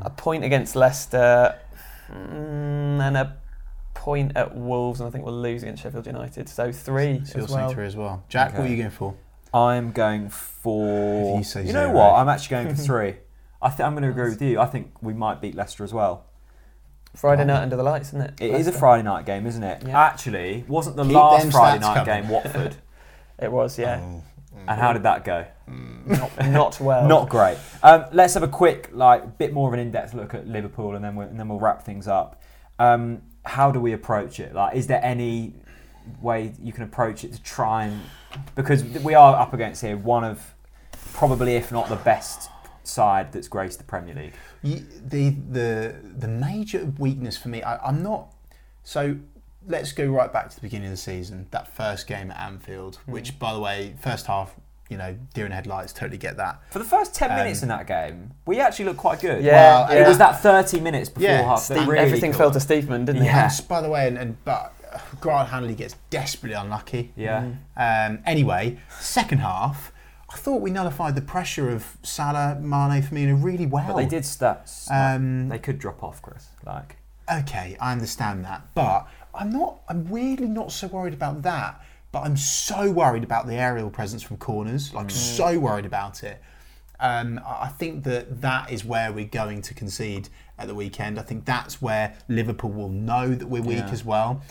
a 0.01 0.10
point 0.10 0.43
against 0.43 0.76
Leicester, 0.76 1.58
mm, 2.12 2.99
and 3.01 3.18
a 3.18 3.38
point 3.95 4.34
at 4.36 4.56
Wolves, 4.56 4.99
and 4.99 5.08
I 5.08 5.12
think 5.12 5.26
we'll 5.26 5.39
lose 5.41 5.64
against 5.64 5.82
Sheffield 5.82 6.06
United. 6.06 6.47
So 6.47 6.72
three 6.72 7.22
So 7.26 7.39
you're 7.39 7.45
as 7.45 7.49
saying 7.51 7.62
well. 7.66 7.72
three 7.72 7.86
as 7.88 7.95
well. 7.95 8.24
Jack, 8.30 8.53
what 8.58 8.68
are 8.68 8.70
you 8.70 8.78
going 8.78 8.91
for? 8.91 9.16
I'm 9.53 9.91
going 9.93 10.30
for. 10.30 11.32
If 11.34 11.38
you 11.39 11.43
say 11.66 11.72
know 11.72 11.89
what? 11.91 12.14
I'm 12.14 12.30
actually 12.30 12.64
going 12.64 12.76
for 12.76 12.82
three. 12.82 13.16
I 13.66 13.70
think 13.70 13.88
I'm 13.88 13.93
going 13.93 14.03
to 14.03 14.09
agree 14.09 14.30
with 14.30 14.41
you. 14.41 14.59
I 14.59 14.68
think 14.68 14.91
we 15.01 15.13
might 15.13 15.41
beat 15.41 15.55
Leicester 15.55 15.84
as 15.84 15.91
well. 15.91 16.26
Friday 17.16 17.45
night 17.45 17.63
under 17.63 17.76
the 17.76 17.84
lights, 17.84 18.09
isn't 18.09 18.22
it? 18.22 18.34
It 18.39 18.45
is 18.45 18.51
a 18.51 18.55
Leicester. 18.57 18.72
Friday 18.74 19.03
night 19.03 19.26
game, 19.26 19.47
isn't 19.47 19.63
it? 19.63 19.84
Yeah. 19.88 19.99
Actually, 19.99 20.63
wasn't 20.68 20.97
the 20.97 21.03
Keep 21.03 21.13
last 21.13 21.41
them 21.41 21.51
Friday 21.51 21.78
stats 21.80 21.82
night 21.82 22.05
coming. 22.05 22.22
game 22.24 22.30
Watford? 22.30 22.76
It 23.38 23.51
was, 23.51 23.78
yeah. 23.78 23.99
Oh, 24.01 24.24
and 24.66 24.80
how 24.80 24.93
did 24.93 25.03
that 25.03 25.26
go? 25.26 25.45
Not, 25.68 26.45
not 26.47 26.80
well. 26.80 27.05
Not 27.05 27.28
great. 27.28 27.57
Um, 27.84 28.05
let's 28.13 28.34
have 28.36 28.43
a 28.43 28.47
quick, 28.47 28.91
like, 28.93 29.38
bit 29.38 29.51
more 29.51 29.68
of 29.68 29.74
an 29.74 29.82
in-depth 29.82 30.13
look 30.13 30.34
at 30.34 30.47
Liverpool, 30.47 30.95
and 30.95 31.03
then 31.03 31.18
we'll, 31.18 31.28
and 31.28 31.38
then 31.38 31.49
we'll 31.49 31.59
wrap 31.59 31.84
things 31.84 32.07
up. 32.07 32.41
Um, 32.80 33.24
how 33.43 33.72
do 33.72 33.82
we 33.82 33.91
approach 33.91 34.39
it? 34.39 34.55
Like, 34.55 34.78
is 34.78 34.88
there 34.88 35.03
any 35.03 35.53
way 36.22 36.53
you 36.61 36.72
can 36.72 36.84
approach 36.84 37.26
it 37.26 37.34
to 37.34 37.43
try 37.43 37.88
and 37.88 37.99
because 38.53 38.84
we 38.84 39.13
are 39.16 39.36
up 39.36 39.53
against 39.53 39.82
here 39.82 39.97
one 39.97 40.24
of 40.24 40.53
probably, 41.13 41.55
if 41.55 41.74
not 41.74 41.89
the 41.89 41.95
best 41.97 42.49
side 42.88 43.32
that's 43.32 43.48
graced 43.48 43.78
the 43.80 43.84
Premier 43.86 44.16
League. 44.16 44.34
The 45.08 45.30
the 45.30 45.96
the 46.18 46.28
major 46.28 46.86
weakness 46.98 47.38
for 47.38 47.50
me, 47.50 47.62
I, 47.64 47.78
I'm 47.86 48.02
not. 48.04 48.34
So 48.84 49.18
let's 49.68 49.92
go 49.92 50.06
right 50.08 50.32
back 50.32 50.50
to 50.50 50.56
the 50.56 50.62
beginning 50.62 50.88
of 50.88 50.92
the 50.94 50.98
season. 50.98 51.48
That 51.52 51.68
first 51.68 52.08
game 52.08 52.32
at 52.32 52.40
Anfield, 52.40 53.00
which 53.06 53.38
by 53.40 53.54
the 53.54 53.60
way, 53.60 53.96
first 54.00 54.28
half 54.28 54.54
you 54.88 54.98
know, 54.98 55.18
deer 55.34 55.48
in 55.48 55.52
headlights. 55.52 55.92
Totally 55.94 56.20
get 56.20 56.38
that. 56.38 56.62
For 56.72 56.78
the 56.78 56.86
first 56.86 57.16
10 57.16 57.32
Um, 57.32 57.38
minutes 57.38 57.64
in 57.64 57.70
that 57.70 57.88
game, 57.88 58.36
we 58.46 58.60
actually 58.60 58.86
looked 58.86 59.00
quite 59.00 59.20
good. 59.20 59.44
Yeah, 59.44 59.88
Well, 59.88 59.98
It 60.04 60.08
was 60.08 60.20
that 60.20 60.42
30 60.44 60.80
minutes 60.80 61.10
before 61.10 61.28
Yeah, 61.28 61.42
half. 61.42 61.58
Steve- 61.64 61.88
really 61.88 61.98
everything 62.06 62.32
cool. 62.34 62.52
fell 62.52 62.52
to 62.52 62.60
Steveman, 62.60 63.04
didn't 63.04 63.24
Yeah. 63.24 63.50
And 63.58 63.68
by 63.68 63.82
the 63.82 63.90
way, 63.90 64.08
and, 64.08 64.16
and 64.16 64.46
but 64.46 64.76
uh, 64.94 65.00
Grant 65.20 65.50
Hanley 65.50 65.74
gets 65.74 65.96
desperately 66.12 66.56
unlucky. 66.56 67.12
Yeah. 67.16 67.48
Um, 67.76 68.20
anyway, 68.28 68.78
second 69.00 69.40
half, 69.40 69.92
I 70.36 70.38
thought 70.38 70.62
we 70.62 70.70
nullified 70.70 71.16
the 71.16 71.22
pressure 71.22 71.70
of 71.70 71.98
Salah, 72.04 72.58
Mane, 72.60 73.02
Firmino 73.02 73.42
really 73.42 73.66
well. 73.66 73.88
But 73.88 73.96
they 73.96 74.06
did 74.06 74.24
stats. 74.24 74.92
Um, 74.92 75.48
they 75.48 75.60
could 75.60 75.80
drop 75.80 76.04
off, 76.04 76.22
Chris. 76.22 76.48
Like, 76.66 76.98
Okay, 77.32 77.78
I 77.80 77.94
understand 77.94 78.44
that, 78.44 78.62
but 78.76 79.08
I'm 79.34 79.52
not. 79.52 79.80
I'm 79.88 80.10
weirdly 80.10 80.48
not 80.50 80.72
so 80.74 80.88
worried 80.88 81.14
about 81.14 81.42
that. 81.44 81.82
But 82.12 82.24
I'm 82.24 82.36
so 82.38 82.92
worried 82.92 83.24
about 83.24 83.48
the 83.48 83.56
aerial 83.56 83.90
presence 83.90 84.22
from 84.24 84.38
corners. 84.38 84.94
Like 84.94 85.10
so 85.10 85.58
worried 85.58 85.86
about 85.86 86.24
it. 86.24 86.42
Um, 87.00 87.40
I 87.46 87.64
I 87.64 87.68
think 87.70 88.04
that 88.04 88.42
that 88.42 88.72
is 88.72 88.84
where 88.86 89.12
we're 89.14 89.26
going 89.26 89.62
to 89.64 89.74
concede 89.74 90.28
at 90.60 90.68
the 90.68 90.76
weekend. 90.76 91.18
I 91.18 91.24
think 91.24 91.46
that's 91.46 91.82
where 91.82 92.16
Liverpool 92.28 92.72
will 92.72 92.90
know 92.90 93.34
that 93.34 93.48
we're 93.48 93.62
weak 93.64 93.78
Yeah. 93.80 93.90
as 93.90 94.04
well. 94.06 94.42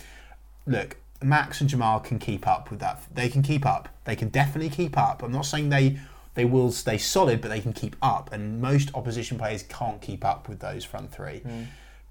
Look, 0.66 0.96
Max 1.24 1.60
and 1.60 1.68
Jamal 1.68 2.00
can 2.00 2.18
keep 2.18 2.46
up 2.46 2.70
with 2.70 2.80
that. 2.80 3.02
They 3.12 3.28
can 3.28 3.42
keep 3.42 3.64
up. 3.66 3.88
They 4.04 4.16
can 4.16 4.28
definitely 4.28 4.70
keep 4.70 4.96
up. 4.96 5.22
I'm 5.22 5.32
not 5.32 5.46
saying 5.46 5.70
they 5.70 5.98
they 6.34 6.44
will 6.44 6.72
stay 6.72 6.98
solid, 6.98 7.40
but 7.40 7.48
they 7.48 7.60
can 7.60 7.72
keep 7.72 7.96
up. 8.02 8.32
And 8.32 8.60
most 8.60 8.90
opposition 8.94 9.38
players 9.38 9.62
can't 9.62 10.00
keep 10.00 10.24
up 10.24 10.48
with 10.48 10.60
those 10.60 10.84
front 10.84 11.12
three. 11.12 11.42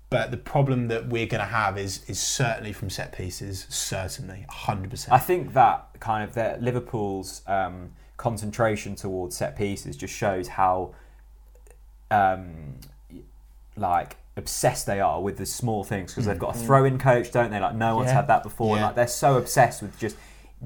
But 0.09 0.31
the 0.31 0.37
problem 0.37 0.89
that 0.89 1.07
we're 1.07 1.25
going 1.25 1.41
to 1.41 1.47
have 1.47 1.77
is 1.77 2.07
is 2.07 2.19
certainly 2.19 2.71
from 2.71 2.89
set 2.89 3.11
pieces. 3.13 3.65
Certainly, 3.69 4.45
100%. 4.49 5.11
I 5.11 5.17
think 5.17 5.53
that 5.53 5.87
kind 5.99 6.23
of 6.23 6.35
that 6.35 6.61
Liverpool's 6.61 7.41
um, 7.47 7.93
concentration 8.17 8.95
towards 8.95 9.35
set 9.35 9.57
pieces 9.57 9.97
just 9.97 10.13
shows 10.13 10.47
how 10.49 10.93
um, 12.11 12.75
like 13.75 14.17
obsessed 14.35 14.85
they 14.85 14.99
are 14.99 15.21
with 15.21 15.37
the 15.37 15.45
small 15.45 15.83
things 15.83 16.11
because 16.11 16.25
they've 16.25 16.39
got 16.39 16.55
a 16.55 16.59
throw-in 16.59 16.97
coach, 16.97 17.31
don't 17.31 17.51
they? 17.51 17.59
Like 17.59 17.75
no 17.75 17.95
one's 17.97 18.07
Yeah. 18.09 18.15
had 18.15 18.27
that 18.27 18.43
before. 18.43 18.71
And 18.75 18.79
Yeah. 18.81 18.85
like 18.87 18.95
they're 18.95 19.07
so 19.07 19.37
obsessed 19.37 19.81
with 19.81 19.97
just. 19.99 20.15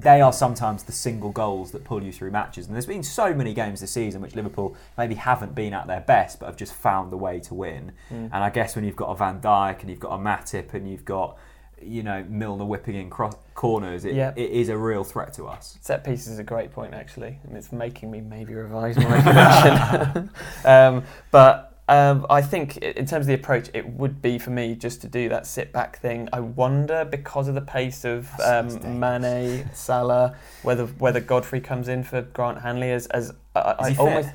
They 0.00 0.20
are 0.20 0.32
sometimes 0.32 0.84
the 0.84 0.92
single 0.92 1.30
goals 1.32 1.72
that 1.72 1.82
pull 1.82 2.04
you 2.04 2.12
through 2.12 2.30
matches, 2.30 2.66
and 2.68 2.74
there's 2.76 2.86
been 2.86 3.02
so 3.02 3.34
many 3.34 3.52
games 3.52 3.80
this 3.80 3.90
season 3.90 4.20
which 4.22 4.36
Liverpool 4.36 4.76
maybe 4.96 5.16
haven't 5.16 5.56
been 5.56 5.74
at 5.74 5.88
their 5.88 5.98
best, 6.02 6.38
but 6.38 6.46
have 6.46 6.54
just 6.56 6.72
found 6.72 7.10
the 7.10 7.16
way 7.16 7.40
to 7.40 7.52
win. 7.54 7.90
And 8.08 8.32
I 8.32 8.48
guess 8.50 8.76
when 8.76 8.84
you've 8.84 8.94
got 8.94 9.08
a 9.08 9.16
Van 9.16 9.40
Dijk 9.40 9.80
and 9.80 9.90
you've 9.90 9.98
got 9.98 10.12
a 10.14 10.18
Matip 10.18 10.72
and 10.72 10.88
you've 10.88 11.04
got, 11.04 11.36
you 11.82 12.04
know, 12.04 12.24
Milner 12.28 12.64
whipping 12.64 12.94
in 12.94 13.10
cro- 13.10 13.36
corners, 13.56 14.04
it, 14.04 14.14
Yeah. 14.14 14.30
it 14.36 14.52
is 14.52 14.68
a 14.68 14.78
real 14.78 15.02
threat 15.02 15.32
to 15.32 15.48
us. 15.48 15.78
Set 15.80 16.04
piece 16.04 16.28
is 16.28 16.38
a 16.38 16.44
great 16.44 16.70
point, 16.72 16.94
actually, 16.94 17.40
and 17.42 17.56
it's 17.56 17.72
making 17.72 18.08
me 18.08 18.20
maybe 18.20 18.54
revise 18.54 18.96
my 18.96 19.20
prediction. 19.20 20.30
um, 20.64 21.02
but 21.32 21.67
um, 21.88 22.26
I 22.28 22.42
think, 22.42 22.76
in 22.76 23.06
terms 23.06 23.22
of 23.22 23.26
the 23.26 23.34
approach, 23.34 23.70
it 23.72 23.88
would 23.88 24.20
be 24.20 24.38
for 24.38 24.50
me 24.50 24.74
just 24.74 25.00
to 25.02 25.08
do 25.08 25.28
that 25.30 25.46
sit 25.46 25.72
back 25.72 25.98
thing. 25.98 26.28
I 26.32 26.40
wonder 26.40 27.04
because 27.04 27.48
of 27.48 27.54
the 27.54 27.62
pace 27.62 28.04
of 28.04 28.28
um, 28.40 29.00
Mane, 29.00 29.70
Salah, 29.72 30.36
whether 30.62 30.86
whether 30.86 31.20
Godfrey 31.20 31.60
comes 31.60 31.88
in 31.88 32.02
for 32.02 32.22
Grant 32.22 32.60
Hanley 32.60 32.90
as 32.90 33.06
as 33.08 33.32
I, 33.54 33.74
I 33.78 33.90
he 33.90 33.98
almost. 33.98 34.28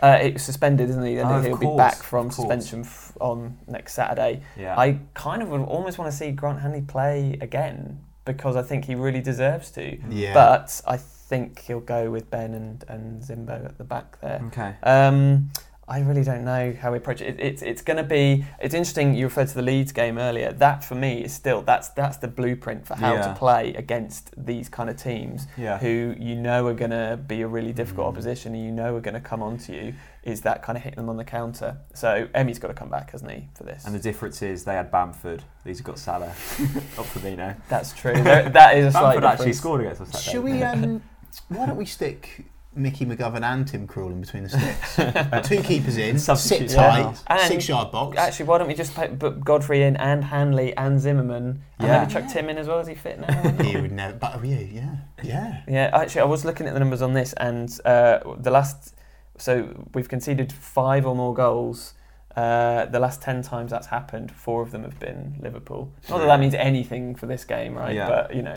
Uh, 0.00 0.16
it's 0.20 0.44
suspended, 0.44 0.88
isn't 0.88 1.04
he? 1.04 1.18
And 1.18 1.28
oh, 1.28 1.40
he'll 1.40 1.56
be 1.56 1.76
back 1.76 1.96
from 1.96 2.30
suspension 2.30 2.82
f- 2.82 3.16
on 3.20 3.58
next 3.66 3.94
Saturday. 3.94 4.42
Yeah. 4.56 4.78
I 4.78 5.00
kind 5.14 5.42
of 5.42 5.48
would 5.48 5.62
almost 5.62 5.98
want 5.98 6.08
to 6.08 6.16
see 6.16 6.30
Grant 6.30 6.60
Hanley 6.60 6.82
play 6.82 7.36
again 7.40 7.98
because 8.24 8.54
I 8.54 8.62
think 8.62 8.84
he 8.84 8.94
really 8.94 9.20
deserves 9.20 9.72
to. 9.72 9.98
Yeah. 10.08 10.34
But 10.34 10.80
I 10.86 10.98
think 10.98 11.62
he'll 11.62 11.80
go 11.80 12.12
with 12.12 12.30
Ben 12.30 12.54
and, 12.54 12.84
and 12.86 13.22
Zimbo 13.22 13.64
at 13.64 13.76
the 13.76 13.82
back 13.82 14.20
there. 14.20 14.40
okay. 14.46 14.76
Um, 14.84 15.50
I 15.88 16.00
really 16.00 16.22
don't 16.22 16.44
know 16.44 16.74
how 16.80 16.92
we 16.92 16.98
approach 16.98 17.20
it. 17.22 17.28
it 17.28 17.40
it's 17.40 17.62
it's 17.62 17.82
going 17.82 17.96
to 17.96 18.02
be. 18.02 18.44
It's 18.60 18.74
interesting. 18.74 19.14
You 19.14 19.24
referred 19.26 19.48
to 19.48 19.54
the 19.54 19.62
Leeds 19.62 19.90
game 19.92 20.18
earlier. 20.18 20.52
That 20.52 20.84
for 20.84 20.94
me 20.94 21.24
is 21.24 21.32
still 21.32 21.62
that's 21.62 21.88
that's 21.90 22.18
the 22.18 22.28
blueprint 22.28 22.86
for 22.86 22.94
how 22.94 23.14
Yeah. 23.14 23.28
to 23.28 23.34
play 23.34 23.72
against 23.74 24.32
these 24.36 24.68
kind 24.68 24.90
of 24.90 24.96
teams 24.96 25.46
Yeah. 25.56 25.78
who 25.78 26.14
you 26.18 26.34
know 26.34 26.66
are 26.66 26.74
going 26.74 26.90
to 26.90 27.18
be 27.26 27.40
a 27.42 27.48
really 27.48 27.72
difficult 27.72 28.06
Mm. 28.06 28.10
opposition 28.10 28.54
and 28.54 28.62
you 28.64 28.70
know 28.70 28.94
are 28.96 29.00
going 29.00 29.14
to 29.14 29.20
come 29.20 29.42
onto 29.42 29.72
you. 29.72 29.94
Is 30.24 30.42
that 30.42 30.62
kind 30.62 30.76
of 30.76 30.84
hitting 30.84 30.98
them 30.98 31.08
on 31.08 31.16
the 31.16 31.24
counter? 31.24 31.78
So 31.94 32.28
Emi's 32.34 32.58
got 32.58 32.68
to 32.68 32.74
come 32.74 32.90
back, 32.90 33.12
hasn't 33.12 33.30
he, 33.30 33.48
for 33.54 33.64
this? 33.64 33.86
And 33.86 33.94
the 33.94 33.98
difference 33.98 34.42
is 34.42 34.64
they 34.64 34.74
had 34.74 34.90
Bamford. 34.90 35.42
These 35.64 35.78
have 35.78 35.86
got 35.86 35.98
Salah. 35.98 36.26
Not 36.96 37.06
Firmino. 37.06 37.56
that's 37.70 37.92
true. 37.94 38.12
There, 38.12 38.50
that 38.50 38.76
is 38.76 38.86
a 38.86 38.90
slight 38.92 39.02
Bamford 39.14 39.24
actually 39.24 39.44
difference. 39.46 39.58
scored 39.58 39.80
against 39.80 40.00
us. 40.02 40.22
Should 40.22 40.44
we? 40.44 40.62
Um, 40.62 41.02
why 41.48 41.66
don't 41.66 41.76
we 41.76 41.86
stick 41.86 42.44
Mickey 42.78 43.04
McGovern 43.04 43.42
and 43.42 43.66
Tim 43.66 43.86
Krul 43.86 44.10
in 44.12 44.20
between 44.20 44.44
the 44.44 44.48
sticks? 44.48 44.96
Two 45.48 45.62
keepers 45.62 45.96
in, 45.96 46.18
sit 46.18 46.70
tight, 46.70 47.16
Yeah. 47.28 47.46
Six 47.48 47.68
yard 47.68 47.90
box. 47.90 48.16
Actually, 48.16 48.46
why 48.46 48.58
don't 48.58 48.68
we 48.68 48.74
just 48.74 48.94
put 48.94 49.40
Godfrey 49.44 49.82
in 49.82 49.96
and 49.96 50.24
Hanley 50.24 50.76
and 50.76 51.00
Zimmerman 51.00 51.62
and 51.78 51.88
Yeah. 51.88 52.00
maybe 52.00 52.12
chuck 52.12 52.28
Tim 52.32 52.48
in 52.48 52.58
as 52.58 52.68
well? 52.68 52.78
Is 52.78 52.86
he 52.86 52.94
fit 52.94 53.20
now? 53.20 53.50
he 53.62 53.76
would 53.76 53.92
never. 53.92 54.14
But 54.16 54.36
oh, 54.36 54.42
yeah, 54.42 54.60
yeah, 54.60 54.96
yeah. 55.22 55.62
Yeah, 55.68 55.90
actually, 55.92 56.22
I 56.22 56.24
was 56.26 56.44
looking 56.44 56.66
at 56.66 56.74
the 56.74 56.80
numbers 56.80 57.02
on 57.02 57.12
this, 57.12 57.32
and 57.34 57.68
uh, 57.84 58.20
the 58.38 58.50
last, 58.50 58.94
so 59.36 59.84
we've 59.94 60.08
conceded 60.08 60.52
five 60.52 61.06
or 61.06 61.14
more 61.14 61.34
goals. 61.34 61.94
Uh, 62.36 62.84
the 62.86 63.00
last 63.00 63.20
ten 63.20 63.42
times 63.42 63.72
that's 63.72 63.88
happened, 63.88 64.30
four 64.30 64.62
of 64.62 64.70
them 64.70 64.84
have 64.84 64.96
been 65.00 65.34
Liverpool. 65.40 65.92
Not 66.08 66.18
that 66.18 66.26
that 66.26 66.38
means 66.38 66.54
anything 66.54 67.16
for 67.16 67.26
this 67.26 67.44
game, 67.44 67.74
right? 67.74 67.94
Yeah. 67.96 68.08
But 68.08 68.34
you 68.36 68.42
know, 68.42 68.56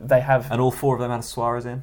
they 0.00 0.20
have. 0.20 0.52
And 0.52 0.60
all 0.60 0.70
four 0.70 0.94
of 0.94 1.00
them 1.00 1.10
had 1.10 1.24
Suarez 1.24 1.66
in. 1.66 1.82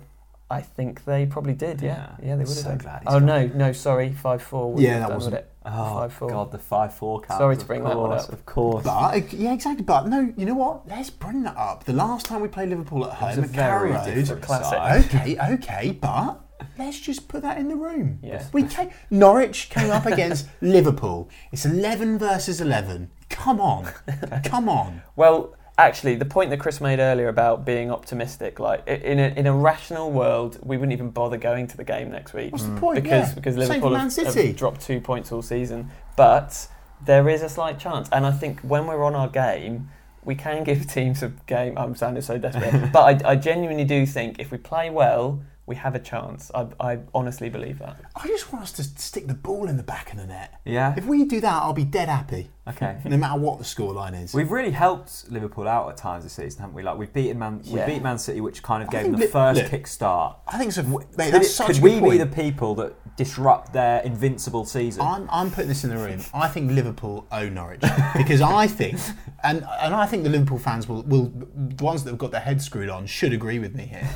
I 0.51 0.61
think 0.61 1.05
they 1.05 1.25
probably 1.27 1.53
did. 1.53 1.81
Yeah, 1.81 1.89
Yeah. 1.89 2.27
yeah, 2.29 2.35
they 2.35 2.43
would 2.43 2.47
have 2.47 2.49
So 2.49 2.69
done. 2.69 2.77
glad 2.79 3.03
he's 3.03 3.13
Oh 3.13 3.19
no, 3.19 3.47
no, 3.47 3.71
sorry, 3.71 4.11
five 4.13 4.41
four. 4.41 4.75
Yeah, 4.79 4.99
that 4.99 5.11
wasn't- 5.13 5.35
it. 5.35 5.45
Oh, 5.65 6.07
5-4. 6.09 6.29
God, 6.29 6.51
the 6.51 6.57
5 6.57 6.93
4 6.95 7.21
cap. 7.21 7.37
Sorry 7.37 7.55
to 7.55 7.61
of 7.61 7.67
bring 7.67 7.83
that 7.83 7.95
one 7.95 8.13
up. 8.13 8.29
Of 8.29 8.43
course. 8.45 8.83
But 8.83 9.31
yeah, 9.33 9.53
exactly. 9.53 9.83
But 9.83 10.07
no, 10.07 10.33
you 10.35 10.45
know 10.45 10.55
what? 10.55 10.87
Let's 10.87 11.11
bring 11.11 11.43
that 11.43 11.55
up. 11.57 11.83
The 11.83 11.93
last 11.93 12.25
time 12.25 12.41
we 12.41 12.47
played 12.47 12.69
Liverpool 12.69 13.03
at 13.05 13.09
was 13.21 13.35
home 13.35 13.43
a 13.43 13.47
at 13.47 13.53
Carrow 13.53 13.79
very 13.89 13.91
Road. 13.91 14.15
different 14.15 14.41
Classic. 14.41 14.65
side. 14.77 15.05
Okay, 15.05 15.37
okay, 15.55 15.91
but 15.91 16.39
let's 16.79 16.99
just 16.99 17.27
put 17.27 17.43
that 17.43 17.57
in 17.59 17.67
the 17.67 17.75
room. 17.75 18.17
Yeah. 18.23 18.43
We 18.51 18.63
came, 18.63 18.89
Norwich 19.11 19.69
came 19.69 19.91
up 19.91 20.07
against 20.07 20.47
Liverpool. 20.61 21.29
It's 21.51 21.65
eleven 21.65 22.17
versus 22.17 22.59
eleven. 22.61 23.11
Come 23.29 23.61
on, 23.61 23.89
come 24.45 24.67
on. 24.69 25.03
Well, 25.15 25.53
actually, 25.87 26.15
the 26.15 26.25
point 26.25 26.49
that 26.49 26.59
Chris 26.59 26.81
made 26.81 26.99
earlier 26.99 27.27
about 27.27 27.65
being 27.65 27.91
optimistic, 27.91 28.59
like 28.59 28.85
in 28.87 29.19
a, 29.19 29.27
in 29.35 29.47
a 29.47 29.53
rational 29.53 30.11
world, 30.11 30.59
we 30.63 30.77
wouldn't 30.77 30.93
even 30.93 31.09
bother 31.09 31.37
going 31.37 31.67
to 31.67 31.77
the 31.77 31.83
game 31.83 32.11
next 32.11 32.33
week 32.33 32.51
What's 32.51 32.65
the 32.65 32.75
point? 32.75 32.99
Mm. 32.99 33.03
because 33.03 33.29
yeah. 33.29 33.35
because 33.35 33.55
Same 33.55 33.67
Liverpool 33.67 33.91
Man 33.91 34.09
have, 34.09 34.35
have 34.35 34.55
dropped 34.55 34.81
two 34.81 34.99
points 34.99 35.31
all 35.31 35.41
season. 35.41 35.89
But 36.15 36.67
there 37.03 37.29
is 37.29 37.41
a 37.41 37.49
slight 37.49 37.79
chance, 37.79 38.09
and 38.11 38.25
I 38.25 38.31
think 38.31 38.59
when 38.61 38.87
we're 38.87 39.03
on 39.03 39.15
our 39.15 39.29
game. 39.29 39.89
We 40.21 40.35
can 40.35 40.65
give 40.65 40.85
teams 40.93 41.23
a 41.23 41.29
game. 41.47 41.77
I'm 41.77 41.95
sounding 41.95 42.21
so 42.21 42.37
desperate, 42.37 42.91
but 42.93 43.25
I, 43.25 43.31
I 43.31 43.35
genuinely 43.37 43.85
do 43.85 44.05
think 44.05 44.37
if 44.37 44.51
we 44.51 44.57
play 44.57 44.89
well, 44.89 45.41
we 45.69 45.75
have 45.75 45.93
a 45.93 45.99
chance. 45.99 46.49
I, 46.55 46.65
I 46.79 46.99
honestly 47.13 47.47
believe 47.47 47.77
that. 47.79 48.01
I 48.15 48.25
just 48.27 48.51
want 48.51 48.63
us 48.63 48.71
to 48.73 48.83
stick 48.83 49.27
the 49.27 49.35
ball 49.35 49.69
in 49.69 49.77
the 49.77 49.83
back 49.83 50.11
of 50.11 50.17
the 50.17 50.25
net. 50.25 50.59
Yeah. 50.65 50.95
If 50.97 51.05
we 51.05 51.25
do 51.25 51.39
that, 51.41 51.61
I'll 51.61 51.73
be 51.73 51.85
dead 51.85 52.09
happy, 52.09 52.49
Okay. 52.67 52.97
no 53.05 53.15
matter 53.17 53.39
what 53.39 53.59
the 53.59 53.63
scoreline 53.63 54.19
is. 54.21 54.33
We've 54.33 54.49
really 54.51 54.71
helped 54.71 55.29
Liverpool 55.31 55.67
out 55.67 55.87
at 55.87 55.95
times 55.97 56.23
this 56.23 56.33
season, 56.33 56.61
haven't 56.61 56.75
we? 56.75 56.81
Like 56.81 56.97
we've 56.97 57.13
beaten 57.13 57.37
Man, 57.37 57.61
we 57.71 57.79
beat 57.85 58.01
Man 58.01 58.17
City, 58.17 58.41
which 58.41 58.63
kind 58.63 58.81
of 58.81 58.89
I 58.89 58.91
gave 58.93 59.03
them 59.03 59.11
the 59.13 59.19
Li- 59.19 59.27
first 59.27 59.61
look, 59.61 59.69
kick 59.69 59.85
start. 59.85 60.37
I 60.47 60.57
think 60.57 60.71
so. 60.71 60.81
Mate, 60.81 61.05
Could, 61.11 61.17
that's 61.17 61.47
it- 61.47 61.51
such 61.51 61.67
could 61.67 61.77
a 61.77 61.81
we 61.81 61.99
good 61.99 62.09
be 62.09 62.17
the 62.17 62.25
people 62.25 62.73
that 62.75 63.15
disrupt 63.15 63.71
their 63.71 64.01
invincible 64.01 64.65
season? 64.65 65.03
I'm, 65.03 65.29
I'm 65.31 65.51
putting 65.51 65.67
this 65.69 65.83
in 65.83 65.91
the 65.91 65.97
room. 65.97 66.19
I 66.33 66.47
think 66.47 66.71
Liverpool 66.71 67.27
owe 67.31 67.47
Norwich 67.47 67.81
because 68.17 68.41
I 68.41 68.65
think, 68.65 68.97
and 69.43 69.57
and 69.81 69.93
I 69.93 70.07
think 70.07 70.23
the 70.23 70.29
Liverpool 70.31 70.57
fans 70.57 70.89
will 70.89 71.03
will 71.03 71.31
the 71.55 71.83
ones 71.83 72.03
that 72.05 72.09
have 72.09 72.17
got 72.19 72.31
their 72.31 72.41
heads 72.41 72.65
screwed 72.65 72.89
on 72.89 73.05
should 73.05 73.33
agree 73.33 73.59
with 73.59 73.75
me 73.75 73.85
here. 73.85 74.09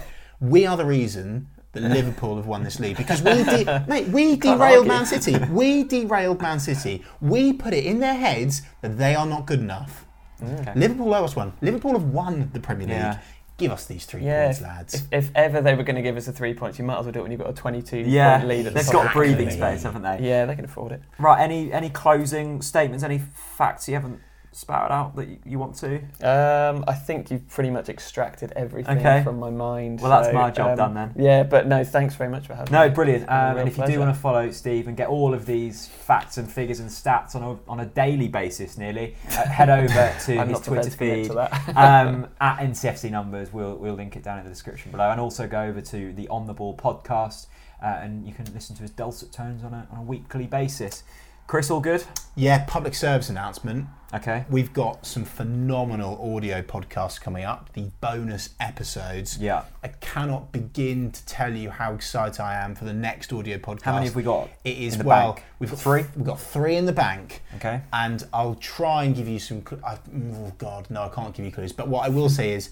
We 0.43 0.65
are 0.65 0.75
the 0.77 0.85
reason 0.85 1.47
that 1.71 1.81
Liverpool 1.83 2.35
have 2.35 2.45
won 2.45 2.63
this 2.63 2.79
league 2.79 2.97
because 2.97 3.21
we 3.23 3.43
de- 3.43 3.85
mate 3.87 4.07
we 4.09 4.35
derailed 4.35 4.61
argue. 4.61 4.83
Man 4.87 5.05
City. 5.05 5.37
We 5.49 5.83
derailed 5.83 6.41
Man 6.41 6.59
City. 6.59 7.03
We 7.21 7.53
put 7.53 7.73
it 7.73 7.85
in 7.85 7.99
their 7.99 8.13
heads 8.13 8.61
that 8.81 8.97
they 8.97 9.15
are 9.15 9.25
not 9.25 9.45
good 9.47 9.59
enough. 9.59 10.05
Okay. 10.43 10.73
Liverpool 10.75 11.13
owe 11.13 11.23
us 11.23 11.35
one. 11.35 11.53
Liverpool 11.61 11.93
have 11.93 12.03
won 12.09 12.49
the 12.53 12.59
Premier 12.59 12.87
League. 12.87 12.97
Yeah. 12.97 13.19
Give 13.57 13.71
us 13.71 13.85
these 13.85 14.05
three 14.05 14.23
Yeah, 14.23 14.47
points, 14.47 14.61
lads. 14.61 14.93
If, 14.95 15.03
if 15.11 15.31
ever 15.35 15.61
they 15.61 15.75
were 15.75 15.83
going 15.83 15.95
to 15.95 16.01
give 16.01 16.17
us 16.17 16.27
a 16.27 16.33
three 16.33 16.53
points, 16.53 16.77
you 16.79 16.83
might 16.85 16.97
as 16.97 17.05
well 17.05 17.13
do 17.13 17.19
it 17.19 17.21
when 17.21 17.31
you've 17.31 17.39
got 17.39 17.51
a 17.51 17.53
22 17.53 17.97
yeah, 17.99 18.37
point 18.37 18.49
lead 18.49 18.65
at 18.65 18.73
the 18.73 18.79
they've 18.79 18.85
top. 18.85 19.05
got 19.05 19.13
breathing 19.13 19.49
space, 19.51 19.83
haven't 19.83 20.01
they? 20.01 20.19
Yeah, 20.27 20.45
they 20.45 20.55
can 20.55 20.65
afford 20.65 20.91
it. 20.91 21.01
Right. 21.19 21.39
Any 21.39 21.71
any 21.71 21.89
closing 21.89 22.61
statements? 22.61 23.03
Any 23.03 23.19
facts 23.19 23.87
you 23.87 23.93
haven't 23.93 24.19
spout 24.55 24.91
out 24.91 25.15
that 25.15 25.27
you, 25.45 25.59
want 25.59 25.75
to? 25.75 25.97
Um, 26.21 26.83
I 26.87 26.93
think 26.93 27.31
you've 27.31 27.47
pretty 27.49 27.69
much 27.69 27.89
extracted 27.89 28.51
everything 28.55 28.97
Okay. 28.99 29.23
from 29.23 29.39
my 29.39 29.49
mind. 29.49 30.01
Well, 30.01 30.11
that's 30.11 30.27
so, 30.27 30.33
my 30.33 30.51
job 30.51 30.71
um, 30.71 30.77
done 30.77 30.93
then. 30.93 31.13
Yeah, 31.17 31.43
but 31.43 31.67
no, 31.67 31.83
thanks 31.83 32.15
very 32.15 32.29
much 32.29 32.47
for 32.47 32.55
having 32.55 32.71
No, 32.71 32.87
me. 32.87 32.93
brilliant. 32.93 33.27
Been 33.27 33.35
a 33.35 33.51
Um, 33.51 33.57
and 33.57 33.67
if 33.67 33.77
you 33.77 33.85
do 33.85 33.99
want 33.99 34.13
to 34.13 34.19
follow 34.19 34.49
Steve 34.51 34.87
and 34.87 34.97
get 34.97 35.07
all 35.07 35.33
of 35.33 35.45
these 35.45 35.87
facts 35.87 36.37
and 36.37 36.51
figures 36.51 36.79
and 36.79 36.89
stats 36.89 37.35
on 37.35 37.43
a, 37.43 37.71
on 37.71 37.79
a 37.79 37.85
daily 37.85 38.27
basis, 38.27 38.77
nearly, 38.77 39.15
uh, 39.29 39.47
head 39.47 39.69
over 39.69 40.13
to 40.25 40.45
his 40.45 40.59
Twitter 40.61 40.89
feed 40.89 41.25
to 41.25 41.39
um, 41.79 42.27
at 42.41 42.59
NCFC 42.59 43.11
numbers. 43.11 43.51
We'll, 43.51 43.75
we'll 43.75 43.95
link 43.95 44.15
it 44.15 44.23
down 44.23 44.37
in 44.39 44.43
the 44.43 44.49
description 44.51 44.91
below. 44.91 45.09
And 45.09 45.19
also 45.19 45.47
go 45.47 45.61
over 45.61 45.81
to 45.81 46.13
the 46.13 46.27
On 46.29 46.47
the 46.47 46.53
Ball 46.53 46.75
podcast 46.75 47.47
uh, 47.83 47.99
and 48.01 48.25
you 48.25 48.33
can 48.33 48.51
listen 48.53 48.75
to 48.77 48.81
his 48.81 48.91
dulcet 48.91 49.31
tones 49.31 49.63
on 49.63 49.73
a, 49.73 49.87
on 49.91 49.99
a 49.99 50.03
weekly 50.03 50.47
basis. 50.47 51.03
Chris, 51.47 51.69
all 51.69 51.79
good? 51.81 52.03
Yeah, 52.35 52.63
public 52.65 52.95
service 52.95 53.29
announcement. 53.29 53.85
Okay. 54.13 54.45
We've 54.49 54.71
got 54.73 55.05
some 55.05 55.25
phenomenal 55.25 56.35
audio 56.35 56.61
podcasts 56.61 57.19
coming 57.19 57.43
up, 57.43 57.71
the 57.73 57.89
bonus 57.99 58.49
episodes. 58.59 59.37
Yeah. 59.39 59.63
I 59.83 59.89
cannot 59.89 60.51
begin 60.51 61.11
to 61.11 61.25
tell 61.25 61.53
you 61.53 61.69
how 61.71 61.93
excited 61.93 62.39
I 62.39 62.55
am 62.63 62.75
for 62.75 62.85
the 62.85 62.93
next 62.93 63.33
audio 63.33 63.57
podcast. 63.57 63.81
How 63.81 63.93
many 63.95 64.05
have 64.05 64.15
we 64.15 64.23
got? 64.23 64.49
It 64.63 64.77
is 64.77 64.97
well, 64.99 65.33
bank? 65.33 65.45
we've 65.59 65.69
got 65.69 65.79
Three? 65.79 66.05
We've 66.15 66.25
got 66.25 66.39
three 66.39 66.75
in 66.75 66.85
the 66.85 66.91
bank, 66.93 67.41
Okay. 67.55 67.81
and 67.91 68.23
I'll 68.33 68.55
try 68.55 69.03
and 69.03 69.15
give 69.15 69.27
you 69.27 69.39
some. 69.39 69.63
cl- 69.67 69.81
I, 69.85 69.97
oh 70.15 70.51
God, 70.57 70.87
no, 70.89 71.03
I 71.03 71.09
can't 71.09 71.33
give 71.35 71.45
you 71.45 71.51
clues. 71.51 71.71
But 71.73 71.87
what 71.87 72.05
I 72.05 72.09
will 72.09 72.29
say 72.29 72.51
is, 72.53 72.69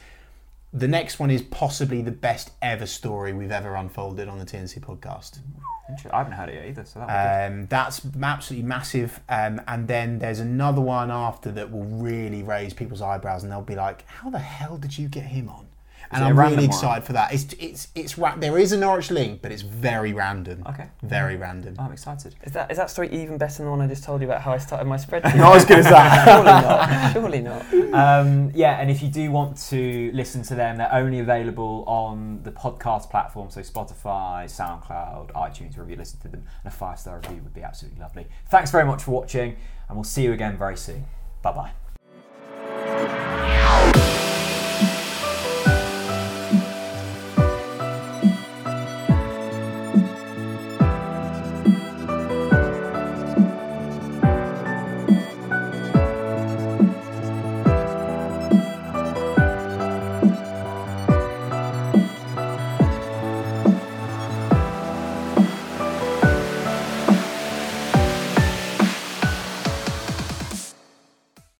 the 0.73 0.87
next 0.87 1.19
one 1.19 1.29
is 1.29 1.41
possibly 1.41 2.01
the 2.01 2.11
best 2.11 2.51
ever 2.61 2.85
story 2.85 3.33
we've 3.33 3.51
ever 3.51 3.75
unfolded 3.75 4.27
on 4.27 4.39
the 4.39 4.45
TNC 4.45 4.79
podcast. 4.79 5.39
I 6.11 6.19
haven't 6.19 6.33
heard 6.33 6.47
it 6.47 6.55
yet 6.55 6.65
either, 6.67 6.85
so 6.85 6.99
that 6.99 7.51
Um, 7.51 7.65
that's 7.67 8.01
absolutely 8.23 8.65
massive. 8.65 9.19
Um, 9.27 9.61
and 9.67 9.87
then 9.87 10.19
there's 10.19 10.39
another 10.39 10.79
one 10.79 11.11
after 11.11 11.51
that 11.51 11.69
will 11.69 11.83
really 11.83 12.43
raise 12.43 12.73
people's 12.73 13.01
eyebrows, 13.01 13.43
and 13.43 13.51
they'll 13.51 13.61
be 13.61 13.75
like, 13.75 14.05
"How 14.07 14.29
the 14.29 14.39
hell 14.39 14.77
did 14.77 14.97
you 14.97 15.09
get 15.09 15.25
him 15.25 15.49
on?" 15.49 15.67
And 16.11 16.23
I'm 16.23 16.37
really 16.37 16.55
one? 16.55 16.63
excited 16.65 17.03
for 17.05 17.13
that. 17.13 17.33
It's 17.33 17.53
it's 17.59 17.87
it's 17.95 18.17
ra- 18.17 18.35
there 18.35 18.57
is 18.57 18.71
a 18.71 18.77
Norwich 18.77 19.11
link, 19.11 19.41
but 19.41 19.51
it's 19.51 19.61
very 19.61 20.13
random. 20.13 20.63
Okay. 20.67 20.87
Very 21.03 21.35
random. 21.37 21.75
I'm 21.79 21.91
excited. 21.91 22.35
Is 22.43 22.51
that 22.53 22.69
is 22.71 22.77
that 22.77 22.89
story 22.89 23.09
even 23.11 23.37
better 23.37 23.57
than 23.57 23.65
the 23.65 23.71
one 23.71 23.81
I 23.81 23.87
just 23.87 24.03
told 24.03 24.21
you 24.21 24.27
about 24.27 24.41
how 24.41 24.51
I 24.51 24.57
started 24.57 24.85
my 24.85 24.97
spreadsheet? 24.97 25.37
Not 25.37 25.55
as 25.55 25.65
good 25.65 25.79
as 25.79 25.85
that. 25.85 27.13
Surely 27.13 27.41
not. 27.41 27.61
Surely 27.63 27.91
not. 27.91 28.21
Um, 28.21 28.51
yeah, 28.53 28.79
and 28.79 28.89
if 28.91 29.01
you 29.01 29.09
do 29.09 29.31
want 29.31 29.57
to 29.69 30.11
listen 30.13 30.43
to 30.43 30.55
them, 30.55 30.77
they're 30.77 30.93
only 30.93 31.19
available 31.19 31.83
on 31.87 32.41
the 32.43 32.51
podcast 32.51 33.09
platform, 33.09 33.49
so 33.49 33.61
Spotify, 33.61 34.45
SoundCloud, 34.45 35.31
iTunes, 35.33 35.75
wherever 35.75 35.91
you 35.91 35.97
listen 35.97 36.19
to 36.21 36.27
them. 36.27 36.43
And 36.63 36.73
a 36.73 36.75
five 36.75 36.99
star 36.99 37.17
review 37.17 37.41
would 37.43 37.53
be 37.53 37.63
absolutely 37.63 37.99
lovely. 37.99 38.27
Thanks 38.49 38.71
very 38.71 38.85
much 38.85 39.03
for 39.03 39.11
watching, 39.11 39.55
and 39.87 39.97
we'll 39.97 40.03
see 40.03 40.23
you 40.23 40.33
again 40.33 40.57
very 40.57 40.77
soon. 40.77 41.05
Bye 41.41 41.71
bye. 42.71 44.20